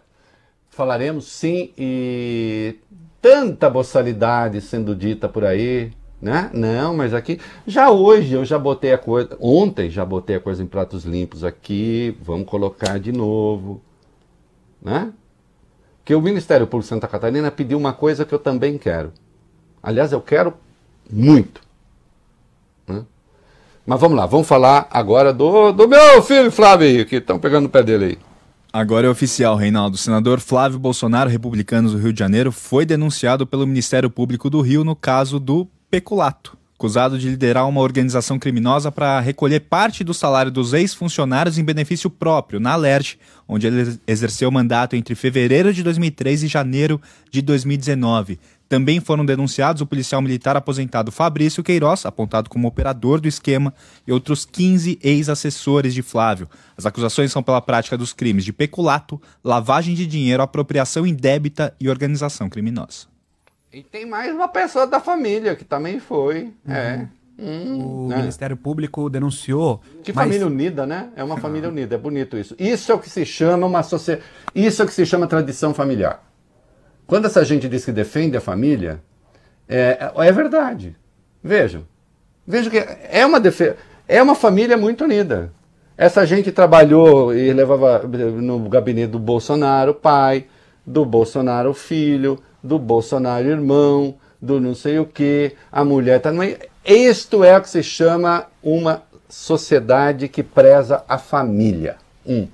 Falaremos 0.69 1.27
sim 1.27 1.73
e 1.77 2.77
tanta 3.21 3.69
boçalidade 3.69 4.61
sendo 4.61 4.95
dita 4.95 5.29
por 5.29 5.45
aí, 5.45 5.93
né? 6.21 6.51
Não, 6.53 6.97
mas 6.97 7.15
aqui 7.15 7.41
já 7.67 7.91
hoje 7.91 8.35
eu 8.35 8.45
já 8.45 8.59
botei 8.59 8.93
a 8.93 8.99
coisa, 8.99 9.37
ontem 9.41 9.89
já 9.89 10.05
botei 10.05 10.37
a 10.37 10.41
coisa 10.41 10.63
em 10.63 10.67
pratos 10.67 11.05
limpos 11.05 11.45
aqui, 11.45 12.17
vamos 12.23 12.49
colocar 12.49 12.99
de 12.99 13.13
novo, 13.13 13.81
né? 14.83 15.13
Que 16.05 16.15
o 16.15 16.23
Ministério 16.23 16.67
Público 16.67 16.85
de 16.85 16.89
Santa 16.89 17.07
Catarina 17.07 17.51
pediu 17.51 17.77
uma 17.77 17.93
coisa 17.93 18.25
que 18.25 18.35
eu 18.35 18.39
também 18.39 18.79
quero. 18.79 19.13
Aliás, 19.83 20.11
eu 20.11 20.21
quero 20.21 20.55
muito. 21.11 21.61
Né? 22.87 23.05
Mas 23.85 24.01
vamos 24.01 24.17
lá, 24.17 24.27
vamos 24.27 24.49
falar 24.49 24.89
agora 24.91 25.33
do, 25.33 25.73
do 25.73 25.87
meu 25.87 26.23
filho 26.23 26.51
Flávio, 26.51 27.05
que 27.07 27.17
estão 27.17 27.39
pegando 27.39 27.67
o 27.67 27.69
pé 27.69 27.83
dele 27.83 28.05
aí. 28.05 28.28
Agora 28.71 29.07
é 29.07 29.11
oficial, 29.11 29.57
Reinaldo. 29.57 29.97
Senador 29.97 30.41
Flávio 30.41 30.79
Bolsonaro, 30.79 31.31
republicano 31.31 31.91
do 31.91 31.97
Rio 31.97 32.13
de 32.13 32.19
Janeiro, 32.19 32.53
foi 32.53 32.85
denunciado 32.85 33.47
pelo 33.47 33.67
Ministério 33.67 34.11
Público 34.11 34.51
do 34.51 34.61
Rio 34.61 34.85
no 34.85 34.95
caso 34.95 35.41
do 35.41 35.67
peculato. 35.91 36.57
Acusado 36.77 37.19
de 37.19 37.31
liderar 37.31 37.67
uma 37.67 37.81
organização 37.81 38.39
criminosa 38.39 38.93
para 38.93 39.19
recolher 39.21 39.61
parte 39.61 40.05
do 40.05 40.13
salário 40.13 40.53
dos 40.53 40.75
ex-funcionários 40.75 41.59
em 41.59 41.65
benefício 41.65 42.11
próprio, 42.11 42.61
na 42.61 42.73
Alerj, 42.73 43.19
onde 43.49 43.67
ele 43.67 43.99
exerceu 44.07 44.51
mandato 44.51 44.95
entre 44.95 45.15
fevereiro 45.15 45.73
de 45.73 45.83
2003 45.83 46.45
e 46.45 46.47
janeiro 46.47 47.01
de 47.33 47.41
2019. 47.41 48.39
Também 48.69 49.01
foram 49.01 49.25
denunciados 49.25 49.81
o 49.81 49.87
policial 49.87 50.21
militar 50.21 50.55
aposentado 50.57 51.11
Fabrício 51.11 51.63
Queiroz, 51.63 52.05
apontado 52.05 52.51
como 52.51 52.69
operador 52.69 53.19
do 53.21 53.27
esquema, 53.27 53.73
e 54.07 54.13
outros 54.13 54.45
15 54.45 54.99
ex-assessores 55.03 55.95
de 55.95 56.03
Flávio. 56.03 56.49
As 56.77 56.85
acusações 56.85 57.33
são 57.33 57.43
pela 57.43 57.63
prática 57.63 57.97
dos 57.97 58.13
crimes 58.13 58.45
de 58.45 58.53
peculato, 58.53 59.21
lavagem 59.43 59.95
de 59.95 60.07
dinheiro, 60.07 60.43
apropriação 60.43 61.07
indébita 61.07 61.75
e 61.81 61.89
organização 61.89 62.51
criminosa. 62.51 63.07
E 63.73 63.83
tem 63.83 64.05
mais 64.07 64.35
uma 64.35 64.49
pessoa 64.49 64.87
da 64.87 65.01
família 65.01 65.57
que 65.57 65.65
também 65.65 65.99
foi. 65.99 66.53
É. 66.69 67.07
O 67.39 67.43
Hum, 68.09 68.13
é. 68.13 68.17
Ministério 68.17 68.57
Público 68.57 69.09
denunciou. 69.09 69.81
Que 70.03 70.13
mas- 70.13 70.25
família 70.27 70.47
unida, 70.47 70.85
né? 70.85 71.09
É 71.15 71.23
uma 71.23 71.37
família 71.37 71.69
unida, 71.69 71.95
é 71.95 71.99
bonito 71.99 72.37
isso. 72.37 72.55
Isso 72.59 72.91
é 72.91 72.95
o 72.95 72.99
que 72.99 73.09
se 73.09 73.25
chama 73.25 73.65
uma 73.67 73.83
sociedade. 73.83 74.27
Isso 74.55 74.83
é 74.83 74.85
o 74.85 74.89
que 74.89 74.95
se 74.95 75.07
chama 75.07 75.27
tradição 75.27 75.73
familiar. 75.73 76.21
Quando 77.09 77.25
essa 77.25 77.43
gente 77.43 77.67
diz 77.71 77.87
que 77.87 77.91
defende 77.91 78.37
a 78.37 78.41
família, 78.41 79.01
é, 79.67 80.13
é 80.15 80.31
verdade. 80.31 80.95
Vejam. 81.43 81.83
Vejam 82.47 82.71
que 82.71 82.77
é 83.11 83.25
uma. 83.25 83.41
É 84.07 84.23
uma 84.23 84.35
família 84.35 84.77
muito 84.77 85.05
unida. 85.05 85.51
Essa 85.97 86.27
gente 86.27 86.53
trabalhou 86.53 87.35
e 87.35 87.51
levava 87.51 88.01
no 88.07 88.69
gabinete 88.69 89.11
do 89.11 89.19
Bolsonaro 89.19 89.95
pai, 89.95 90.45
do 90.87 91.05
Bolsonaro 91.07 91.73
filho, 91.73 92.39
do 92.63 92.79
Bolsonaro 92.79 93.49
irmão, 93.49 94.15
do 94.41 94.61
não 94.61 94.75
sei 94.75 94.99
o 94.99 95.07
que, 95.07 95.53
a 95.73 95.83
mulher 95.83 96.21
tá 96.21 96.31
no. 96.31 96.43
Isto 96.85 97.43
é 97.43 97.57
o 97.57 97.63
que 97.63 97.71
se 97.71 97.83
chama 97.83 98.47
uma 98.63 99.03
sociedade 99.31 100.29
que 100.29 100.43
preza 100.43 101.03
a 101.09 101.17
família. 101.17 101.97
Um. 102.27 102.47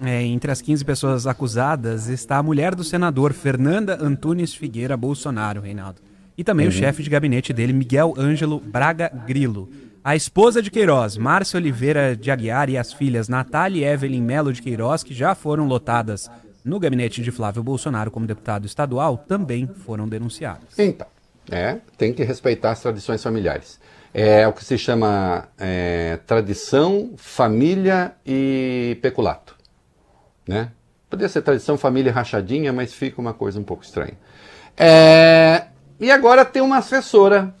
É, 0.00 0.22
entre 0.22 0.50
as 0.50 0.60
15 0.62 0.84
pessoas 0.84 1.26
acusadas 1.26 2.08
está 2.08 2.36
a 2.38 2.42
mulher 2.42 2.74
do 2.74 2.84
senador 2.84 3.32
Fernanda 3.32 3.98
Antunes 4.00 4.54
Figueira 4.54 4.96
Bolsonaro, 4.96 5.60
Reinaldo. 5.60 6.00
E 6.36 6.44
também 6.44 6.66
Uhum. 6.66 6.72
o 6.72 6.74
chefe 6.74 7.02
de 7.02 7.10
gabinete 7.10 7.52
dele, 7.52 7.72
Miguel 7.72 8.14
Ângelo 8.16 8.60
Braga 8.60 9.10
Grilo. 9.26 9.68
A 10.04 10.14
esposa 10.14 10.62
de 10.62 10.70
Queiroz, 10.70 11.16
Márcia 11.16 11.58
Oliveira 11.58 12.14
de 12.14 12.30
Aguiar, 12.30 12.70
e 12.70 12.78
as 12.78 12.92
filhas 12.92 13.28
Natália 13.28 13.80
e 13.80 13.92
Evelyn 13.92 14.22
Melo 14.22 14.52
de 14.52 14.62
Queiroz, 14.62 15.02
que 15.02 15.12
já 15.12 15.34
foram 15.34 15.66
lotadas 15.66 16.30
no 16.64 16.78
gabinete 16.78 17.20
de 17.20 17.32
Flávio 17.32 17.62
Bolsonaro 17.64 18.10
como 18.10 18.24
deputado 18.26 18.66
estadual, 18.66 19.18
também 19.18 19.66
foram 19.66 20.08
denunciadas. 20.08 20.78
Então, 20.78 21.08
é, 21.50 21.78
tem 21.96 22.12
que 22.12 22.22
respeitar 22.22 22.70
as 22.70 22.80
tradições 22.80 23.20
familiares. 23.22 23.80
É 24.14 24.46
o 24.46 24.52
que 24.52 24.64
se 24.64 24.78
chama 24.78 25.48
é, 25.58 26.18
tradição, 26.26 27.10
família 27.16 28.12
e 28.24 28.96
peculato. 29.02 29.57
Né? 30.48 30.72
Poderia 31.10 31.28
ser 31.28 31.42
tradição, 31.42 31.76
família 31.76 32.10
rachadinha, 32.10 32.72
mas 32.72 32.94
fica 32.94 33.20
uma 33.20 33.34
coisa 33.34 33.60
um 33.60 33.62
pouco 33.62 33.84
estranha. 33.84 34.14
É, 34.74 35.66
e 36.00 36.10
agora 36.10 36.44
tem 36.44 36.62
uma 36.62 36.78
assessora 36.78 37.54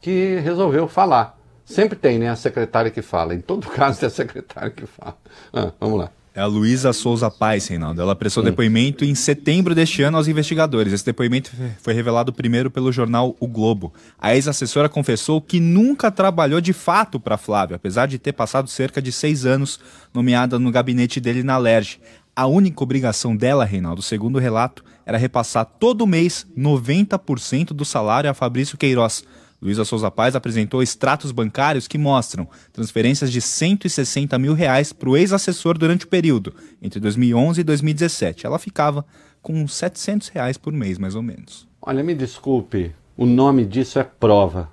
que 0.00 0.40
resolveu 0.40 0.88
falar. 0.88 1.38
Sempre 1.64 1.96
tem, 1.96 2.18
né? 2.18 2.28
A 2.28 2.36
secretária 2.36 2.90
que 2.90 3.02
fala. 3.02 3.34
Em 3.34 3.40
todo 3.40 3.68
caso, 3.70 4.04
é 4.04 4.08
a 4.08 4.10
secretária 4.10 4.70
que 4.70 4.86
fala. 4.86 5.16
Ah, 5.52 5.72
vamos 5.78 6.00
lá. 6.00 6.10
É 6.36 6.42
a 6.42 6.46
Luísa 6.46 6.92
Souza 6.92 7.30
Paz, 7.30 7.66
Reinaldo. 7.66 8.02
Ela 8.02 8.14
prestou 8.14 8.42
depoimento 8.42 9.06
em 9.06 9.14
setembro 9.14 9.74
deste 9.74 10.02
ano 10.02 10.18
aos 10.18 10.28
investigadores. 10.28 10.92
Esse 10.92 11.06
depoimento 11.06 11.50
foi 11.80 11.94
revelado 11.94 12.30
primeiro 12.30 12.70
pelo 12.70 12.92
jornal 12.92 13.34
O 13.40 13.48
Globo. 13.48 13.90
A 14.18 14.34
ex-assessora 14.34 14.86
confessou 14.86 15.40
que 15.40 15.58
nunca 15.58 16.10
trabalhou 16.10 16.60
de 16.60 16.74
fato 16.74 17.18
para 17.18 17.38
Flávio, 17.38 17.74
apesar 17.74 18.04
de 18.04 18.18
ter 18.18 18.34
passado 18.34 18.68
cerca 18.68 19.00
de 19.00 19.10
seis 19.12 19.46
anos 19.46 19.80
nomeada 20.12 20.58
no 20.58 20.70
gabinete 20.70 21.20
dele 21.20 21.42
na 21.42 21.56
LERJ. 21.56 21.98
A 22.36 22.46
única 22.46 22.82
obrigação 22.82 23.34
dela, 23.34 23.64
Reinaldo, 23.64 24.02
segundo 24.02 24.36
o 24.36 24.38
relato, 24.38 24.84
era 25.06 25.16
repassar 25.16 25.64
todo 25.64 26.06
mês 26.06 26.46
90% 26.54 27.68
do 27.68 27.82
salário 27.82 28.28
a 28.28 28.34
Fabrício 28.34 28.76
Queiroz. 28.76 29.24
Luísa 29.60 29.84
Souza 29.84 30.10
Paz 30.10 30.36
apresentou 30.36 30.82
extratos 30.82 31.32
bancários 31.32 31.88
que 31.88 31.96
mostram 31.96 32.46
transferências 32.72 33.32
de 33.32 33.40
160 33.40 34.38
mil 34.38 34.52
reais 34.52 34.92
para 34.92 35.08
o 35.08 35.16
ex-assessor 35.16 35.78
durante 35.78 36.04
o 36.04 36.08
período, 36.08 36.54
entre 36.80 37.00
2011 37.00 37.60
e 37.60 37.64
2017. 37.64 38.46
Ela 38.46 38.58
ficava 38.58 39.04
com 39.40 39.66
700 39.66 40.28
reais 40.28 40.58
por 40.58 40.72
mês, 40.72 40.98
mais 40.98 41.14
ou 41.14 41.22
menos. 41.22 41.66
Olha, 41.80 42.02
me 42.02 42.14
desculpe, 42.14 42.94
o 43.16 43.24
nome 43.24 43.64
disso 43.64 43.98
é 43.98 44.04
prova. 44.04 44.70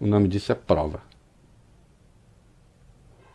O 0.00 0.06
nome 0.06 0.28
disso 0.28 0.52
é 0.52 0.54
prova. 0.54 1.00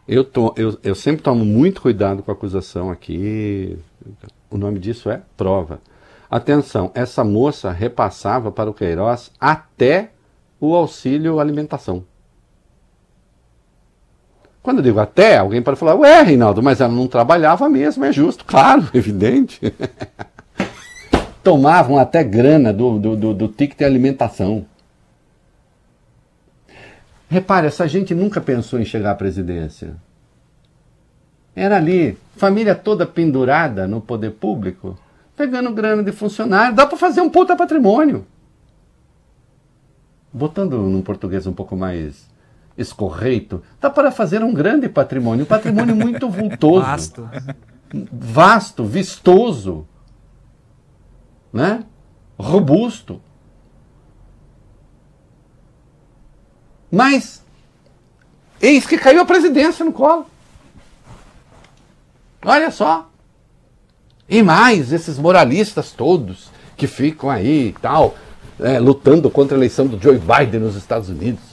Eu, 0.08 0.24
to, 0.24 0.54
eu, 0.58 0.78
eu 0.84 0.96
sempre 0.96 1.22
tomo 1.22 1.46
muito 1.46 1.82
cuidado 1.82 2.24
com 2.24 2.32
a 2.32 2.34
acusação 2.34 2.90
aqui. 2.90 3.78
O 4.50 4.58
nome 4.58 4.80
disso 4.80 5.10
é 5.10 5.22
prova. 5.38 5.80
Atenção, 6.32 6.90
essa 6.96 7.26
moça 7.26 7.72
repassava 7.72 8.54
para 8.54 8.70
o 8.70 8.74
Queiroz 8.74 9.34
até 9.38 10.12
o 10.62 10.74
auxílio 10.74 11.42
alimentação. 11.42 12.06
Quando 14.64 14.78
eu 14.78 14.84
digo 14.84 15.00
até, 15.02 15.38
alguém 15.38 15.62
pode 15.62 15.78
falar, 15.78 15.96
ué, 15.96 16.22
Reinaldo, 16.22 16.64
mas 16.64 16.80
ela 16.80 16.94
não 16.94 17.06
trabalhava 17.06 17.68
mesmo, 17.68 18.06
é 18.06 18.14
justo, 18.14 18.46
claro, 18.46 18.88
evidente. 18.96 19.74
Tomavam 21.44 21.98
até 21.98 22.24
grana 22.24 22.72
do, 22.72 22.98
do, 22.98 23.18
do, 23.18 23.34
do 23.34 23.48
ticket 23.50 23.82
alimentação. 23.82 24.66
Repare, 27.28 27.68
essa 27.68 27.86
gente 27.90 28.16
nunca 28.16 28.40
pensou 28.40 28.80
em 28.80 28.86
chegar 28.86 29.12
à 29.12 29.16
presidência. 29.16 29.98
Era 31.54 31.76
ali, 31.76 32.18
família 32.38 32.74
toda 32.74 33.06
pendurada 33.06 33.86
no 33.86 34.00
poder 34.00 34.32
público, 34.32 34.98
pegando 35.36 35.74
grana 35.74 36.04
de 36.04 36.12
funcionário. 36.12 36.76
Dá 36.76 36.86
para 36.86 36.98
fazer 36.98 37.22
um 37.22 37.30
puta 37.30 37.56
patrimônio. 37.56 38.26
Botando 40.34 40.78
num 40.78 41.02
português 41.02 41.46
um 41.46 41.54
pouco 41.54 41.76
mais 41.76 42.30
escorreito, 42.78 43.62
dá 43.80 43.90
para 43.90 44.12
fazer 44.12 44.42
um 44.44 44.54
grande 44.54 44.88
patrimônio, 44.88 45.44
um 45.44 45.48
patrimônio 45.48 45.96
muito 45.96 46.30
vultoso, 46.32 46.86
Vasto. 46.86 47.30
vasto, 48.12 48.86
vistoso, 48.86 49.86
né? 51.52 51.84
robusto. 52.40 53.22
Mas 56.92 57.44
eis 58.62 58.86
que 58.86 58.98
caiu 58.98 59.22
a 59.22 59.26
presidência 59.26 59.86
no 59.86 59.94
colo. 59.94 60.26
Olha 62.44 62.72
só. 62.72 63.11
E 64.32 64.42
mais, 64.42 64.94
esses 64.94 65.20
moralistas 65.20 65.92
todos 65.92 66.50
que 66.78 66.88
ficam 66.88 67.30
aí 67.30 67.68
e 67.68 67.74
tal, 67.74 68.16
é, 68.62 68.80
lutando 68.80 69.30
contra 69.30 69.58
a 69.58 69.60
eleição 69.60 69.86
do 69.86 70.02
Joe 70.02 70.18
Biden 70.18 70.62
nos 70.62 70.78
Estados 70.78 71.10
Unidos. 71.10 71.44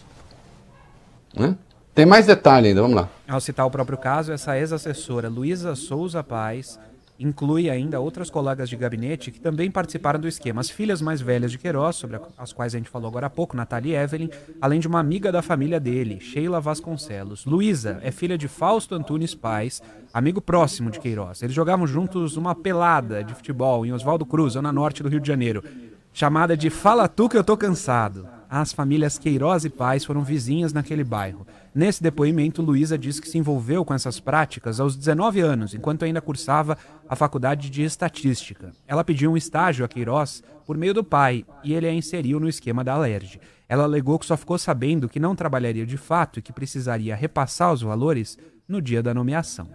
Né? 1.37 1.57
Tem 1.93 2.07
mais 2.07 2.26
detalhe 2.26 2.68
ainda, 2.68 2.81
vamos 2.81 2.97
lá. 2.97 3.09
Ao 3.26 3.41
citar 3.41 3.66
o 3.66 3.70
próprio 3.70 3.99
caso, 3.99 4.31
essa 4.31 4.57
ex-assessora 4.57 5.29
Luísa 5.29 5.74
Souza 5.74 6.22
Paz 6.22 6.79
inclui 7.19 7.69
ainda 7.69 7.99
outras 7.99 8.31
colegas 8.31 8.69
de 8.69 8.77
gabinete 8.77 9.31
que 9.31 9.41
também 9.41 9.71
participaram 9.71 10.21
do 10.21 10.29
esquema. 10.29 10.61
As 10.61 10.71
filhas 10.71 11.03
mais 11.03 11.21
velhas 11.21 11.51
de 11.51 11.59
Queiroz, 11.59 11.97
sobre 11.97 12.21
as 12.37 12.53
quais 12.53 12.75
a 12.75 12.79
gente 12.79 12.89
falou 12.89 13.09
agora 13.09 13.27
há 13.27 13.31
pouco, 13.31 13.57
Natália 13.57 13.99
e 13.99 14.03
Evelyn, 14.03 14.29
além 14.61 14.79
de 14.79 14.87
uma 14.87 15.01
amiga 15.01 15.33
da 15.33 15.43
família 15.43 15.81
dele, 15.81 16.21
Sheila 16.21 16.61
Vasconcelos. 16.61 17.45
Luísa 17.45 17.99
é 18.03 18.12
filha 18.12 18.39
de 18.39 18.47
Fausto 18.47 18.95
Antunes 18.95 19.35
Paz, 19.35 19.83
amigo 20.14 20.41
próximo 20.41 20.91
de 20.91 21.01
Queiroz. 21.01 21.43
Eles 21.43 21.55
jogavam 21.55 21.87
juntos 21.87 22.37
uma 22.37 22.55
pelada 22.55 23.25
de 23.25 23.35
futebol 23.35 23.85
em 23.85 23.93
Oswaldo 23.93 24.25
Cruz, 24.25 24.53
zona 24.53 24.73
norte 24.73 25.03
do 25.03 25.09
Rio 25.09 25.21
de 25.21 25.27
Janeiro, 25.29 25.64
chamada 26.12 26.57
de 26.57 26.71
Fala 26.71 27.09
Tu 27.09 27.29
Que 27.29 27.37
Eu 27.37 27.45
Tô 27.45 27.57
Cansado. 27.57 28.29
As 28.51 28.73
famílias 28.73 29.19
Queiroz 29.19 29.64
e 29.64 29.71
Paz 29.71 30.05
foram 30.05 30.23
vizinhas 30.23 30.73
naquele 30.73 31.05
bairro. 31.05 31.47
Nesse 31.75 32.03
depoimento, 32.03 32.62
Luísa 32.62 32.99
diz 32.99 33.21
que 33.21 33.29
se 33.29 33.39
envolveu 33.39 33.85
com 33.85 33.95
essas 33.95 34.19
práticas 34.19 34.81
aos 34.81 34.97
19 34.97 35.41
anos, 35.41 35.75
enquanto 35.75 36.05
ainda 36.05 36.21
cursava 36.21 36.77
a 37.09 37.14
faculdade 37.14 37.71
de 37.71 37.83
estatística. 37.83 38.73
Ela 38.87 39.05
pediu 39.05 39.31
um 39.31 39.37
estágio 39.37 39.85
a 39.85 39.89
Queiroz 39.89 40.43
por 40.66 40.77
meio 40.77 40.95
do 40.95 41.05
pai 41.05 41.45
e 41.62 41.75
ele 41.75 41.87
a 41.87 41.93
inseriu 41.93 42.41
no 42.41 42.49
esquema 42.49 42.83
da 42.83 42.95
Alerj. 42.95 43.39
Ela 43.69 43.85
alegou 43.85 44.19
que 44.19 44.27
só 44.27 44.37
ficou 44.37 44.59
sabendo 44.59 45.09
que 45.09 45.21
não 45.21 45.37
trabalharia 45.37 45.85
de 45.85 45.97
fato 45.97 46.39
e 46.39 46.43
que 46.43 46.53
precisaria 46.53 47.14
repassar 47.14 47.73
os 47.73 47.83
valores 47.83 48.39
no 48.66 48.81
dia 48.81 49.03
da 49.03 49.12
nomeação. 49.12 49.69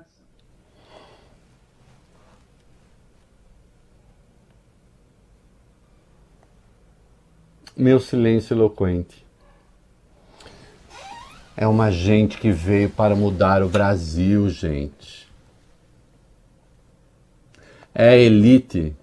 Meu 7.76 8.00
silêncio 8.00 8.54
eloquente. 8.54 9.23
É 11.56 11.68
uma 11.68 11.92
gente 11.92 12.38
que 12.38 12.52
veio 12.52 12.90
para 12.90 13.16
mudar 13.16 13.62
o 13.62 13.70
Brasil, 13.70 14.50
gente. 14.50 15.32
É 17.94 18.10
a 18.10 18.18
elite 18.18 18.96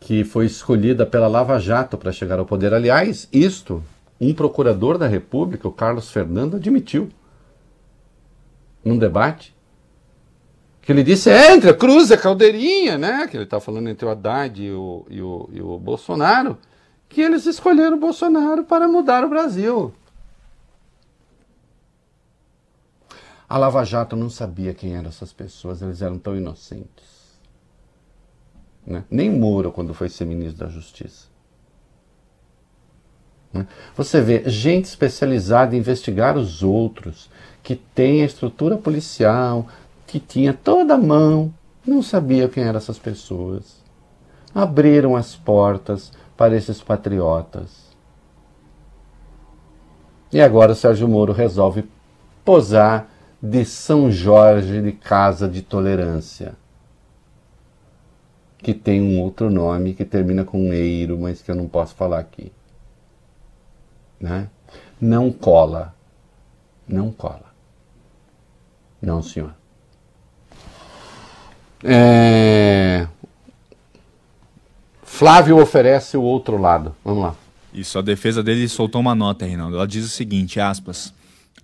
que 0.00 0.24
foi 0.24 0.46
escolhida 0.46 1.06
pela 1.06 1.28
Lava 1.28 1.58
Jato 1.60 1.96
para 1.96 2.10
chegar 2.10 2.38
ao 2.40 2.46
poder. 2.46 2.74
Aliás, 2.74 3.28
isto 3.32 3.82
um 4.20 4.34
procurador 4.34 4.98
da 4.98 5.06
República, 5.06 5.66
o 5.66 5.72
Carlos 5.72 6.10
Fernando, 6.10 6.56
admitiu 6.56 7.08
num 8.84 8.98
debate 8.98 9.54
que 10.80 10.90
ele 10.90 11.04
disse 11.04 11.30
é, 11.30 11.54
entre 11.54 11.70
a 11.70 11.74
Cruz 11.74 12.10
e 12.10 12.14
a 12.14 12.18
Caldeirinha, 12.18 12.98
né? 12.98 13.28
Que 13.28 13.36
ele 13.36 13.44
está 13.44 13.60
falando 13.60 13.88
entre 13.88 14.04
o 14.04 14.10
Haddad 14.10 14.60
e 14.60 14.72
o, 14.72 15.06
e 15.08 15.22
o, 15.22 15.48
e 15.52 15.62
o 15.62 15.78
Bolsonaro, 15.78 16.58
que 17.08 17.20
eles 17.20 17.46
escolheram 17.46 17.96
o 17.96 18.00
Bolsonaro 18.00 18.64
para 18.64 18.88
mudar 18.88 19.24
o 19.24 19.28
Brasil. 19.28 19.94
A 23.52 23.58
Lava 23.58 23.84
Jato 23.84 24.16
não 24.16 24.30
sabia 24.30 24.72
quem 24.72 24.96
eram 24.96 25.10
essas 25.10 25.30
pessoas, 25.30 25.82
eles 25.82 26.00
eram 26.00 26.18
tão 26.18 26.34
inocentes. 26.34 27.38
Né? 28.86 29.04
Nem 29.10 29.30
Moro, 29.30 29.70
quando 29.70 29.92
foi 29.92 30.08
ser 30.08 30.24
ministro 30.24 30.64
da 30.64 30.72
Justiça. 30.72 31.26
Né? 33.52 33.68
Você 33.94 34.22
vê 34.22 34.48
gente 34.48 34.86
especializada 34.86 35.76
em 35.76 35.80
investigar 35.80 36.34
os 36.34 36.62
outros, 36.62 37.28
que 37.62 37.76
tem 37.76 38.22
a 38.22 38.24
estrutura 38.24 38.78
policial, 38.78 39.66
que 40.06 40.18
tinha 40.18 40.54
toda 40.54 40.94
a 40.94 40.98
mão, 40.98 41.52
não 41.86 42.02
sabia 42.02 42.48
quem 42.48 42.64
eram 42.64 42.78
essas 42.78 42.98
pessoas. 42.98 43.82
Abriram 44.54 45.14
as 45.14 45.36
portas 45.36 46.10
para 46.38 46.56
esses 46.56 46.80
patriotas. 46.80 47.94
E 50.32 50.40
agora 50.40 50.72
o 50.72 50.74
Sérgio 50.74 51.06
Moro 51.06 51.34
resolve 51.34 51.84
posar 52.42 53.11
de 53.42 53.64
São 53.64 54.08
Jorge 54.08 54.80
de 54.80 54.92
Casa 54.92 55.48
de 55.48 55.62
Tolerância, 55.62 56.54
que 58.58 58.72
tem 58.72 59.02
um 59.02 59.20
outro 59.20 59.50
nome 59.50 59.94
que 59.94 60.04
termina 60.04 60.44
com 60.44 60.72
eiro, 60.72 61.18
mas 61.18 61.42
que 61.42 61.50
eu 61.50 61.56
não 61.56 61.66
posso 61.66 61.96
falar 61.96 62.20
aqui. 62.20 62.52
Né? 64.20 64.48
Não 65.00 65.32
cola. 65.32 65.92
Não 66.86 67.10
cola. 67.10 67.52
Não, 69.00 69.20
senhor. 69.20 69.52
É... 71.82 73.08
Flávio 75.02 75.60
oferece 75.60 76.16
o 76.16 76.22
outro 76.22 76.56
lado. 76.56 76.94
Vamos 77.04 77.24
lá. 77.24 77.34
Isso, 77.74 77.98
a 77.98 78.02
defesa 78.02 78.40
dele 78.40 78.68
soltou 78.68 79.00
uma 79.00 79.16
nota, 79.16 79.44
Reinaldo. 79.44 79.74
Ela 79.74 79.86
diz 79.88 80.04
o 80.04 80.08
seguinte, 80.08 80.60
aspas... 80.60 81.12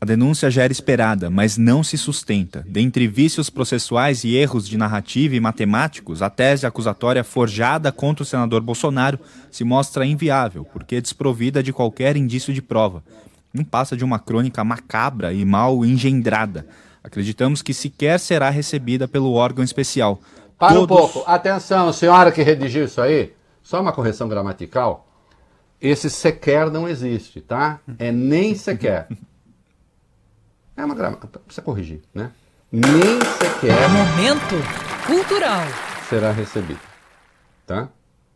A 0.01 0.05
denúncia 0.05 0.49
já 0.49 0.63
era 0.63 0.73
esperada, 0.73 1.29
mas 1.29 1.59
não 1.59 1.83
se 1.83 1.99
sustenta. 1.99 2.65
Dentre 2.69 3.09
vícios 3.09 3.51
processuais 3.51 4.23
e 4.23 4.37
erros 4.37 4.69
de 4.69 4.79
narrativa 4.79 5.35
e 5.35 5.41
matemáticos, 5.41 6.23
a 6.23 6.31
tese 6.31 6.67
acusatória 6.67 7.25
forjada 7.25 7.91
contra 7.91 8.23
o 8.23 8.27
senador 8.27 8.63
Bolsonaro 8.63 9.19
se 9.51 9.65
mostra 9.65 10.07
inviável, 10.07 10.65
porque 10.65 10.97
é 10.97 11.01
desprovida 11.01 11.65
de 11.65 11.73
qualquer 11.73 12.17
indício 12.17 12.55
de 12.55 12.63
prova. 12.63 13.03
Não 13.53 13.65
passa 13.65 13.97
de 13.97 14.05
uma 14.05 14.21
crônica 14.21 14.63
macabra 14.63 15.33
e 15.33 15.45
mal 15.45 15.85
engendrada. 15.85 16.65
Acreditamos 17.03 17.61
que 17.61 17.75
sequer 17.75 18.21
será 18.21 18.51
recebida 18.51 19.09
pelo 19.09 19.33
órgão 19.33 19.65
especial. 19.65 20.21
Para 20.57 20.75
Todos... 20.75 20.97
um 20.97 21.01
pouco. 21.01 21.29
Atenção, 21.29 21.93
senhora 21.93 22.31
que 22.31 22.43
redigiu 22.43 22.85
isso 22.85 23.01
aí. 23.01 23.33
Só 23.65 23.81
uma 23.81 23.93
correção 23.93 24.29
gramatical. 24.29 25.09
Esse 25.81 26.09
sequer 26.09 26.71
não 26.71 26.89
existe, 26.89 27.41
tá? 27.41 27.81
É 27.99 28.13
nem 28.13 28.55
sequer. 28.55 29.09
É 30.79 30.85
uma 30.85 30.95
gramática, 30.95 31.41
precisa 31.41 31.61
corrigir, 31.61 32.01
né? 32.15 32.31
Nem 32.71 33.21
sequer. 33.37 33.75
Momento 33.91 34.55
cultural. 35.05 35.63
Será 36.09 36.31
recebido, 36.31 36.79
tá? 37.67 37.89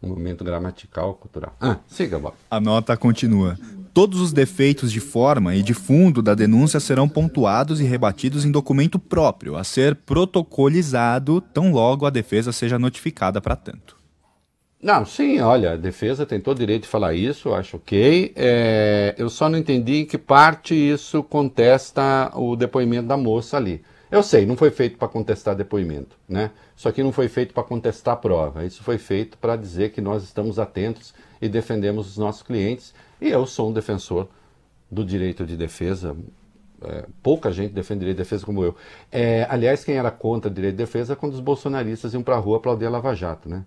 Um 0.03 0.09
momento 0.09 0.43
gramatical 0.43 1.15
cultural. 1.15 1.55
Ah, 1.61 1.77
siga, 1.87 2.19
Bob. 2.19 2.35
A 2.51 2.59
nota 2.59 2.97
continua. 2.97 3.57
Todos 3.95 4.21
os 4.21 4.33
defeitos 4.33 4.91
de 4.91 4.99
forma 4.99 5.55
e 5.55 5.63
de 5.63 5.73
fundo 5.73 6.21
da 6.21 6.35
denúncia 6.35 6.81
serão 6.81 7.09
pontuados 7.09 7.81
e 7.81 7.85
rebatidos 7.85 8.45
em 8.45 8.51
documento 8.51 8.99
próprio, 8.99 9.57
a 9.57 9.63
ser 9.63 9.95
protocolizado 9.95 11.41
tão 11.41 11.71
logo 11.71 12.07
a 12.07 12.11
defesa 12.11 12.51
seja 12.51 12.77
notificada 12.77 13.41
para 13.41 13.55
tanto. 13.55 14.02
Não, 14.83 15.07
sim, 15.07 15.39
olha, 15.39 15.75
a 15.75 15.77
defesa 15.77 16.27
tem 16.27 16.41
todo 16.41 16.57
o 16.57 16.61
direito 16.61 16.83
de 16.83 16.89
falar 16.89 17.15
isso, 17.15 17.55
acho 17.55 17.77
ok. 17.77 18.33
É, 18.35 19.15
eu 19.17 19.31
só 19.31 19.49
não 19.49 19.57
entendi 19.57 19.99
em 19.99 20.05
que 20.05 20.19
parte 20.19 20.75
isso 20.75 21.23
contesta 21.23 22.33
o 22.35 22.57
depoimento 22.57 23.07
da 23.07 23.17
moça 23.17 23.57
ali. 23.57 23.85
Eu 24.11 24.25
sei, 24.25 24.45
não 24.45 24.57
foi 24.57 24.73
feito 24.73 24.99
para 24.99 25.07
contestar 25.07 25.55
depoimento, 25.55 26.17
né? 26.29 26.51
Isso 26.77 26.89
aqui 26.89 27.01
não 27.01 27.13
foi 27.13 27.29
feito 27.29 27.55
para 27.55 27.63
contestar 27.63 28.17
prova. 28.17 28.65
Isso 28.65 28.83
foi 28.83 28.99
feito 28.99 29.39
para 29.39 29.55
dizer 29.55 29.93
que 29.93 30.01
nós 30.01 30.25
estamos 30.25 30.59
atentos 30.59 31.15
e 31.41 31.49
defendemos 31.49 32.09
os 32.09 32.19
nossos 32.19 32.43
clientes. 32.43 32.93
E 33.21 33.29
eu 33.29 33.47
sou 33.47 33.71
um 33.71 33.73
defensor 33.73 34.29
do 34.91 35.05
direito 35.05 35.47
de 35.47 35.57
defesa. 35.57 36.17
É, 36.85 37.07
pouca 37.23 37.53
gente 37.53 37.73
defende 37.73 38.01
direito 38.01 38.17
de 38.17 38.23
defesa 38.25 38.45
como 38.45 38.65
eu. 38.65 38.75
É, 39.13 39.47
aliás, 39.49 39.85
quem 39.85 39.95
era 39.95 40.11
contra 40.11 40.51
direito 40.51 40.75
de 40.75 40.79
defesa 40.79 41.13
é 41.13 41.17
quando 41.17 41.35
os 41.35 41.41
bolsonaristas 41.41 42.13
iam 42.15 42.23
para 42.23 42.35
a 42.35 42.39
rua 42.41 42.57
aplaudir 42.57 42.87
a 42.87 42.91
Lava 42.91 43.15
Jato, 43.15 43.49
né? 43.49 43.65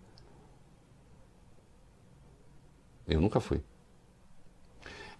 Eu 3.07 3.21
nunca 3.21 3.39
fui. 3.39 3.61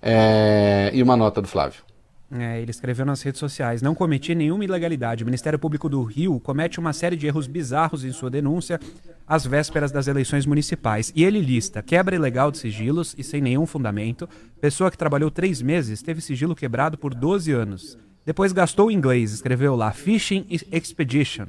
É, 0.02 0.92
e 0.94 1.02
uma 1.02 1.16
nota 1.16 1.42
do 1.42 1.48
Flávio. 1.48 1.84
É, 2.32 2.60
ele 2.60 2.72
escreveu 2.72 3.06
nas 3.06 3.22
redes 3.22 3.40
sociais: 3.40 3.82
Não 3.82 3.94
cometi 3.94 4.34
nenhuma 4.34 4.64
ilegalidade. 4.64 5.24
O 5.24 5.26
Ministério 5.26 5.60
Público 5.60 5.88
do 5.88 6.04
Rio 6.04 6.40
comete 6.40 6.80
uma 6.80 6.92
série 6.92 7.16
de 7.16 7.28
erros 7.28 7.48
bizarros 7.48 8.04
em 8.04 8.12
sua 8.12 8.30
denúncia 8.30 8.80
às 9.28 9.46
vésperas 9.46 9.92
das 9.92 10.08
eleições 10.08 10.46
municipais. 10.46 11.12
E 11.16 11.24
ele 11.24 11.40
lista 11.40 11.84
quebra 11.84 12.16
ilegal 12.16 12.52
de 12.52 12.58
sigilos 12.58 13.16
e 13.18 13.24
sem 13.24 13.42
nenhum 13.42 13.66
fundamento. 13.66 14.28
Pessoa 14.60 14.90
que 14.90 14.98
trabalhou 14.98 15.30
três 15.30 15.62
meses 15.62 16.02
teve 16.02 16.20
sigilo 16.20 16.56
quebrado 16.56 16.98
por 16.98 17.14
12 17.14 17.52
anos. 17.52 17.98
Depois 18.26 18.52
gastou 18.52 18.90
inglês, 18.90 19.32
escreveu 19.32 19.76
lá 19.76 19.92
Fishing 19.92 20.48
Expedition 20.72 21.46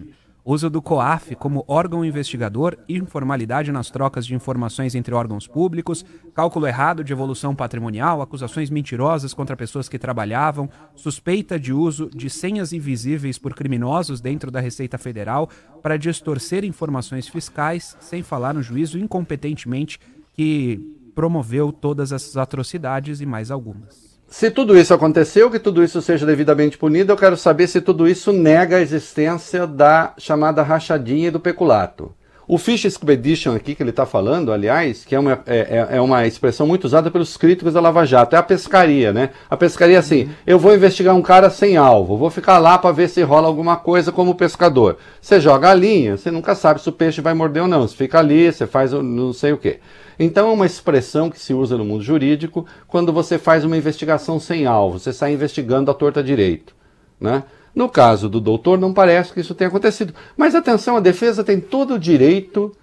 uso 0.47 0.71
do 0.71 0.81
COAF 0.81 1.35
como 1.35 1.65
órgão 1.67 2.05
investigador, 2.05 2.79
informalidade 2.89 3.73
nas 3.73 3.91
trocas 3.91 4.25
de 4.25 4.33
informações 4.33 4.95
entre 4.95 5.13
órgãos 5.13 5.49
públicos, 5.49 6.05
cálculo 6.33 6.69
errado 6.69 7.03
de 7.03 7.13
evolução 7.13 7.53
patrimonial, 7.53 8.23
acusações 8.23 8.71
mentirosas 8.71 9.35
contra 9.35 9.57
pessoas 9.57 9.89
que 9.89 9.99
trabalhavam, 9.99 10.71
suspeita 10.95 11.59
de 11.59 11.73
uso 11.73 12.09
de 12.15 12.31
senhas 12.31 12.73
invisíveis 12.73 13.39
por 13.39 13.55
criminosos 13.55 14.21
dentro 14.21 14.49
da 14.49 14.61
Receita 14.61 14.97
Federal 14.97 15.51
para 15.83 15.97
distorcer 15.97 16.65
informações 16.65 17.27
fiscais, 17.27 17.97
sem 17.99 18.23
falar 18.23 18.55
no 18.55 18.63
juízo 18.63 19.01
incompetentemente 19.01 19.99
que 20.33 20.81
promoveu 21.13 21.73
todas 21.73 22.13
essas 22.13 22.37
atrocidades 22.37 23.21
e 23.21 23.27
mais 23.27 23.51
algumas. 23.51 24.16
Se 24.29 24.51
tudo 24.51 24.77
isso 24.77 24.93
aconteceu, 24.93 25.51
que 25.51 25.59
tudo 25.59 25.85
isso 25.85 26.03
seja 26.03 26.27
devidamente 26.27 26.77
punido, 26.77 27.13
eu 27.13 27.17
quero 27.17 27.37
saber 27.37 27.69
se 27.69 27.81
tudo 27.81 28.09
isso 28.09 28.33
nega 28.33 28.77
a 28.77 28.81
existência 28.81 29.67
da 29.67 30.15
chamada 30.19 30.63
rachadinha 30.63 31.29
e 31.29 31.31
do 31.31 31.41
peculato. 31.41 32.13
O 32.49 32.59
Fish 32.59 32.85
Expedition 32.85 33.57
aqui 33.57 33.75
que 33.75 33.83
ele 33.83 33.91
está 33.91 34.07
falando, 34.07 34.53
aliás, 34.53 35.05
que 35.05 35.17
é 35.17 35.19
uma, 35.19 35.33
é, 35.47 35.89
é, 35.91 35.97
é 35.97 36.01
uma 36.01 36.25
expressão 36.29 36.65
muito 36.65 36.85
usada 36.85 37.11
pelos 37.11 37.37
críticos 37.37 37.75
da 37.75 37.81
Lava 37.81 38.07
Jato, 38.07 38.37
é 38.37 38.39
a 38.39 38.43
pescaria, 38.43 39.13
né? 39.13 39.31
A 39.51 39.57
pescaria 39.57 39.99
assim, 39.99 40.31
eu 40.47 40.57
vou 40.57 40.73
investigar 40.73 41.17
um 41.17 41.23
cara 41.23 41.51
sem 41.51 41.77
alvo, 41.77 42.17
vou 42.17 42.31
ficar 42.31 42.59
lá 42.59 42.79
para 42.79 42.93
ver 42.93 43.09
se 43.09 43.21
rola 43.23 43.49
alguma 43.49 43.77
coisa 43.77 44.13
como 44.13 44.33
pescador. 44.37 44.97
Você 45.21 45.41
joga 45.41 45.71
a 45.71 45.75
linha, 45.75 46.17
você 46.17 46.31
nunca 46.31 46.55
sabe 46.55 46.81
se 46.81 46.89
o 46.89 46.93
peixe 46.93 47.21
vai 47.21 47.35
morder 47.35 47.65
ou 47.65 47.69
não, 47.69 47.81
você 47.81 47.97
fica 47.97 48.21
ali, 48.21 48.53
você 48.53 48.65
faz 48.65 48.93
não 48.93 49.33
sei 49.33 49.53
o 49.53 49.59
quê. 49.59 49.81
Então 50.17 50.49
é 50.49 50.53
uma 50.53 50.67
expressão 50.67 51.29
que 51.29 51.41
se 51.41 51.53
usa 51.53 51.77
no 51.77 51.85
mundo 51.85 52.05
jurídico 52.05 52.65
quando 52.87 53.13
você 53.13 53.39
faz 53.39 53.65
uma 53.65 53.77
investigação 53.77 54.39
sem 54.39 54.67
alvo, 54.67 55.01
você 55.01 55.13
sai 55.13 55.33
investigando 55.33 55.91
a 55.91 55.95
torta 55.95 56.23
direito, 56.23 56.77
né? 57.21 57.43
No 57.77 57.91
caso 57.91 58.27
do 58.31 58.41
doutor, 58.41 58.79
não 58.79 58.95
parece 58.95 59.35
que 59.35 59.41
isso 59.41 59.55
tenha 59.55 59.69
acontecido. 59.69 60.15
Mas 60.35 60.55
atenção, 60.55 60.97
a 60.97 61.01
defesa 61.01 61.45
tem 61.45 61.61
todo 61.61 61.95
o 61.95 61.99
direito 61.99 62.75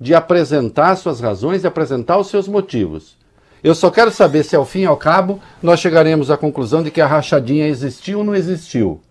de 0.00 0.14
apresentar 0.14 0.96
suas 0.96 1.20
razões 1.20 1.62
e 1.62 1.66
apresentar 1.66 2.16
os 2.16 2.28
seus 2.28 2.48
motivos. 2.48 3.18
Eu 3.62 3.74
só 3.74 3.90
quero 3.90 4.10
saber 4.10 4.42
se, 4.42 4.56
ao 4.56 4.64
fim 4.64 4.80
e 4.80 4.86
ao 4.86 4.96
cabo, 4.96 5.38
nós 5.62 5.80
chegaremos 5.80 6.30
à 6.30 6.38
conclusão 6.38 6.82
de 6.82 6.90
que 6.90 7.02
a 7.02 7.06
rachadinha 7.06 7.68
existiu 7.68 8.20
ou 8.20 8.24
não 8.24 8.34
existiu. 8.34 9.02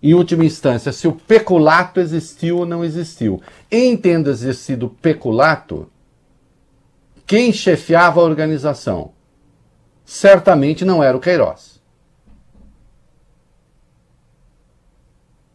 Em 0.00 0.14
última 0.14 0.44
instância, 0.44 0.92
se 0.92 1.08
o 1.08 1.12
peculato 1.12 1.98
existiu 1.98 2.58
ou 2.58 2.66
não 2.66 2.84
existiu. 2.84 3.42
Em 3.68 3.96
tendo 3.96 4.30
existido 4.30 4.88
peculato, 5.02 5.90
quem 7.26 7.52
chefiava 7.52 8.20
a 8.20 8.24
organização? 8.24 9.10
Certamente 10.04 10.84
não 10.84 11.02
era 11.02 11.16
o 11.16 11.20
Queiroz. 11.20 11.75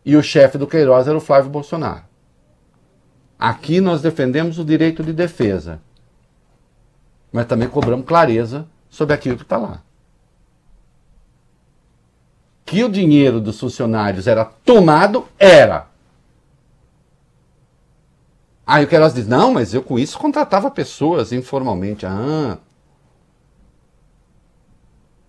E 0.05 0.15
o 0.15 0.23
chefe 0.23 0.57
do 0.57 0.67
Queiroz 0.67 1.07
era 1.07 1.17
o 1.17 1.21
Flávio 1.21 1.49
Bolsonaro. 1.49 2.03
Aqui 3.37 3.81
nós 3.81 4.01
defendemos 4.01 4.59
o 4.59 4.65
direito 4.65 5.03
de 5.03 5.13
defesa, 5.13 5.81
mas 7.31 7.45
também 7.45 7.67
cobramos 7.67 8.05
clareza 8.05 8.67
sobre 8.89 9.15
aquilo 9.15 9.37
que 9.37 9.43
está 9.43 9.57
lá. 9.57 9.81
Que 12.65 12.83
o 12.83 12.89
dinheiro 12.89 13.41
dos 13.41 13.59
funcionários 13.59 14.27
era 14.27 14.45
tomado, 14.45 15.27
era. 15.39 15.87
Aí 18.65 18.85
o 18.85 18.87
Queiroz 18.87 19.13
diz: 19.13 19.27
não, 19.27 19.53
mas 19.53 19.73
eu 19.73 19.83
com 19.83 19.97
isso 19.97 20.17
contratava 20.17 20.69
pessoas 20.71 21.31
informalmente. 21.31 22.05
Ah. 22.05 22.57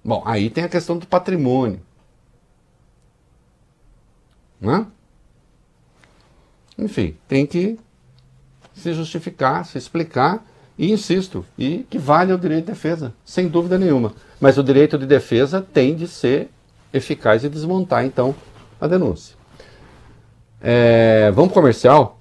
Bom, 0.05 0.23
aí 0.27 0.51
tem 0.51 0.65
a 0.65 0.69
questão 0.69 0.99
do 0.99 1.07
patrimônio. 1.07 1.81
Né? 4.63 4.87
Enfim, 6.79 7.17
tem 7.27 7.45
que 7.45 7.79
se 8.73 8.95
justificar, 8.95 9.67
se 9.67 9.77
explicar 9.77 10.47
e 10.79 10.91
insisto, 10.91 11.45
e 11.59 11.85
que 11.91 11.99
vale 11.99 12.33
o 12.33 12.39
direito 12.39 12.67
de 12.67 12.73
defesa, 12.73 13.13
sem 13.25 13.49
dúvida 13.49 13.77
nenhuma. 13.77 14.15
Mas 14.41 14.57
o 14.57 14.63
direito 14.63 14.97
de 14.97 15.05
defesa 15.05 15.61
tem 15.61 15.95
de 15.95 16.07
ser 16.07 16.49
eficaz 16.93 17.45
e 17.45 17.49
desmontar, 17.49 18.05
então, 18.05 18.35
a 18.81 18.87
denúncia. 18.87 19.37
É, 20.61 21.31
vamos 21.33 21.53
comercial, 21.53 22.19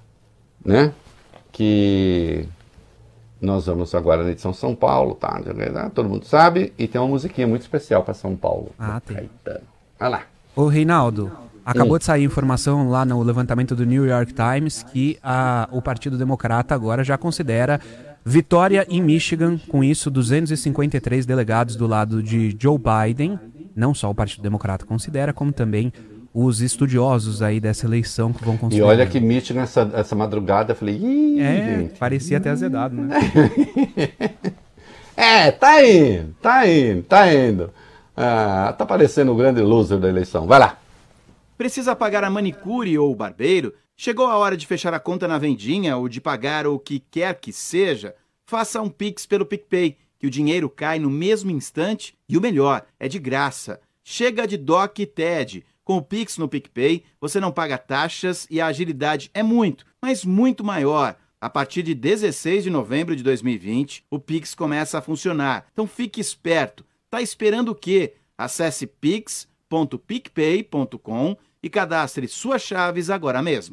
né? 0.64 0.92
Que 1.50 2.46
nós 3.40 3.66
vamos 3.66 3.94
agora 3.94 4.24
na 4.24 4.30
edição 4.30 4.52
São 4.52 4.74
Paulo, 4.74 5.14
tá? 5.14 5.40
Todo 5.94 6.08
mundo 6.08 6.26
sabe, 6.26 6.72
e 6.76 6.86
tem 6.86 7.00
uma 7.00 7.08
musiquinha 7.08 7.46
muito 7.46 7.62
especial 7.62 8.02
para 8.02 8.14
São 8.14 8.36
Paulo. 8.36 8.70
Ah, 8.78 9.00
tem. 9.00 9.16
Caetano. 9.16 9.66
Vai 9.98 10.10
lá. 10.10 10.22
Ô, 10.54 10.66
Reinaldo, 10.66 11.32
Acabou 11.64 11.98
de 11.98 12.04
sair 12.04 12.24
informação 12.24 12.88
lá 12.88 13.04
no 13.04 13.22
levantamento 13.22 13.76
do 13.76 13.86
New 13.86 14.06
York 14.06 14.32
Times 14.34 14.82
que 14.82 15.18
a, 15.22 15.68
o 15.70 15.80
Partido 15.80 16.18
Democrata 16.18 16.74
agora 16.74 17.04
já 17.04 17.16
considera 17.16 17.80
vitória 18.24 18.86
em 18.88 19.00
Michigan, 19.00 19.58
com 19.68 19.82
isso 19.82 20.10
253 20.10 21.26
delegados 21.26 21.76
do 21.76 21.86
lado 21.86 22.22
de 22.22 22.56
Joe 22.58 22.78
Biden. 22.78 23.38
Não 23.74 23.94
só 23.94 24.10
o 24.10 24.14
Partido 24.14 24.42
Democrata 24.42 24.84
considera, 24.84 25.32
como 25.32 25.52
também 25.52 25.92
os 26.34 26.60
estudiosos 26.60 27.42
aí 27.42 27.60
dessa 27.60 27.86
eleição 27.86 28.32
que 28.32 28.44
vão 28.44 28.56
considerar. 28.56 28.86
E 28.86 28.90
olha 28.90 29.06
que 29.06 29.20
Michigan 29.20 29.62
essa, 29.62 29.90
essa 29.94 30.16
madrugada, 30.16 30.72
eu 30.72 30.76
falei, 30.76 30.96
Ih, 30.96 31.40
é, 31.40 31.78
gente. 31.78 31.98
parecia 31.98 32.38
até 32.38 32.50
azedado, 32.50 32.94
né? 32.96 33.18
é, 35.16 35.50
tá 35.50 35.84
indo, 35.84 36.34
tá 36.40 36.66
indo, 36.66 37.02
tá 37.02 37.34
indo. 37.34 37.70
Ah, 38.16 38.74
tá 38.76 38.84
parecendo 38.86 39.32
o 39.32 39.36
grande 39.36 39.60
loser 39.60 39.98
da 39.98 40.08
eleição. 40.08 40.46
Vai 40.46 40.58
lá. 40.58 40.78
Precisa 41.62 41.94
pagar 41.94 42.24
a 42.24 42.28
manicure 42.28 42.98
ou 42.98 43.12
o 43.12 43.14
barbeiro? 43.14 43.72
Chegou 43.96 44.26
a 44.26 44.36
hora 44.36 44.56
de 44.56 44.66
fechar 44.66 44.92
a 44.94 44.98
conta 44.98 45.28
na 45.28 45.38
vendinha 45.38 45.96
ou 45.96 46.08
de 46.08 46.20
pagar 46.20 46.66
o 46.66 46.76
que 46.76 46.98
quer 46.98 47.38
que 47.38 47.52
seja? 47.52 48.16
Faça 48.44 48.82
um 48.82 48.88
Pix 48.88 49.26
pelo 49.26 49.46
PicPay, 49.46 49.96
que 50.18 50.26
o 50.26 50.30
dinheiro 50.30 50.68
cai 50.68 50.98
no 50.98 51.08
mesmo 51.08 51.52
instante 51.52 52.18
e 52.28 52.36
o 52.36 52.40
melhor, 52.40 52.84
é 52.98 53.06
de 53.06 53.20
graça. 53.20 53.80
Chega 54.02 54.44
de 54.44 54.56
Doc 54.56 54.98
e 54.98 55.06
TED. 55.06 55.64
Com 55.84 55.98
o 55.98 56.02
Pix 56.02 56.36
no 56.36 56.48
PicPay, 56.48 57.04
você 57.20 57.38
não 57.38 57.52
paga 57.52 57.78
taxas 57.78 58.44
e 58.50 58.60
a 58.60 58.66
agilidade 58.66 59.30
é 59.32 59.44
muito, 59.44 59.86
mas 60.02 60.24
muito 60.24 60.64
maior. 60.64 61.16
A 61.40 61.48
partir 61.48 61.84
de 61.84 61.94
16 61.94 62.64
de 62.64 62.70
novembro 62.70 63.14
de 63.14 63.22
2020, 63.22 64.04
o 64.10 64.18
Pix 64.18 64.52
começa 64.52 64.98
a 64.98 65.02
funcionar. 65.02 65.68
Então 65.72 65.86
fique 65.86 66.20
esperto. 66.20 66.84
Tá 67.08 67.22
esperando 67.22 67.68
o 67.68 67.74
quê? 67.76 68.14
Acesse 68.36 68.84
pix.picpay.com 68.84 71.36
e 71.62 71.70
cadastre 71.70 72.26
suas 72.26 72.60
chaves 72.60 73.08
agora 73.08 73.40
mesmo. 73.40 73.72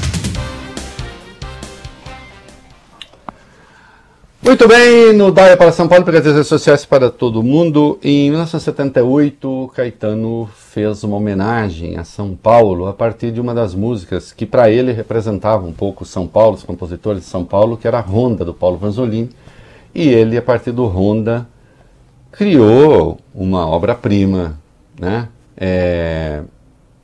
Muito 4.43 4.67
bem, 4.67 5.11
no 5.13 5.31
Daia 5.31 5.57
para 5.57 5.71
São 5.71 5.87
Paulo, 5.87 6.05
pelas 6.05 6.23
redes 6.23 6.45
sociais 6.45 6.85
para 6.85 7.09
todo 7.09 7.41
mundo. 7.41 7.99
Em 8.03 8.29
1978, 8.29 9.71
Caetano 9.75 10.47
fez 10.55 11.03
uma 11.03 11.17
homenagem 11.17 11.97
a 11.97 12.03
São 12.03 12.35
Paulo 12.35 12.87
a 12.87 12.93
partir 12.93 13.31
de 13.31 13.41
uma 13.41 13.55
das 13.55 13.73
músicas 13.73 14.31
que 14.31 14.45
para 14.45 14.69
ele 14.69 14.91
representava 14.91 15.65
um 15.65 15.73
pouco 15.73 16.05
São 16.05 16.27
Paulo, 16.27 16.55
os 16.55 16.63
compositores 16.63 17.23
de 17.23 17.27
São 17.27 17.43
Paulo, 17.43 17.75
que 17.75 17.87
era 17.87 17.97
a 17.97 18.01
Ronda 18.01 18.45
do 18.45 18.53
Paulo 18.53 18.77
Vanzolini. 18.77 19.31
E 19.95 20.07
ele, 20.07 20.37
a 20.37 20.41
partir 20.43 20.71
do 20.71 20.85
Ronda, 20.85 21.47
criou 22.31 23.19
uma 23.33 23.67
obra-prima, 23.67 24.59
né? 24.99 25.27
É, 25.57 26.43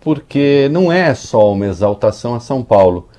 porque 0.06 0.70
não 0.72 0.92
é 0.92 1.16
só 1.16 1.52
uma 1.52 1.66
exaltação 1.66 2.36
a 2.36 2.40
São 2.40 2.64
Paulo. 2.64 3.10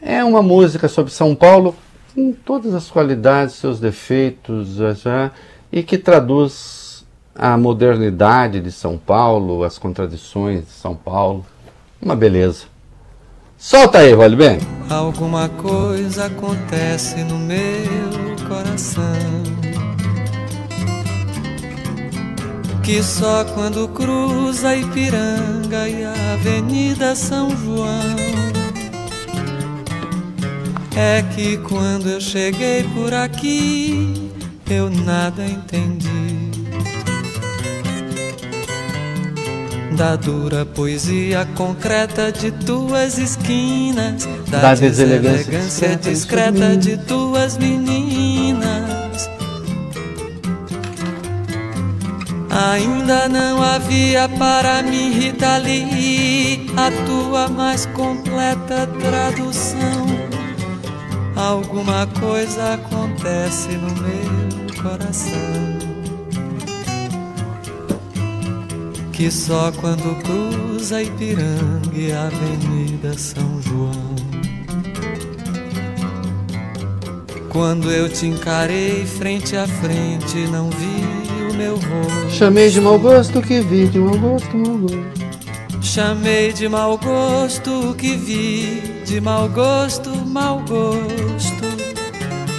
É 0.00 0.24
uma 0.24 0.42
música 0.42 0.88
sobre 0.88 1.12
São 1.12 1.34
Paulo 1.34 1.76
com 2.14 2.32
todas 2.32 2.72
as 2.72 2.90
qualidades, 2.90 3.56
seus 3.56 3.78
defeitos, 3.78 4.76
já, 5.02 5.30
e 5.70 5.82
que 5.82 5.98
traduz 5.98 7.04
a 7.34 7.58
modernidade 7.58 8.62
de 8.62 8.72
São 8.72 8.96
Paulo, 8.96 9.64
as 9.64 9.76
contradições 9.76 10.64
de 10.64 10.70
São 10.70 10.96
Paulo. 10.96 11.44
Uma 12.00 12.16
beleza. 12.16 12.64
Solta 13.58 13.98
aí, 13.98 14.14
vale 14.14 14.34
bem. 14.34 14.58
Alguma 14.88 15.50
coisa 15.50 16.24
acontece 16.24 17.22
no 17.24 17.36
meu 17.36 18.48
coração 18.48 19.63
que 22.84 23.02
só 23.02 23.44
quando 23.54 23.88
cruza 23.88 24.76
Ipiranga 24.76 25.88
e 25.88 26.04
a 26.04 26.34
Avenida 26.34 27.14
São 27.16 27.48
João. 27.56 28.16
É 30.94 31.22
que 31.34 31.56
quando 31.58 32.10
eu 32.10 32.20
cheguei 32.20 32.84
por 32.94 33.12
aqui 33.14 34.30
eu 34.70 34.90
nada 34.90 35.44
entendi. 35.46 36.04
Da 39.96 40.16
dura 40.16 40.66
poesia 40.66 41.46
concreta 41.54 42.30
de 42.30 42.50
tuas 42.50 43.16
esquinas, 43.16 44.26
da, 44.50 44.58
Da 44.60 44.74
deselegância 44.74 45.44
deselegância 45.44 45.96
discreta 45.96 46.76
de 46.76 46.98
tuas 46.98 47.56
meninas. 47.56 49.03
Ainda 52.54 53.28
não 53.28 53.60
havia 53.60 54.28
para 54.28 54.80
mim, 54.80 55.10
Rita 55.10 55.56
Lee, 55.56 56.70
a 56.76 56.88
tua 57.04 57.48
mais 57.48 57.84
completa 57.86 58.86
tradução. 58.86 60.06
Alguma 61.34 62.06
coisa 62.06 62.74
acontece 62.74 63.70
no 63.70 63.92
meu 64.00 64.80
coração. 64.80 65.34
Que 69.12 69.32
só 69.32 69.72
quando 69.72 70.16
cruza 70.22 71.02
Ipiranga 71.02 71.90
e 71.92 72.12
a 72.12 72.26
Avenida 72.26 73.18
São 73.18 73.60
João. 73.62 74.14
Quando 77.48 77.90
eu 77.90 78.08
te 78.08 78.26
encarei 78.26 79.04
frente 79.04 79.56
a 79.56 79.66
frente, 79.66 80.46
não 80.52 80.70
vi 80.70 81.33
meu 81.56 81.74
rosto. 81.74 82.30
Chamei 82.30 82.70
de 82.70 82.80
mau 82.80 82.98
gosto 82.98 83.40
que 83.40 83.60
vi, 83.60 83.86
de 83.86 83.98
mau 83.98 84.16
gosto, 84.18 84.56
mau 84.56 84.78
gosto. 84.78 85.24
Chamei 85.82 86.52
de 86.52 86.68
mau 86.68 86.98
gosto 86.98 87.94
que 87.96 88.16
vi, 88.16 88.82
de 89.04 89.20
mau 89.20 89.48
gosto 89.48 90.10
mau 90.26 90.60
gosto. 90.60 91.84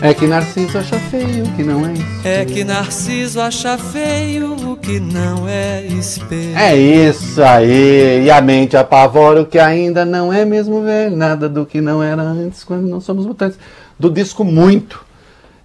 É 0.02 0.14
que 0.14 0.28
Narciso 0.28 0.78
acha 0.78 1.00
feio 1.00 1.46
o 1.46 1.52
que 1.56 1.64
não 1.64 1.86
é 1.86 1.94
isso. 1.94 2.28
É 2.28 2.46
que 2.46 2.64
Narciso 2.64 3.42
acha 3.42 3.78
feio 3.78 4.54
o 4.54 4.78
que 4.78 5.00
não 5.00 5.48
é 5.48 5.84
espelho. 5.86 6.56
É 6.56 6.76
isso 6.76 7.42
aí. 7.42 8.24
E 8.26 8.30
a 8.30 8.42
mente 8.42 8.78
apavora 8.78 9.42
o 9.42 9.46
que 9.46 9.58
ainda 9.58 10.06
não 10.06 10.32
é 10.32 10.46
mesmo 10.46 10.84
velho. 10.84 11.16
Nada 11.16 11.50
do 11.50 11.66
que 11.66 11.82
não 11.82 12.04
era 12.04 12.22
antes 12.22 12.64
quando 12.64 12.88
não 12.88 13.02
somos 13.02 13.26
mutantes. 13.26 13.58
Do 13.98 14.10
disco 14.12 14.44
Muito. 14.44 15.04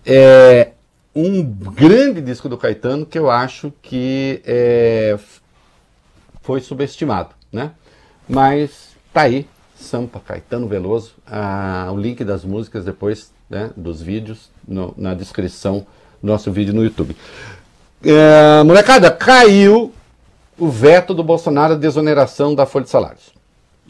É 0.06 0.68
um 1.14 1.42
grande 1.42 2.20
disco 2.20 2.48
do 2.48 2.56
Caetano 2.56 3.04
que 3.04 3.18
eu 3.18 3.30
acho 3.30 3.72
que 3.82 4.40
é, 4.44 5.18
foi 6.42 6.60
subestimado, 6.60 7.30
né? 7.52 7.72
Mas 8.28 8.90
tá 9.12 9.22
aí, 9.22 9.46
Sampa, 9.74 10.20
Caetano 10.20 10.68
Veloso. 10.68 11.14
Ah, 11.26 11.88
o 11.92 11.96
link 11.96 12.22
das 12.24 12.44
músicas 12.44 12.84
depois, 12.84 13.32
né, 13.48 13.70
dos 13.76 14.00
vídeos, 14.00 14.50
no- 14.66 14.94
na 14.96 15.14
descrição 15.14 15.86
do 16.22 16.28
nosso 16.28 16.52
vídeo 16.52 16.72
no 16.72 16.84
YouTube. 16.84 17.16
É, 18.04 18.62
molecada, 18.62 19.10
caiu 19.10 19.92
o 20.58 20.68
veto 20.68 21.12
do 21.14 21.24
Bolsonaro 21.24 21.74
à 21.74 21.76
desoneração 21.76 22.54
da 22.54 22.66
folha 22.66 22.84
de 22.84 22.90
salários. 22.90 23.32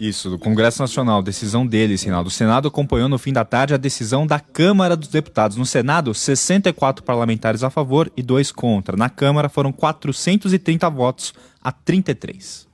Isso, 0.01 0.31
do 0.31 0.39
Congresso 0.39 0.81
Nacional, 0.81 1.23
decisão 1.23 1.67
deles, 1.67 2.03
Reinaldo. 2.03 2.29
O 2.29 2.33
Senado 2.33 2.67
acompanhou 2.67 3.07
no 3.07 3.19
fim 3.19 3.35
da 3.35 3.45
tarde 3.45 3.75
a 3.75 3.77
decisão 3.77 4.27
da 4.27 4.41
Câmara 4.41 4.97
dos 4.97 5.09
Deputados. 5.09 5.59
No 5.59 5.67
Senado, 5.67 6.15
64 6.15 7.05
parlamentares 7.05 7.63
a 7.63 7.69
favor 7.69 8.11
e 8.17 8.23
2 8.23 8.51
contra. 8.51 8.97
Na 8.97 9.11
Câmara 9.11 9.51
foram 9.51 9.71
430 9.71 10.89
votos 10.89 11.35
a 11.63 11.71
33. 11.71 12.67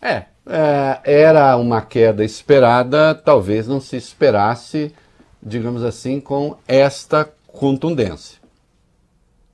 É, 0.00 0.24
é, 0.46 1.00
era 1.04 1.58
uma 1.58 1.82
queda 1.82 2.24
esperada, 2.24 3.14
talvez 3.14 3.68
não 3.68 3.78
se 3.78 3.98
esperasse, 3.98 4.94
digamos 5.42 5.82
assim, 5.82 6.20
com 6.20 6.56
esta 6.66 7.30
contundência. 7.48 8.38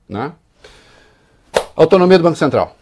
Né? 0.07 0.31
Autonomia 1.75 2.17
do 2.17 2.23
Banco 2.23 2.37
Central. 2.37 2.78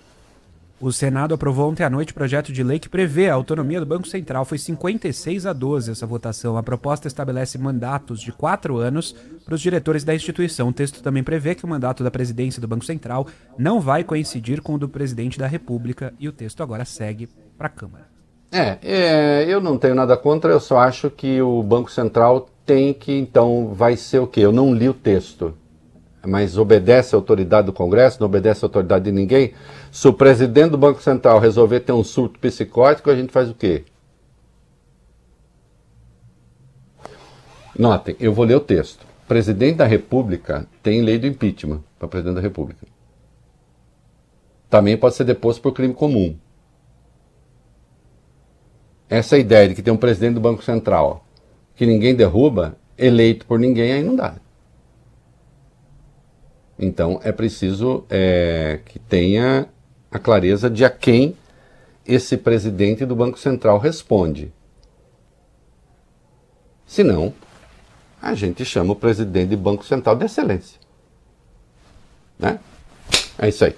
O 0.80 0.92
Senado 0.92 1.34
aprovou 1.34 1.72
ontem 1.72 1.84
à 1.84 1.90
noite 1.90 2.12
o 2.12 2.16
projeto 2.16 2.54
de 2.54 2.64
lei 2.64 2.78
que 2.78 2.88
prevê 2.88 3.30
a 3.30 3.34
autonomia 3.34 3.80
do 3.80 3.86
Banco 3.86 4.08
Central. 4.08 4.46
Foi 4.46 4.60
56 4.60 5.48
a 5.48 5.54
12 5.54 5.90
essa 5.90 6.06
votação. 6.06 6.56
A 6.56 6.62
proposta 6.62 7.08
estabelece 7.08 7.58
mandatos 7.58 8.22
de 8.22 8.32
quatro 8.32 8.78
anos 8.78 9.16
para 9.44 9.56
os 9.56 9.62
diretores 9.62 10.04
da 10.04 10.14
instituição. 10.14 10.68
O 10.68 10.74
texto 10.74 11.02
também 11.02 11.24
prevê 11.24 11.56
que 11.56 11.66
o 11.66 11.68
mandato 11.68 12.04
da 12.04 12.12
presidência 12.12 12.62
do 12.62 12.68
Banco 12.68 12.86
Central 12.86 13.26
não 13.58 13.82
vai 13.82 14.04
coincidir 14.04 14.62
com 14.62 14.76
o 14.76 14.78
do 14.78 14.88
presidente 14.88 15.40
da 15.40 15.48
República 15.48 16.14
e 16.20 16.28
o 16.28 16.32
texto 16.32 16.62
agora 16.62 16.86
segue 16.86 17.28
para 17.58 17.66
a 17.66 17.72
Câmara. 17.72 18.06
É, 18.52 18.78
é, 18.82 19.46
eu 19.48 19.60
não 19.60 19.80
tenho 19.80 19.96
nada 19.96 20.16
contra, 20.16 20.52
eu 20.52 20.60
só 20.60 20.78
acho 20.78 21.10
que 21.10 21.42
o 21.42 21.62
Banco 21.64 21.92
Central 21.92 22.48
tem 22.66 22.94
que, 22.94 23.18
então, 23.18 23.74
vai 23.74 23.98
ser 23.98 24.20
o 24.20 24.28
quê? 24.28 24.42
Eu 24.42 24.52
não 24.52 24.74
li 24.74 24.88
o 24.88 24.94
texto, 24.94 25.54
mas 26.28 26.58
obedece 26.58 27.16
a 27.16 27.18
autoridade 27.18 27.68
do 27.68 27.74
Congresso, 27.74 28.20
não 28.20 28.28
obedece 28.28 28.64
a 28.64 28.68
autoridade 28.68 29.06
de 29.06 29.12
ninguém. 29.12 29.54
Se 29.92 30.08
o 30.08 30.14
presidente 30.14 30.72
do 30.72 30.78
Banco 30.78 31.02
Central 31.02 31.40
resolver 31.40 31.80
ter 31.80 31.94
um 31.94 32.04
surto 32.04 32.38
psicótico, 32.40 33.10
a 33.10 33.16
gente 33.16 33.32
faz 33.32 33.50
o 33.50 33.54
quê? 33.54 33.86
Notem, 37.78 38.16
eu 38.20 38.34
vou 38.34 38.46
ler 38.46 38.56
o 38.56 38.60
texto. 38.60 39.06
Presidente 39.28 39.78
da 39.78 39.86
República 39.86 40.68
tem 40.84 41.02
lei 41.02 41.18
do 41.18 41.28
impeachment 41.28 41.82
para 41.98 42.08
presidente 42.08 42.36
da 42.36 42.42
República. 42.42 42.86
Também 44.70 44.98
pode 44.98 45.16
ser 45.16 45.24
deposto 45.24 45.62
por 45.62 45.74
crime 45.74 45.94
comum 45.94 46.38
essa 49.10 49.38
ideia 49.38 49.70
de 49.70 49.76
que 49.76 49.82
tem 49.82 49.94
um 49.94 49.98
presidente 49.98 50.34
do 50.34 50.42
Banco 50.42 50.62
Central 50.62 51.26
que 51.76 51.86
ninguém 51.86 52.16
derruba, 52.16 52.76
eleito 52.98 53.46
por 53.46 53.60
ninguém, 53.60 53.94
aí 53.94 54.04
não 54.04 54.16
dá. 54.16 54.36
Então 56.80 57.20
é 57.24 57.32
preciso 57.32 58.06
é, 58.10 58.80
que 58.86 59.00
tenha 59.00 59.68
a 60.12 60.20
clareza 60.20 60.70
de 60.70 60.86
a 60.86 60.90
quem 60.90 61.36
esse 62.06 62.38
presidente 62.38 63.06
do 63.06 63.16
Banco 63.16 63.38
Central 63.38 63.80
responde. 63.80 64.52
Senão, 66.86 67.34
a 68.22 68.34
gente 68.34 68.64
chama 68.64 68.94
o 68.94 68.96
presidente 68.96 69.50
do 69.50 69.58
Banco 69.58 69.86
Central 69.86 70.16
de 70.16 70.26
excelência. 70.26 70.80
Né? 72.40 72.60
É 73.38 73.50
isso 73.50 73.66
aí. 73.66 73.76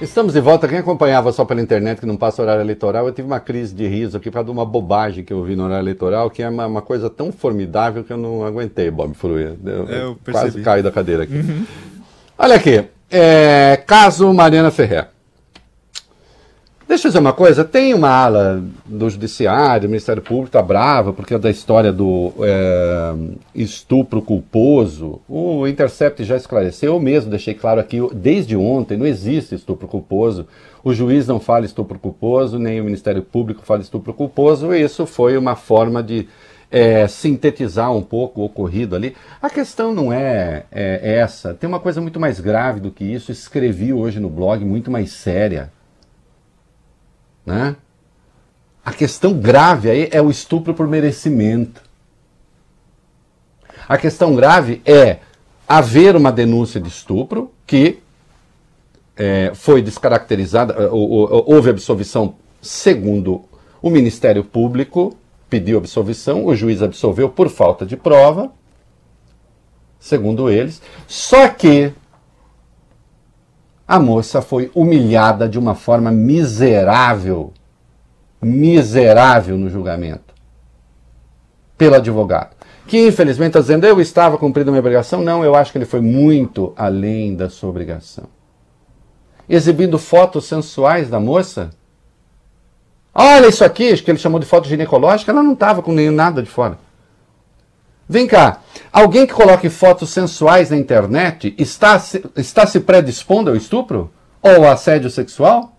Estamos 0.00 0.32
de 0.32 0.40
volta. 0.40 0.68
Quem 0.68 0.78
acompanhava 0.78 1.32
só 1.32 1.44
pela 1.44 1.60
internet 1.60 1.98
que 1.98 2.06
não 2.06 2.16
passa 2.16 2.40
horário 2.40 2.62
eleitoral, 2.62 3.06
eu 3.06 3.12
tive 3.12 3.26
uma 3.26 3.40
crise 3.40 3.74
de 3.74 3.86
riso 3.88 4.16
aqui 4.16 4.30
por 4.30 4.34
causa 4.34 4.46
de 4.46 4.52
uma 4.52 4.64
bobagem 4.64 5.24
que 5.24 5.32
eu 5.32 5.42
vi 5.42 5.56
no 5.56 5.64
horário 5.64 5.82
eleitoral, 5.82 6.30
que 6.30 6.40
é 6.40 6.48
uma, 6.48 6.66
uma 6.66 6.82
coisa 6.82 7.10
tão 7.10 7.32
formidável 7.32 8.04
que 8.04 8.12
eu 8.12 8.16
não 8.16 8.44
aguentei, 8.44 8.90
Bob 8.92 9.12
Fruia. 9.14 9.56
Eu, 9.64 9.88
É, 9.88 10.02
eu 10.04 10.16
quase 10.24 10.42
percebi. 10.44 10.62
caí 10.64 10.82
da 10.82 10.92
cadeira 10.92 11.24
aqui. 11.24 11.42
Olha 12.38 12.54
aqui. 12.54 12.84
é, 13.10 13.82
caso 13.86 14.32
Mariana 14.32 14.70
Ferrer. 14.70 15.08
Deixa 16.88 17.06
eu 17.06 17.10
dizer 17.10 17.18
uma 17.18 17.34
coisa, 17.34 17.66
tem 17.66 17.92
uma 17.92 18.08
ala 18.08 18.64
do 18.86 19.10
Judiciário, 19.10 19.82
do 19.82 19.90
Ministério 19.90 20.22
Público, 20.22 20.46
está 20.46 20.62
brava, 20.62 21.12
porque 21.12 21.34
é 21.34 21.38
da 21.38 21.50
história 21.50 21.92
do 21.92 22.32
é, 22.40 23.14
estupro 23.54 24.22
culposo. 24.22 25.20
O 25.28 25.66
Intercept 25.66 26.24
já 26.24 26.34
esclareceu, 26.34 26.94
eu 26.94 26.98
mesmo 26.98 27.28
deixei 27.28 27.52
claro 27.52 27.78
aqui, 27.78 27.98
desde 28.14 28.56
ontem, 28.56 28.96
não 28.96 29.04
existe 29.04 29.54
estupro 29.54 29.86
culposo. 29.86 30.46
O 30.82 30.94
juiz 30.94 31.28
não 31.28 31.38
fala 31.38 31.66
estupro 31.66 31.98
culposo, 31.98 32.58
nem 32.58 32.80
o 32.80 32.84
Ministério 32.84 33.22
Público 33.22 33.66
fala 33.66 33.82
estupro 33.82 34.14
culposo, 34.14 34.72
e 34.72 34.80
isso 34.82 35.04
foi 35.04 35.36
uma 35.36 35.56
forma 35.56 36.02
de 36.02 36.26
é, 36.70 37.06
sintetizar 37.06 37.92
um 37.94 38.02
pouco 38.02 38.40
o 38.40 38.44
ocorrido 38.44 38.96
ali. 38.96 39.14
A 39.42 39.50
questão 39.50 39.94
não 39.94 40.10
é, 40.10 40.64
é 40.72 41.16
essa, 41.18 41.52
tem 41.52 41.68
uma 41.68 41.80
coisa 41.80 42.00
muito 42.00 42.18
mais 42.18 42.40
grave 42.40 42.80
do 42.80 42.90
que 42.90 43.04
isso, 43.04 43.30
escrevi 43.30 43.92
hoje 43.92 44.18
no 44.18 44.30
blog, 44.30 44.64
muito 44.64 44.90
mais 44.90 45.12
séria. 45.12 45.70
Né? 47.48 47.76
A 48.84 48.92
questão 48.92 49.32
grave 49.32 49.90
aí 49.90 50.08
é 50.12 50.20
o 50.20 50.30
estupro 50.30 50.74
por 50.74 50.86
merecimento. 50.86 51.80
A 53.88 53.96
questão 53.96 54.36
grave 54.36 54.82
é 54.84 55.20
haver 55.66 56.14
uma 56.14 56.30
denúncia 56.30 56.78
de 56.78 56.88
estupro 56.88 57.50
que 57.66 58.00
é, 59.16 59.52
foi 59.54 59.80
descaracterizada, 59.80 60.74
é, 60.74 60.88
ou- 60.88 61.08
ou- 61.10 61.44
houve 61.54 61.70
absolvição 61.70 62.34
segundo 62.60 63.44
o 63.80 63.88
Ministério 63.88 64.44
Público, 64.44 65.16
pediu 65.48 65.78
absolvição, 65.78 66.44
o 66.44 66.54
juiz 66.54 66.82
absolveu 66.82 67.30
por 67.30 67.48
falta 67.48 67.86
de 67.86 67.96
prova, 67.96 68.52
segundo 69.98 70.50
eles, 70.50 70.82
só 71.06 71.48
que 71.48 71.92
a 73.88 73.98
moça 73.98 74.42
foi 74.42 74.70
humilhada 74.74 75.48
de 75.48 75.58
uma 75.58 75.74
forma 75.74 76.10
miserável, 76.10 77.54
miserável 78.42 79.56
no 79.56 79.70
julgamento, 79.70 80.34
pelo 81.78 81.94
advogado. 81.94 82.54
Que 82.86 83.08
infelizmente 83.08 83.48
está 83.48 83.60
dizendo, 83.60 83.86
eu 83.86 83.98
estava 83.98 84.36
cumprindo 84.36 84.68
a 84.68 84.72
minha 84.72 84.80
obrigação. 84.80 85.22
Não, 85.22 85.42
eu 85.42 85.54
acho 85.54 85.72
que 85.72 85.78
ele 85.78 85.86
foi 85.86 86.02
muito 86.02 86.74
além 86.76 87.34
da 87.34 87.48
sua 87.48 87.70
obrigação. 87.70 88.24
Exibindo 89.48 89.98
fotos 89.98 90.44
sensuais 90.44 91.08
da 91.08 91.18
moça. 91.18 91.70
Olha 93.14 93.46
isso 93.46 93.64
aqui, 93.64 93.90
acho 93.90 94.04
que 94.04 94.10
ele 94.10 94.18
chamou 94.18 94.38
de 94.38 94.46
foto 94.46 94.68
ginecológica, 94.68 95.32
ela 95.32 95.42
não 95.42 95.54
estava 95.54 95.82
com 95.82 95.92
nem 95.92 96.10
nada 96.10 96.42
de 96.42 96.50
fora. 96.50 96.78
Vem 98.08 98.26
cá, 98.26 98.62
alguém 98.90 99.26
que 99.26 99.34
coloque 99.34 99.68
fotos 99.68 100.10
sensuais 100.10 100.70
na 100.70 100.76
internet 100.76 101.54
está 101.58 101.98
se, 101.98 102.24
está 102.36 102.66
se 102.66 102.80
predispondo 102.80 103.50
ao 103.50 103.56
estupro? 103.56 104.10
Ou 104.40 104.64
ao 104.64 104.72
assédio 104.72 105.10
sexual? 105.10 105.76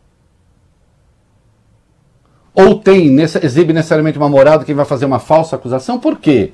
Ou 2.53 2.77
tem, 2.79 3.19
exibe 3.19 3.73
necessariamente 3.73 4.17
uma 4.17 4.29
moral 4.29 4.59
de 4.59 4.65
quem 4.65 4.75
vai 4.75 4.85
fazer 4.85 5.05
uma 5.05 5.19
falsa 5.19 5.55
acusação? 5.55 5.99
Por 5.99 6.19
quê? 6.19 6.53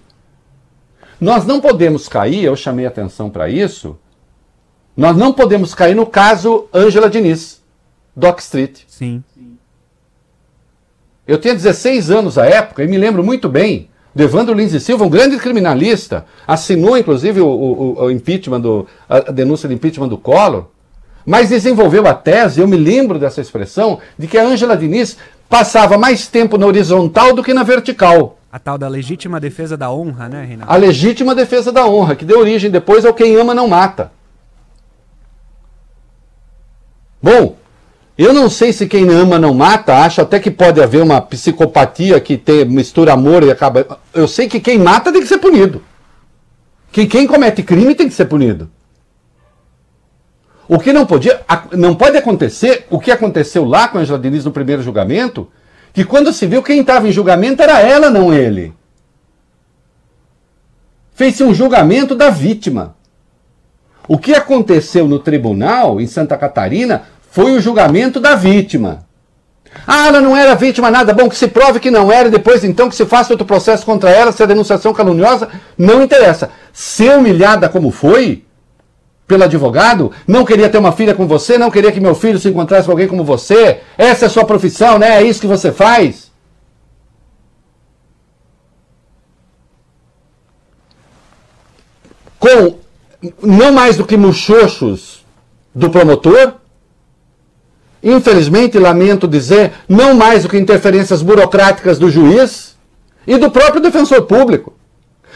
Nós 1.19 1.45
não 1.45 1.59
podemos 1.59 2.07
cair, 2.07 2.43
eu 2.43 2.55
chamei 2.55 2.85
atenção 2.85 3.29
para 3.29 3.49
isso, 3.49 3.97
nós 4.95 5.17
não 5.17 5.33
podemos 5.33 5.73
cair 5.73 5.95
no 5.95 6.05
caso 6.05 6.69
Ângela 6.73 7.09
Diniz, 7.09 7.61
Doc 8.15 8.39
Street. 8.39 8.81
Sim. 8.87 9.23
Eu 11.27 11.39
tinha 11.39 11.53
16 11.53 12.11
anos 12.11 12.37
à 12.37 12.45
época 12.45 12.83
e 12.83 12.87
me 12.87 12.97
lembro 12.97 13.23
muito 13.23 13.49
bem 13.49 13.89
do 14.15 14.23
Evandro 14.23 14.53
Lins 14.55 14.73
e 14.73 14.79
Silva, 14.79 15.03
um 15.03 15.09
grande 15.09 15.37
criminalista, 15.37 16.25
assinou 16.47 16.97
inclusive 16.97 17.41
o, 17.41 17.47
o- 17.47 18.03
o 18.05 18.11
impeachment 18.11 18.61
do, 18.61 18.87
a 19.09 19.17
a 19.17 19.31
denúncia 19.31 19.67
de 19.67 19.75
impeachment 19.75 20.07
do 20.07 20.17
Collor, 20.17 20.67
mas 21.25 21.49
desenvolveu 21.49 22.07
a 22.07 22.13
tese, 22.13 22.61
eu 22.61 22.67
me 22.67 22.77
lembro 22.77 23.19
dessa 23.19 23.41
expressão, 23.41 23.99
de 24.17 24.25
que 24.27 24.37
a 24.37 24.43
Ângela 24.45 24.77
Diniz 24.77 25.17
passava 25.49 25.97
mais 25.97 26.27
tempo 26.27 26.57
na 26.57 26.65
horizontal 26.65 27.33
do 27.35 27.43
que 27.43 27.53
na 27.53 27.63
vertical. 27.63 28.37
A 28.51 28.57
tal 28.57 28.77
da 28.77 28.87
legítima 28.87 29.37
defesa 29.39 29.75
da 29.75 29.91
honra, 29.91 30.29
né, 30.29 30.45
Reinaldo? 30.45 30.71
A 30.71 30.77
legítima 30.77 31.35
defesa 31.35 31.71
da 31.71 31.85
honra, 31.85 32.15
que 32.15 32.23
deu 32.23 32.39
origem 32.39 32.71
depois 32.71 33.03
ao 33.05 33.13
quem 33.13 33.35
ama 33.35 33.53
não 33.53 33.67
mata. 33.67 34.11
Bom, 37.21 37.55
Eu 38.17 38.33
não 38.33 38.49
sei 38.49 38.71
se 38.71 38.87
quem 38.87 39.09
ama 39.09 39.37
não 39.37 39.53
mata, 39.53 39.97
acho 39.97 40.21
até 40.21 40.39
que 40.39 40.49
pode 40.49 40.81
haver 40.81 41.03
uma 41.03 41.19
psicopatia 41.19 42.19
que 42.19 42.37
tem, 42.37 42.63
mistura 42.63 43.11
amor 43.11 43.43
e 43.43 43.51
acaba. 43.51 43.99
Eu 44.13 44.27
sei 44.27 44.47
que 44.47 44.59
quem 44.59 44.77
mata 44.79 45.11
tem 45.11 45.21
que 45.21 45.27
ser 45.27 45.37
punido. 45.37 45.83
Que 46.91 47.05
quem 47.05 47.27
comete 47.27 47.61
crime 47.61 47.93
tem 47.93 48.07
que 48.07 48.13
ser 48.13 48.25
punido. 48.25 48.69
O 50.67 50.79
que 50.79 50.93
não 50.93 51.05
podia, 51.05 51.41
não 51.73 51.93
pode 51.93 52.17
acontecer 52.17 52.87
o 52.89 52.99
que 52.99 53.11
aconteceu 53.11 53.65
lá 53.65 53.87
com 53.87 53.97
a 53.97 54.01
Angela 54.01 54.17
Diniz 54.17 54.45
no 54.45 54.51
primeiro 54.51 54.81
julgamento, 54.81 55.49
que 55.93 56.05
quando 56.05 56.31
se 56.31 56.47
viu 56.47 56.63
quem 56.63 56.79
estava 56.79 57.07
em 57.07 57.11
julgamento 57.11 57.61
era 57.61 57.81
ela, 57.81 58.09
não 58.09 58.33
ele. 58.33 58.73
Fez-se 61.13 61.43
um 61.43 61.53
julgamento 61.53 62.15
da 62.15 62.29
vítima. 62.29 62.95
O 64.07 64.17
que 64.17 64.33
aconteceu 64.33 65.07
no 65.07 65.19
tribunal 65.19 65.99
em 65.99 66.07
Santa 66.07 66.37
Catarina 66.37 67.03
foi 67.35 67.51
o 67.51 67.59
julgamento 67.59 68.17
da 68.17 68.33
vítima. 68.33 69.05
Ah, 69.85 70.07
ela 70.07 70.21
não 70.21 70.37
era 70.37 70.55
vítima, 70.55 70.89
nada 70.89 71.13
bom, 71.13 71.27
que 71.27 71.35
se 71.35 71.49
prove 71.49 71.81
que 71.81 71.91
não 71.91 72.09
era, 72.09 72.29
depois 72.29 72.63
então 72.63 72.87
que 72.87 72.95
se 72.95 73.05
faça 73.05 73.33
outro 73.33 73.45
processo 73.45 73.85
contra 73.85 74.09
ela, 74.09 74.31
se 74.31 74.41
a 74.41 74.45
denunciação 74.45 74.93
caluniosa, 74.93 75.49
não 75.77 76.01
interessa. 76.01 76.49
Ser 76.71 77.17
humilhada 77.17 77.67
como 77.67 77.91
foi, 77.91 78.45
pelo 79.27 79.43
advogado, 79.43 80.13
não 80.25 80.45
queria 80.45 80.69
ter 80.69 80.77
uma 80.77 80.93
filha 80.93 81.13
com 81.13 81.27
você, 81.27 81.57
não 81.57 81.69
queria 81.69 81.91
que 81.91 81.99
meu 81.99 82.15
filho 82.15 82.39
se 82.39 82.47
encontrasse 82.47 82.85
com 82.85 82.91
alguém 82.91 83.09
como 83.09 83.25
você, 83.25 83.81
essa 83.97 84.23
é 84.23 84.27
a 84.27 84.29
sua 84.29 84.45
profissão, 84.45 84.97
né? 84.97 85.17
É 85.17 85.21
isso 85.21 85.41
que 85.41 85.47
você 85.47 85.73
faz. 85.73 86.31
Com 92.39 92.77
não 93.41 93.73
mais 93.73 93.97
do 93.97 94.05
que 94.05 94.15
muxoxos 94.15 95.25
do 95.73 95.89
promotor, 95.89 96.63
infelizmente, 98.05 98.77
lamento 98.77 99.27
dizer, 99.27 99.73
não 99.89 100.13
mais 100.13 100.43
do 100.43 100.49
que 100.49 100.57
interferências 100.57 101.23
burocráticas 101.23 101.97
do 101.97 102.07
juiz 102.07 102.77
e 103.25 103.35
do 103.35 103.49
próprio 103.49 103.81
defensor 103.81 104.21
público. 104.27 104.75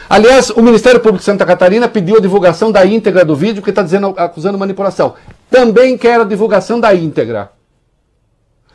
Aliás, 0.08 0.50
o 0.50 0.62
Ministério 0.62 1.00
Público 1.00 1.18
de 1.18 1.24
Santa 1.24 1.44
Catarina 1.44 1.88
pediu 1.88 2.16
a 2.16 2.20
divulgação 2.20 2.70
da 2.70 2.86
íntegra 2.86 3.24
do 3.24 3.34
vídeo 3.34 3.62
que 3.62 3.70
está 3.70 3.82
dizendo, 3.82 4.14
acusando 4.16 4.56
manipulação. 4.56 5.14
Também 5.50 5.98
quero 5.98 6.22
a 6.22 6.26
divulgação 6.26 6.78
da 6.78 6.94
íntegra. 6.94 7.50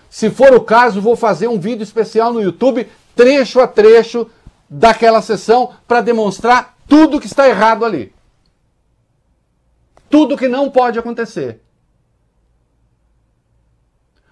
Se 0.10 0.30
for 0.30 0.54
o 0.54 0.62
caso, 0.62 1.02
vou 1.02 1.16
fazer 1.16 1.48
um 1.48 1.60
vídeo 1.60 1.84
especial 1.84 2.34
no 2.34 2.42
YouTube, 2.42 2.88
trecho 3.16 3.62
a 3.62 3.68
trecho 3.68 4.28
daquela 4.70 5.22
sessão, 5.22 5.72
para 5.88 6.02
demonstrar 6.02 6.76
tudo 6.88 7.20
que 7.20 7.28
está 7.28 7.48
errado 7.48 7.86
ali. 7.86 8.14
Tudo 10.10 10.38
que 10.38 10.48
não 10.48 10.70
pode 10.70 11.00
acontecer. 11.00 11.62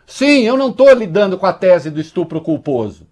Sim, 0.05 0.41
eu 0.41 0.57
não 0.57 0.69
estou 0.69 0.93
lidando 0.93 1.37
com 1.37 1.45
a 1.45 1.53
tese 1.53 1.89
do 1.89 1.99
estupro 1.99 2.41
culposo. 2.41 3.07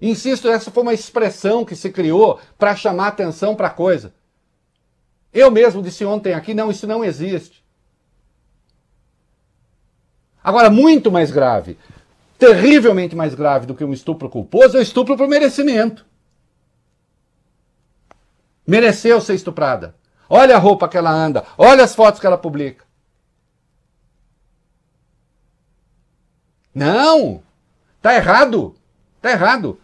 Insisto, 0.00 0.48
essa 0.48 0.70
foi 0.70 0.82
uma 0.82 0.94
expressão 0.94 1.64
que 1.64 1.74
se 1.74 1.90
criou 1.90 2.38
para 2.58 2.76
chamar 2.76 3.08
atenção 3.08 3.54
para 3.54 3.68
a 3.68 3.70
coisa. 3.70 4.12
Eu 5.32 5.50
mesmo 5.50 5.82
disse 5.82 6.04
ontem 6.04 6.34
aqui: 6.34 6.54
não, 6.54 6.70
isso 6.70 6.86
não 6.86 7.04
existe. 7.04 7.64
Agora, 10.42 10.68
muito 10.68 11.10
mais 11.10 11.30
grave, 11.30 11.78
terrivelmente 12.38 13.16
mais 13.16 13.34
grave 13.34 13.64
do 13.64 13.74
que 13.74 13.82
um 13.82 13.94
estupro 13.94 14.28
culposo 14.28 14.76
é 14.76 14.80
o 14.80 14.82
estupro 14.82 15.16
por 15.16 15.26
merecimento. 15.26 16.04
Mereceu 18.66 19.20
ser 19.20 19.34
estuprada. 19.34 19.94
Olha 20.28 20.56
a 20.56 20.58
roupa 20.58 20.88
que 20.88 20.96
ela 20.96 21.10
anda, 21.10 21.44
olha 21.56 21.82
as 21.82 21.94
fotos 21.94 22.20
que 22.20 22.26
ela 22.26 22.36
publica. 22.36 22.83
Não! 26.74 27.42
Tá 28.02 28.14
errado! 28.14 28.74
Tá 29.22 29.30
errado. 29.30 29.78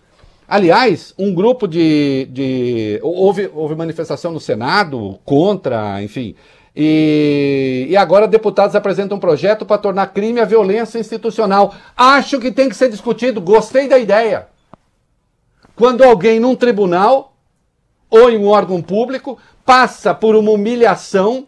Aliás, 0.47 1.14
um 1.16 1.32
grupo 1.32 1.68
de. 1.68 2.28
de 2.30 2.99
houve, 3.03 3.49
houve 3.55 3.76
manifestação 3.76 4.32
no 4.32 4.41
Senado 4.41 5.18
contra, 5.24 6.03
enfim. 6.03 6.34
E, 6.74 7.86
e 7.88 7.97
agora 7.97 8.28
deputados 8.28 8.74
apresentam 8.74 9.16
um 9.16 9.20
projeto 9.20 9.64
para 9.64 9.78
tornar 9.78 10.09
crime 10.09 10.41
a 10.41 10.45
violência 10.45 10.99
institucional. 10.99 11.74
Acho 11.97 12.41
que 12.41 12.51
tem 12.51 12.68
que 12.68 12.76
ser 12.76 12.91
discutido, 12.91 13.41
gostei 13.41 13.88
da 13.88 13.99
ideia. 13.99 14.49
Quando 15.76 16.03
alguém 16.03 16.41
num 16.41 16.57
tribunal 16.57 17.34
ou 18.11 18.28
em 18.28 18.36
um 18.36 18.49
órgão 18.49 18.82
público 18.82 19.38
passa 19.64 20.12
por 20.12 20.34
uma 20.34 20.51
humilhação 20.51 21.47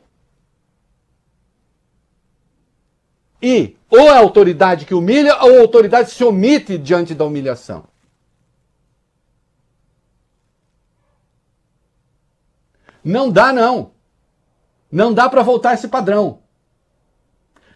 e 3.42 3.76
ou 3.90 4.08
a 4.08 4.18
autoridade 4.18 4.86
que 4.86 4.94
humilha 4.94 5.36
ou 5.42 5.58
a 5.58 5.60
autoridade 5.60 6.10
se 6.10 6.22
omite 6.22 6.78
diante 6.78 7.14
da 7.14 7.24
humilhação. 7.24 7.84
Não 13.04 13.30
dá 13.30 13.52
não. 13.52 13.90
Não 14.90 15.12
dá 15.12 15.28
para 15.28 15.42
voltar 15.42 15.74
esse 15.74 15.88
padrão. 15.88 16.38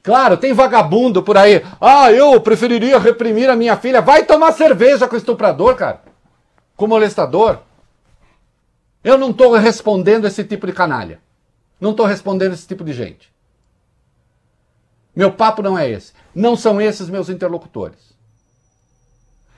Claro, 0.03 0.37
tem 0.37 0.53
vagabundo 0.53 1.21
por 1.21 1.37
aí. 1.37 1.65
Ah, 1.81 2.13
eu 2.13 2.41
preferiria 2.41 2.97
reprimir 2.99 3.51
a 3.51 3.57
minha 3.57 3.77
filha. 3.77 4.01
Vai 4.01 4.25
tomar 4.25 4.53
cerveja 4.53 5.09
com 5.09 5.17
o 5.17 5.19
estuprador, 5.19 5.75
cara. 5.75 6.03
Com 6.77 6.85
o 6.85 6.89
molestador. 6.89 7.59
Eu 9.03 9.19
não 9.19 9.31
estou 9.31 9.53
respondendo 9.57 10.27
esse 10.27 10.45
tipo 10.45 10.67
de 10.67 10.73
canalha. 10.73 11.21
Não 11.81 11.91
estou 11.91 12.07
respondendo 12.07 12.53
esse 12.53 12.67
tipo 12.69 12.85
de 12.85 12.93
gente. 12.93 13.36
Meu 15.17 15.33
papo 15.33 15.63
não 15.63 15.79
é 15.79 15.91
esse. 15.91 16.13
Não 16.35 16.55
são 16.55 16.79
esses 16.79 17.09
meus 17.09 17.31
interlocutores. 17.31 18.15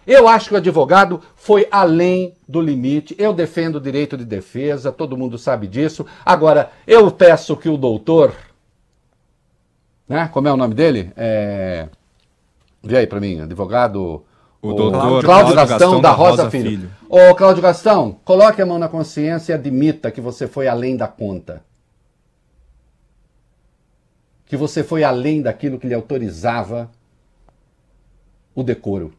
Eu 0.07 0.29
acho 0.29 0.49
que 0.49 0.55
o 0.55 0.59
advogado 0.59 1.21
foi 1.35 1.67
além 1.71 2.33
do 2.49 2.63
limite. 2.63 3.15
Eu 3.19 3.35
defendo 3.35 3.75
o 3.75 3.81
direito 3.81 4.17
de 4.17 4.25
defesa, 4.25 4.93
todo 4.93 5.17
mundo 5.17 5.37
sabe 5.37 5.67
disso. 5.67 6.07
Agora, 6.25 6.71
eu 6.87 7.11
peço 7.11 7.57
que 7.57 7.69
o 7.69 7.77
doutor. 7.77 8.33
Né? 10.09 10.31
Como 10.33 10.49
é 10.49 10.53
o 10.53 10.57
nome 10.57 10.75
dele? 10.75 11.13
É... 11.15 11.89
Vê 12.83 12.99
aí 12.99 13.07
para 13.07 13.21
mim, 13.21 13.41
advogado. 13.41 14.25
O 14.63 14.73
doutor 14.73 15.23
Cláudio 15.23 15.55
Gastão, 15.55 15.79
Gastão 15.79 16.01
da, 16.01 16.11
Rosa, 16.11 16.31
Rosa 16.45 16.51
Filho. 16.51 16.71
Filho. 16.71 16.91
Ô, 17.09 17.35
Cláudio 17.35 17.63
Gastão, 17.63 18.17
coloque 18.25 18.63
a 18.63 18.67
mão 18.67 18.79
na 18.79 18.89
consciência 18.89 19.53
e 19.53 19.55
admita 19.55 20.11
que 20.11 20.21
você 20.21 20.49
foi 20.49 20.67
além 20.67 20.97
da 20.97 21.07
conta. 21.07 21.63
Que 24.49 24.57
você 24.57 24.83
foi 24.83 25.05
além 25.05 25.43
daquilo 25.43 25.79
que 25.79 25.87
lhe 25.87 25.95
autorizava 25.95 26.91
o 28.55 28.63
decoro. 28.63 29.13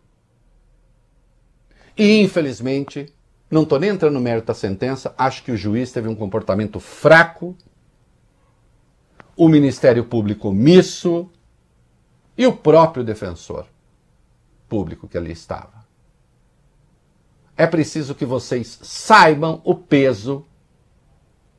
E, 1.98 2.20
infelizmente, 2.22 3.14
não 3.50 3.64
estou 3.64 3.80
nem 3.80 3.90
entrando 3.90 4.14
no 4.14 4.20
mérito 4.20 4.48
da 4.48 4.54
sentença, 4.54 5.14
acho 5.18 5.44
que 5.44 5.52
o 5.52 5.58
juiz 5.58 5.92
teve 5.92 6.08
um 6.08 6.16
comportamento 6.16 6.80
fraco, 6.80 7.56
o 9.36 9.48
Ministério 9.48 10.04
Público 10.04 10.50
omisso 10.50 11.30
e 12.38 12.46
o 12.46 12.54
próprio 12.54 13.04
defensor 13.04 13.66
público 14.68 15.08
que 15.08 15.18
ali 15.18 15.32
estava. 15.32 15.86
É 17.58 17.66
preciso 17.66 18.16
que 18.16 18.26
vocês 18.26 18.80
saibam 18.82 19.62
o 19.66 19.76
peso, 19.76 20.46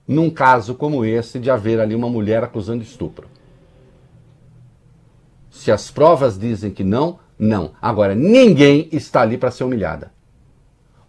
num 0.06 0.30
caso 0.30 0.74
como 0.74 1.04
esse, 1.04 1.38
de 1.38 1.50
haver 1.50 1.80
ali 1.80 1.94
uma 1.94 2.08
mulher 2.08 2.42
acusando 2.42 2.82
estupro. 2.82 3.28
Se 5.50 5.72
as 5.72 5.90
provas 5.90 6.38
dizem 6.38 6.70
que 6.70 6.84
não, 6.84 7.18
não. 7.38 7.72
Agora, 7.82 8.14
ninguém 8.14 8.88
está 8.92 9.22
ali 9.22 9.36
para 9.36 9.50
ser 9.50 9.64
humilhada. 9.64 10.12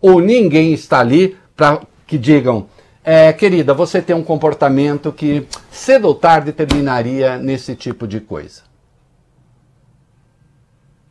Ou 0.01 0.19
ninguém 0.19 0.73
está 0.73 0.99
ali 0.99 1.37
para 1.55 1.81
que 2.07 2.17
digam, 2.17 2.67
é, 3.03 3.31
querida, 3.31 3.73
você 3.73 4.01
tem 4.01 4.15
um 4.15 4.23
comportamento 4.23 5.11
que 5.11 5.47
cedo 5.71 6.07
ou 6.07 6.15
tarde 6.15 6.51
terminaria 6.51 7.37
nesse 7.37 7.75
tipo 7.75 8.07
de 8.07 8.19
coisa. 8.19 8.63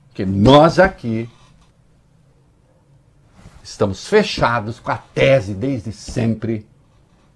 Porque 0.09 0.25
nós 0.27 0.79
aqui 0.79 1.29
estamos 3.63 4.07
fechados 4.09 4.81
com 4.81 4.91
a 4.91 4.99
tese 4.99 5.55
desde 5.55 5.93
sempre 5.93 6.67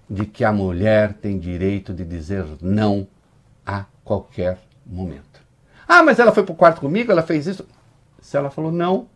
de 0.09 0.25
que 0.25 0.43
a 0.43 0.51
mulher 0.51 1.13
tem 1.13 1.39
direito 1.39 1.93
de 1.93 2.05
dizer 2.05 2.45
não 2.61 3.07
a 3.65 3.85
qualquer 4.03 4.59
momento. 4.85 5.34
Ah, 5.87 6.03
mas 6.03 6.19
ela 6.19 6.31
foi 6.31 6.43
para 6.43 6.53
o 6.53 6.55
quarto 6.55 6.81
comigo, 6.81 7.11
ela 7.11 7.23
fez 7.23 7.47
isso. 7.47 7.67
Se 8.21 8.35
ela 8.37 8.49
falou 8.49 8.71
não, 8.71 9.07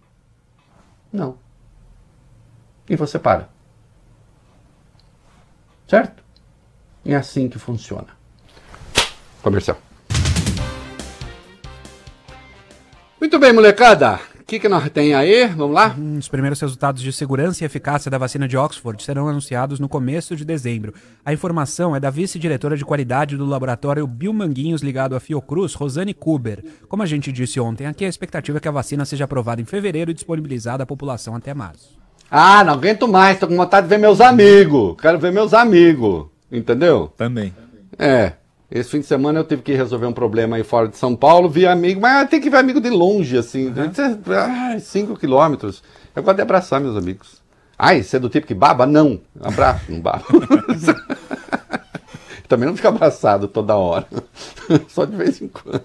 não. 1.12 1.38
E 2.88 2.96
você 2.96 3.18
para. 3.18 3.50
Certo? 5.88 6.24
É 7.06 7.16
assim 7.16 7.50
que 7.50 7.58
funciona. 7.58 8.08
Comercial. 9.42 9.78
Muito 13.20 13.40
bem, 13.40 13.52
molecada. 13.52 14.20
Que, 14.50 14.60
que 14.60 14.68
nós 14.68 14.90
tem 14.90 15.14
aí? 15.14 15.46
Vamos 15.46 15.76
lá? 15.76 15.96
Os 16.18 16.28
primeiros 16.28 16.60
resultados 16.60 17.04
de 17.04 17.14
segurança 17.14 17.64
e 17.64 17.66
eficácia 17.66 18.10
da 18.10 18.18
vacina 18.18 18.48
de 18.48 18.58
Oxford 18.58 19.04
serão 19.04 19.30
anunciados 19.30 19.80
no 19.80 19.88
começo 19.88 20.36
de 20.36 20.44
dezembro. 20.44 20.92
A 21.24 21.32
informação 21.32 21.96
é 21.96 22.00
da 22.00 22.10
vice-diretora 22.10 22.76
de 22.76 22.84
qualidade 22.84 23.38
do 23.38 23.46
laboratório 23.46 24.08
Biomanguinhos 24.08 24.82
ligado 24.82 25.16
à 25.16 25.20
Fiocruz, 25.20 25.76
Rosane 25.76 26.16
Kuber. 26.16 26.64
Como 26.88 27.04
a 27.04 27.06
gente 27.06 27.32
disse 27.32 27.60
ontem 27.60 27.86
aqui, 27.86 28.04
a 28.04 28.10
expectativa 28.10 28.58
é 28.58 28.62
que 28.62 28.68
a 28.68 28.72
vacina 28.72 29.06
seja 29.06 29.26
aprovada 29.26 29.62
em 29.62 29.66
fevereiro 29.66 30.10
e 30.10 30.16
disponibilizada 30.16 30.82
à 30.82 30.86
população 30.86 31.36
até 31.36 31.54
março. 31.54 32.00
Ah, 32.32 32.64
não 32.64 32.74
aguento 32.74 33.08
mais, 33.08 33.38
tô 33.38 33.48
com 33.48 33.56
vontade 33.56 33.86
de 33.86 33.90
ver 33.90 34.00
meus 34.00 34.20
amigos. 34.20 34.96
Quero 35.00 35.20
ver 35.20 35.32
meus 35.32 35.54
amigos. 35.54 36.26
Entendeu? 36.52 37.14
Também. 37.16 37.54
É. 38.00 38.34
Esse 38.72 38.92
fim 38.92 39.00
de 39.00 39.08
semana 39.08 39.40
eu 39.40 39.44
tive 39.44 39.64
que 39.64 39.74
resolver 39.74 40.06
um 40.06 40.14
problema 40.14 40.56
aí 40.56 40.64
fora 40.64 40.88
de 40.88 40.96
São 40.96 41.16
Paulo, 41.16 41.50
vi 41.50 41.66
amigo, 41.66 42.00
mas 42.00 42.30
tem 42.30 42.40
que 42.40 42.52
ver 42.52 42.58
amigo 42.58 42.80
de 42.80 42.90
longe, 42.90 43.36
assim. 43.36 43.74
Ai, 44.36 44.80
cinco 44.80 45.16
quilômetros. 45.16 45.82
Eu 46.16 46.22
gosto 46.22 46.36
de 46.36 46.44
abraçar 46.44 46.80
meus 46.80 46.96
amigos. 46.96 47.42
Ai, 47.78 48.04
você 48.04 48.18
é 48.18 48.20
do 48.20 48.30
tipo 48.30 48.46
que 48.46 48.54
baba? 48.54 48.86
Não. 48.86 49.20
Abraço, 49.42 49.92
não 49.92 50.00
baba. 50.00 50.24
Também 52.48 52.68
não 52.68 52.76
fica 52.76 52.90
abraçado 52.90 53.48
toda 53.48 53.76
hora. 53.76 54.08
Só 54.88 55.06
de 55.06 55.16
vez 55.16 55.42
em 55.42 55.48
quando. 55.48 55.82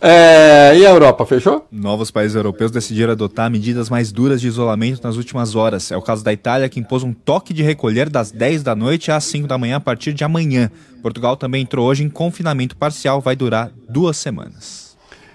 É, 0.00 0.76
e 0.76 0.86
a 0.86 0.90
Europa, 0.90 1.26
fechou? 1.26 1.66
Novos 1.72 2.10
países 2.10 2.36
europeus 2.36 2.70
decidiram 2.70 3.12
adotar 3.12 3.50
medidas 3.50 3.90
mais 3.90 4.12
duras 4.12 4.40
de 4.40 4.46
isolamento 4.46 5.02
nas 5.02 5.16
últimas 5.16 5.56
horas. 5.56 5.90
É 5.90 5.96
o 5.96 6.02
caso 6.02 6.22
da 6.22 6.32
Itália, 6.32 6.68
que 6.68 6.78
impôs 6.78 7.02
um 7.02 7.12
toque 7.12 7.52
de 7.52 7.62
recolher 7.62 8.08
das 8.08 8.30
10 8.30 8.62
da 8.62 8.76
noite 8.76 9.10
às 9.10 9.24
5 9.24 9.48
da 9.48 9.58
manhã 9.58 9.76
a 9.76 9.80
partir 9.80 10.12
de 10.12 10.22
amanhã. 10.22 10.70
Portugal 11.02 11.36
também 11.36 11.62
entrou 11.62 11.86
hoje 11.86 12.04
em 12.04 12.08
confinamento 12.08 12.76
parcial, 12.76 13.20
vai 13.20 13.34
durar 13.34 13.72
duas 13.88 14.16
semanas. 14.16 14.87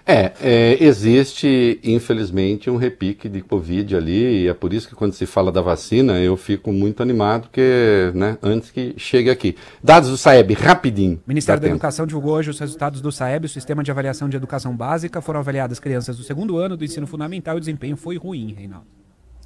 É, 0.05 0.33
é, 0.41 0.83
existe, 0.83 1.79
infelizmente, 1.81 2.69
um 2.69 2.75
repique 2.75 3.29
de 3.29 3.41
Covid 3.41 3.95
ali, 3.95 4.43
e 4.43 4.47
é 4.49 4.53
por 4.53 4.73
isso 4.73 4.89
que 4.89 4.95
quando 4.95 5.13
se 5.13 5.25
fala 5.25 5.49
da 5.49 5.61
vacina, 5.61 6.19
eu 6.19 6.35
fico 6.35 6.73
muito 6.73 7.01
animado, 7.01 7.43
porque, 7.43 8.11
né, 8.13 8.37
antes 8.43 8.69
que 8.69 8.93
chegue 8.97 9.29
aqui. 9.29 9.55
Dados 9.81 10.09
do 10.09 10.17
SAEB, 10.17 10.55
rapidinho. 10.55 11.15
O 11.25 11.29
Ministério 11.29 11.61
da 11.61 11.69
Educação 11.69 12.05
divulgou 12.05 12.33
hoje 12.33 12.49
os 12.49 12.59
resultados 12.59 12.99
do 12.99 13.13
SAEB, 13.13 13.45
o 13.45 13.49
Sistema 13.49 13.81
de 13.81 13.91
Avaliação 13.91 14.27
de 14.27 14.35
Educação 14.35 14.75
Básica. 14.75 15.21
Foram 15.21 15.39
avaliadas 15.39 15.79
crianças 15.79 16.17
do 16.17 16.23
segundo 16.23 16.57
ano 16.57 16.75
do 16.75 16.83
ensino 16.83 17.07
fundamental 17.07 17.55
e 17.55 17.57
o 17.57 17.61
desempenho 17.61 17.95
foi 17.95 18.17
ruim, 18.17 18.53
Reinaldo. 18.53 18.87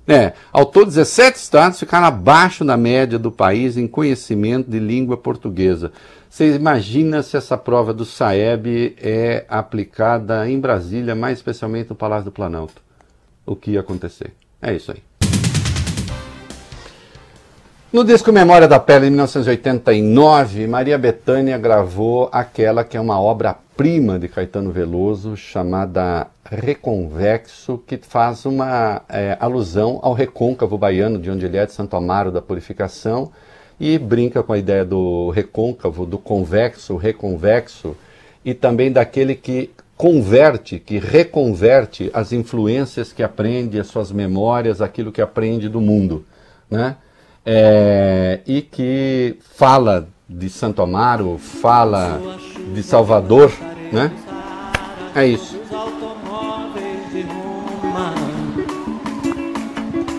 É, 0.07 0.31
ao 0.53 0.65
todo 0.65 0.85
17 0.85 1.37
estados 1.37 1.77
ficaram 1.77 2.07
abaixo 2.07 2.63
da 2.63 2.77
média 2.77 3.19
do 3.19 3.29
país 3.29 3.75
em 3.75 3.85
conhecimento 3.85 4.71
de 4.71 4.79
língua 4.79 5.17
portuguesa. 5.17 5.91
Você 6.29 6.55
imagina 6.55 7.23
se 7.23 7.37
essa 7.37 7.57
prova 7.57 7.93
do 7.93 8.05
SAEB 8.05 8.95
é 9.01 9.45
aplicada 9.47 10.49
em 10.49 10.59
Brasília, 10.59 11.15
mais 11.15 11.37
especialmente 11.37 11.89
no 11.89 11.95
Palácio 11.95 12.25
do 12.25 12.31
Planalto? 12.31 12.81
O 13.45 13.55
que 13.55 13.71
ia 13.71 13.79
acontecer? 13.79 14.33
É 14.61 14.73
isso 14.73 14.91
aí. 14.91 15.01
No 17.91 18.03
disco 18.03 18.33
Memória 18.33 18.67
da 18.67 18.79
Pele, 18.79 19.07
em 19.07 19.11
1989, 19.11 20.67
Maria 20.67 20.97
Bethânia 20.97 21.57
gravou 21.57 22.29
aquela 22.33 22.83
que 22.83 22.97
é 22.97 23.01
uma 23.01 23.19
obra-prima 23.19 24.19
de 24.19 24.27
Caetano 24.27 24.71
Veloso, 24.71 25.37
chamada 25.37 26.27
Reconvexo, 26.43 27.81
que 27.87 27.97
faz 27.97 28.45
uma 28.45 29.01
é, 29.07 29.37
alusão 29.39 29.99
ao 30.03 30.13
recôncavo 30.13 30.77
baiano, 30.77 31.17
de 31.17 31.31
onde 31.31 31.45
ele 31.45 31.55
é, 31.55 31.65
de 31.65 31.71
Santo 31.71 31.95
Amaro 31.95 32.29
da 32.29 32.41
Purificação, 32.41 33.31
e 33.79 33.97
brinca 33.97 34.41
com 34.41 34.53
a 34.53 34.57
ideia 34.57 34.83
do 34.83 35.29
recôncavo, 35.29 36.05
do 36.05 36.17
convexo, 36.17 36.95
reconvexo, 36.95 37.95
e 38.43 38.53
também 38.53 38.91
daquele 38.91 39.35
que 39.35 39.69
converte, 39.95 40.79
que 40.79 40.99
reconverte 40.99 42.09
as 42.13 42.31
influências 42.31 43.11
que 43.11 43.23
aprende, 43.23 43.79
as 43.79 43.87
suas 43.87 44.11
memórias, 44.11 44.81
aquilo 44.81 45.11
que 45.11 45.21
aprende 45.21 45.67
do 45.67 45.81
mundo, 45.81 46.25
né? 46.69 46.97
É, 47.45 48.41
e 48.45 48.61
que 48.61 49.37
fala 49.55 50.07
de 50.27 50.49
Santo 50.49 50.81
Amaro, 50.81 51.37
fala 51.37 52.21
de 52.73 52.83
Salvador, 52.83 53.51
né? 53.91 54.11
É 55.15 55.25
isso. 55.25 55.57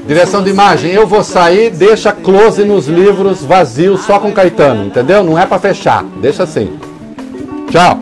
Direção 0.08 0.42
de 0.42 0.48
imagem, 0.48 0.90
eu 0.90 1.06
vou 1.06 1.22
sair, 1.22 1.68
deixa 1.68 2.10
close 2.12 2.64
nos 2.64 2.86
livros 2.86 3.44
vazios 3.44 4.06
só 4.06 4.18
com 4.18 4.32
Caetano, 4.32 4.86
entendeu? 4.86 5.22
Não 5.22 5.38
é 5.38 5.44
para 5.44 5.58
fechar, 5.58 6.02
deixa 6.02 6.44
assim. 6.44 6.78
Tchau. 7.70 8.00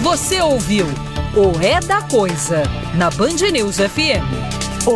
Você 0.00 0.40
ouviu 0.40 0.86
o 1.36 1.62
É 1.62 1.78
da 1.80 2.00
Coisa 2.00 2.62
na 2.94 3.10
Band 3.10 3.50
News 3.52 3.76
FM. 3.76 4.49